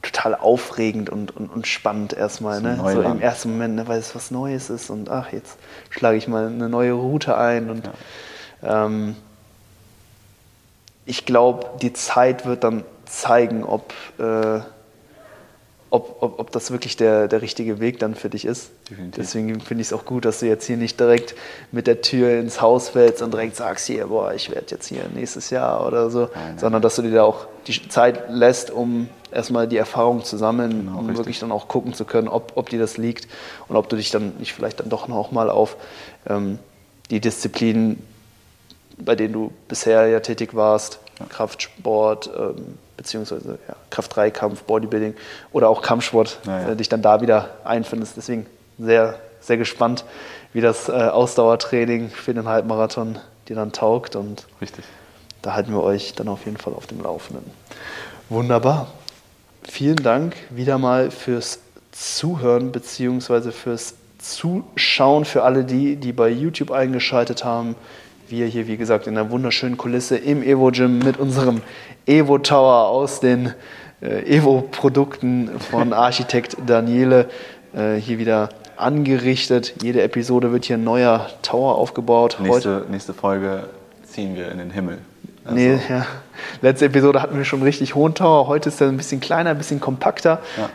total 0.00 0.36
aufregend 0.36 1.10
und, 1.10 1.36
und, 1.36 1.48
und 1.48 1.66
spannend 1.66 2.12
erstmal. 2.12 2.62
Ne? 2.62 2.78
So 2.80 3.02
im 3.02 3.20
ersten 3.20 3.50
Moment, 3.50 3.74
ne, 3.74 3.88
weil 3.88 3.98
es 3.98 4.14
was 4.14 4.30
Neues 4.30 4.70
ist 4.70 4.90
und 4.90 5.10
ach, 5.10 5.32
jetzt 5.32 5.58
schlage 5.90 6.16
ich 6.16 6.28
mal 6.28 6.46
eine 6.46 6.68
neue 6.68 6.92
Route 6.92 7.36
ein. 7.36 7.68
Und 7.68 7.90
ähm, 8.62 9.16
ich 11.04 11.26
glaube, 11.26 11.66
die 11.82 11.92
Zeit 11.92 12.46
wird 12.46 12.62
dann 12.62 12.84
zeigen, 13.10 13.64
ob, 13.64 13.92
äh, 14.18 14.60
ob, 15.90 16.22
ob, 16.22 16.38
ob 16.38 16.50
das 16.52 16.70
wirklich 16.70 16.96
der, 16.96 17.26
der 17.28 17.42
richtige 17.42 17.80
Weg 17.80 17.98
dann 17.98 18.14
für 18.14 18.30
dich 18.30 18.44
ist. 18.44 18.70
Definitiv. 18.88 19.16
Deswegen 19.16 19.60
finde 19.60 19.82
ich 19.82 19.88
es 19.88 19.92
auch 19.92 20.04
gut, 20.04 20.24
dass 20.24 20.40
du 20.40 20.46
jetzt 20.46 20.66
hier 20.66 20.76
nicht 20.76 20.98
direkt 21.00 21.34
mit 21.72 21.86
der 21.86 22.00
Tür 22.00 22.38
ins 22.38 22.60
Haus 22.60 22.90
fällst 22.90 23.22
und 23.22 23.32
direkt 23.32 23.56
sagst, 23.56 23.86
hier, 23.86 24.06
boah, 24.06 24.32
ich 24.32 24.50
werde 24.50 24.66
jetzt 24.70 24.86
hier 24.86 25.04
nächstes 25.14 25.50
Jahr 25.50 25.86
oder 25.86 26.10
so, 26.10 26.20
nein, 26.20 26.30
nein. 26.34 26.58
sondern 26.58 26.82
dass 26.82 26.96
du 26.96 27.02
dir 27.02 27.10
da 27.10 27.24
auch 27.24 27.46
die 27.66 27.88
Zeit 27.88 28.30
lässt, 28.30 28.70
um 28.70 29.08
erstmal 29.32 29.68
die 29.68 29.76
Erfahrung 29.76 30.24
zu 30.24 30.36
sammeln, 30.36 30.70
genau, 30.70 30.98
um 30.98 31.06
richtig. 31.06 31.18
wirklich 31.18 31.38
dann 31.40 31.52
auch 31.52 31.68
gucken 31.68 31.94
zu 31.94 32.04
können, 32.04 32.28
ob, 32.28 32.52
ob 32.54 32.68
dir 32.68 32.78
das 32.78 32.96
liegt 32.96 33.28
und 33.68 33.76
ob 33.76 33.88
du 33.88 33.96
dich 33.96 34.10
dann 34.10 34.34
nicht 34.38 34.52
vielleicht 34.52 34.80
dann 34.80 34.88
doch 34.88 35.08
noch 35.08 35.32
mal 35.32 35.50
auf 35.50 35.76
ähm, 36.28 36.58
die 37.10 37.20
Disziplinen, 37.20 38.02
bei 38.98 39.16
denen 39.16 39.32
du 39.32 39.52
bisher 39.68 40.06
ja 40.06 40.20
tätig 40.20 40.54
warst. 40.54 41.00
Kraftsport, 41.28 42.30
ähm, 42.36 42.78
beziehungsweise 42.96 43.58
ja, 43.68 43.76
Kraft-3-Kampf, 43.90 44.62
Bodybuilding 44.62 45.14
oder 45.52 45.68
auch 45.68 45.82
Kampfsport 45.82 46.40
ja, 46.46 46.70
äh, 46.70 46.76
dich 46.76 46.88
dann 46.88 47.02
da 47.02 47.20
wieder 47.20 47.50
einfindest. 47.64 48.16
Deswegen 48.16 48.46
sehr, 48.78 49.18
sehr 49.40 49.56
gespannt, 49.56 50.04
wie 50.52 50.60
das 50.60 50.88
äh, 50.88 50.92
Ausdauertraining 50.92 52.10
für 52.10 52.34
den 52.34 52.46
Halbmarathon 52.46 53.18
dir 53.48 53.56
dann 53.56 53.72
taugt. 53.72 54.16
Und 54.16 54.46
Richtig. 54.60 54.84
da 55.42 55.54
halten 55.54 55.72
wir 55.72 55.82
euch 55.82 56.14
dann 56.14 56.28
auf 56.28 56.44
jeden 56.44 56.56
Fall 56.56 56.74
auf 56.74 56.86
dem 56.86 57.02
Laufenden. 57.02 57.44
Wunderbar. 58.28 58.88
Vielen 59.62 59.96
Dank 59.96 60.36
wieder 60.50 60.78
mal 60.78 61.10
fürs 61.10 61.60
Zuhören 61.92 62.72
beziehungsweise 62.72 63.52
fürs 63.52 63.94
Zuschauen 64.18 65.24
für 65.24 65.42
alle 65.42 65.64
die, 65.64 65.96
die 65.96 66.12
bei 66.12 66.28
YouTube 66.28 66.70
eingeschaltet 66.70 67.44
haben. 67.44 67.74
Wir 68.30 68.46
hier, 68.46 68.68
wie 68.68 68.76
gesagt, 68.76 69.08
in 69.08 69.18
einer 69.18 69.32
wunderschönen 69.32 69.76
Kulisse 69.76 70.16
im 70.16 70.44
Evo 70.44 70.70
Gym 70.70 71.00
mit 71.00 71.18
unserem 71.18 71.62
Evo 72.06 72.38
Tower 72.38 72.86
aus 72.86 73.18
den 73.18 73.54
äh, 74.00 74.36
Evo-Produkten 74.36 75.50
von 75.58 75.92
Architekt 75.92 76.56
Daniele 76.64 77.28
äh, 77.74 77.96
hier 77.96 78.20
wieder 78.20 78.50
angerichtet. 78.76 79.74
Jede 79.82 80.02
Episode 80.02 80.52
wird 80.52 80.64
hier 80.64 80.76
ein 80.76 80.84
neuer 80.84 81.28
Tower 81.42 81.74
aufgebaut. 81.74 82.38
Nächste, 82.40 82.86
nächste 82.88 83.14
Folge 83.14 83.64
ziehen 84.04 84.36
wir 84.36 84.52
in 84.52 84.58
den 84.58 84.70
Himmel. 84.70 84.98
Also. 85.44 85.56
Nee, 85.56 85.80
ja. 85.88 86.06
Letzte 86.62 86.84
Episode 86.84 87.22
hatten 87.22 87.36
wir 87.36 87.44
schon 87.44 87.58
einen 87.58 87.66
richtig 87.66 87.96
hohen 87.96 88.14
Tower. 88.14 88.46
Heute 88.46 88.68
ist 88.68 88.80
er 88.80 88.86
ein 88.86 88.96
bisschen 88.96 89.18
kleiner, 89.18 89.50
ein 89.50 89.58
bisschen 89.58 89.80
kompakter. 89.80 90.38
Ja 90.56 90.70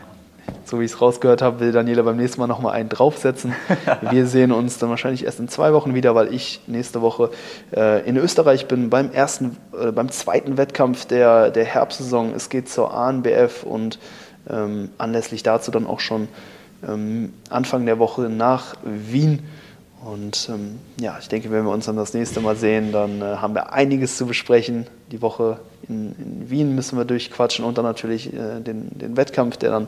so 0.65 0.79
wie 0.79 0.85
ich 0.85 0.91
es 0.91 1.01
rausgehört 1.01 1.41
habe, 1.41 1.59
will 1.59 1.71
Daniela 1.71 2.01
beim 2.01 2.17
nächsten 2.17 2.39
Mal 2.39 2.47
nochmal 2.47 2.73
einen 2.73 2.89
draufsetzen. 2.89 3.53
Wir 4.11 4.25
sehen 4.25 4.51
uns 4.51 4.77
dann 4.77 4.89
wahrscheinlich 4.89 5.25
erst 5.25 5.39
in 5.39 5.47
zwei 5.47 5.73
Wochen 5.73 5.93
wieder, 5.93 6.15
weil 6.15 6.33
ich 6.33 6.61
nächste 6.67 7.01
Woche 7.01 7.29
äh, 7.75 8.07
in 8.07 8.17
Österreich 8.17 8.67
bin 8.67 8.89
beim 8.89 9.11
ersten, 9.11 9.57
äh, 9.79 9.91
beim 9.91 10.09
zweiten 10.09 10.57
Wettkampf 10.57 11.05
der, 11.05 11.51
der 11.51 11.65
Herbstsaison. 11.65 12.33
Es 12.33 12.49
geht 12.49 12.69
zur 12.69 12.93
ANBF 12.93 13.63
und 13.63 13.99
ähm, 14.49 14.89
anlässlich 14.97 15.43
dazu 15.43 15.71
dann 15.71 15.87
auch 15.87 15.99
schon 15.99 16.27
ähm, 16.87 17.33
Anfang 17.49 17.85
der 17.85 17.99
Woche 17.99 18.23
nach 18.23 18.75
Wien. 18.83 19.43
Und 20.03 20.49
ähm, 20.53 20.79
ja, 20.99 21.17
ich 21.19 21.29
denke, 21.29 21.49
wenn 21.51 21.63
wir 21.63 21.71
uns 21.71 21.85
dann 21.85 21.95
das 21.95 22.13
nächste 22.13 22.39
Mal 22.39 22.55
sehen, 22.55 22.91
dann 22.91 23.21
äh, 23.21 23.37
haben 23.37 23.55
wir 23.55 23.73
einiges 23.73 24.17
zu 24.17 24.27
besprechen. 24.27 24.85
Die 25.11 25.21
Woche 25.21 25.59
in, 25.89 26.15
in 26.19 26.49
Wien 26.49 26.75
müssen 26.75 26.97
wir 26.97 27.05
durchquatschen 27.05 27.65
und 27.65 27.77
dann 27.77 27.85
natürlich 27.85 28.31
äh, 28.31 28.59
den, 28.59 28.89
den 28.91 29.17
Wettkampf, 29.17 29.57
der 29.57 29.71
dann 29.71 29.87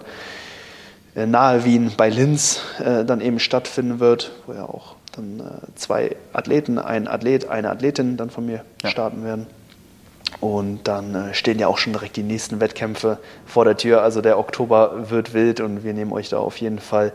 nahe 1.26 1.66
Wien 1.66 1.92
bei 1.98 2.10
Linz 2.10 2.62
äh, 2.80 3.04
dann 3.04 3.22
eben 3.22 3.40
stattfinden 3.40 4.00
wird, 4.00 4.32
wo 4.46 4.54
ja 4.54 4.64
auch 4.64 4.96
dann 5.16 5.40
äh, 5.40 5.76
zwei 5.76 6.16
Athleten, 6.34 6.78
ein 6.80 7.08
Athlet, 7.08 7.50
eine 7.50 7.72
Athletin 7.72 8.18
dann 8.18 8.30
von 8.30 8.46
mir 8.46 8.64
ja. 8.84 8.90
starten 8.90 9.24
werden. 9.24 9.48
Und 10.42 10.88
dann 10.88 11.30
stehen 11.34 11.58
ja 11.58 11.68
auch 11.68 11.78
schon 11.78 11.94
direkt 11.94 12.18
die 12.18 12.24
nächsten 12.24 12.60
Wettkämpfe 12.60 13.18
vor 13.46 13.64
der 13.64 13.78
Tür. 13.78 14.02
Also 14.04 14.22
der 14.22 14.38
Oktober 14.38 15.10
wird 15.10 15.34
wild 15.34 15.62
und 15.62 15.86
wir 15.86 15.94
nehmen 15.94 16.12
euch 16.12 16.30
da 16.30 16.38
auf 16.38 16.58
jeden 16.58 16.80
Fall 16.80 17.14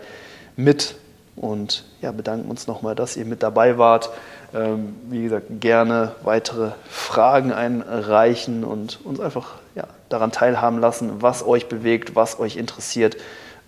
mit 0.57 0.97
und 1.37 1.85
ja, 2.01 2.13
bedanken 2.13 2.51
uns 2.51 2.67
nochmal, 2.67 2.95
dass 2.95 3.17
ihr 3.17 3.25
mit 3.25 3.43
dabei 3.43 3.79
wart. 3.79 4.11
Ähm, 4.55 4.97
wie 5.09 5.23
gesagt, 5.23 5.47
gerne 5.61 6.13
weitere 6.25 6.73
Fragen 6.89 7.53
einreichen 7.53 8.65
und 8.65 9.01
uns 9.05 9.21
einfach 9.21 9.55
ja, 9.75 9.85
daran 10.09 10.33
teilhaben 10.33 10.79
lassen, 10.79 11.23
was 11.23 11.47
euch 11.47 11.69
bewegt, 11.69 12.17
was 12.17 12.39
euch 12.39 12.57
interessiert 12.57 13.17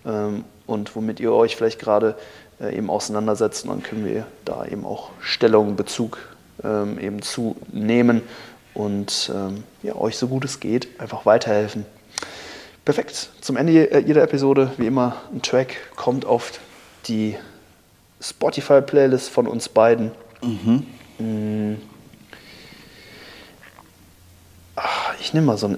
und 0.05 0.95
womit 0.95 1.19
ihr 1.19 1.31
euch 1.31 1.55
vielleicht 1.55 1.79
gerade 1.79 2.15
äh, 2.61 2.77
eben 2.77 2.89
auseinandersetzt. 2.89 3.65
Und 3.65 3.71
dann 3.71 3.83
können 3.83 4.05
wir 4.05 4.25
da 4.45 4.65
eben 4.65 4.85
auch 4.85 5.11
Stellung, 5.19 5.75
Bezug 5.75 6.19
ähm, 6.63 6.99
eben 6.99 7.21
zu 7.21 7.55
nehmen 7.71 8.21
und 8.73 9.31
ähm, 9.33 9.63
ja, 9.83 9.95
euch 9.95 10.17
so 10.17 10.27
gut 10.27 10.45
es 10.45 10.59
geht 10.59 10.99
einfach 10.99 11.25
weiterhelfen. 11.25 11.85
Perfekt. 12.83 13.29
Zum 13.41 13.57
Ende 13.57 13.91
äh, 13.91 13.99
jeder 13.99 14.21
Episode, 14.21 14.71
wie 14.77 14.85
immer, 14.85 15.15
ein 15.33 15.41
Track 15.41 15.75
kommt 15.95 16.25
auf 16.25 16.59
die 17.07 17.35
Spotify-Playlist 18.21 19.29
von 19.29 19.47
uns 19.47 19.69
beiden. 19.69 20.11
Mhm. 20.41 20.85
Mm. 21.17 21.75
Ach, 24.75 25.13
ich 25.19 25.33
nehme 25.33 25.47
mal 25.47 25.57
so 25.57 25.67
einen 25.67 25.77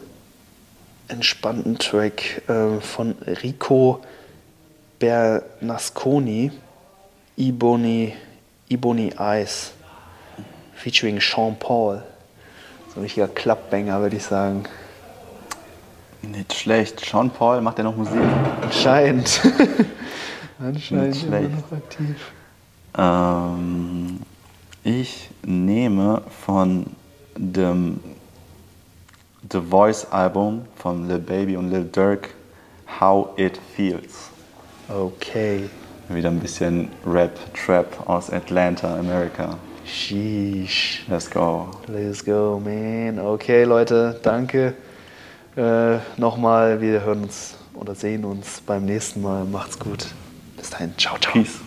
entspannten 1.08 1.78
Track 1.78 2.44
äh, 2.48 2.80
von 2.82 3.16
Rico 3.44 4.02
Bernasconi, 5.00 6.52
Ebony, 7.38 8.14
Ebony 8.70 9.14
Eyes, 9.18 9.72
featuring 10.76 11.20
Sean 11.20 11.56
Paul. 11.58 12.02
So 12.94 13.00
ein 13.00 13.04
richtiger 13.04 13.28
Klappbanger, 13.28 14.02
würde 14.02 14.18
ich 14.18 14.24
sagen. 14.24 14.64
Nicht 16.24 16.54
schlecht. 16.54 17.06
Sean 17.06 17.30
Paul, 17.30 17.62
macht 17.62 17.78
er 17.78 17.84
noch 17.86 17.96
Musik? 17.96 18.20
Anscheinend. 18.62 19.42
Anscheinend 20.60 21.08
Nicht 21.10 21.22
schlecht. 21.22 21.52
noch 21.52 21.78
aktiv. 21.78 22.32
Ähm, 22.98 24.20
ich 24.84 25.30
nehme 25.46 26.24
von 26.44 26.88
dem 27.36 28.00
The 29.50 29.62
Voice 29.62 30.06
Album 30.12 30.66
von 30.76 31.08
Lil 31.08 31.20
Baby 31.20 31.56
und 31.56 31.72
Lil 31.72 31.86
Durk, 31.86 32.30
How 33.00 33.30
It 33.38 33.60
Feels. 33.76 34.30
Okay. 34.90 35.70
Wieder 36.10 36.30
ein 36.30 36.40
bisschen 36.40 36.90
Rap, 37.06 37.32
Trap 37.54 38.08
aus 38.08 38.30
Atlanta, 38.30 38.98
Amerika. 38.98 39.58
Sheesh. 39.86 41.06
Let's 41.08 41.30
go. 41.30 41.70
Let's 41.88 42.24
go, 42.24 42.62
man. 42.64 43.20
Okay, 43.20 43.64
Leute, 43.64 44.20
danke. 44.22 44.74
Äh, 45.56 45.98
Nochmal, 46.18 46.82
wir 46.82 47.04
hören 47.04 47.24
uns 47.24 47.58
oder 47.74 47.96
sehen 47.96 48.26
uns 48.26 48.62
beim 48.62 48.86
nächsten 48.86 49.22
Mal. 49.22 49.46
Macht's 49.46 49.80
gut. 49.80 50.08
Bis 50.58 50.70
dahin. 50.70 50.94
Ciao, 50.98 51.18
ciao. 51.20 51.34
Peace. 51.34 51.60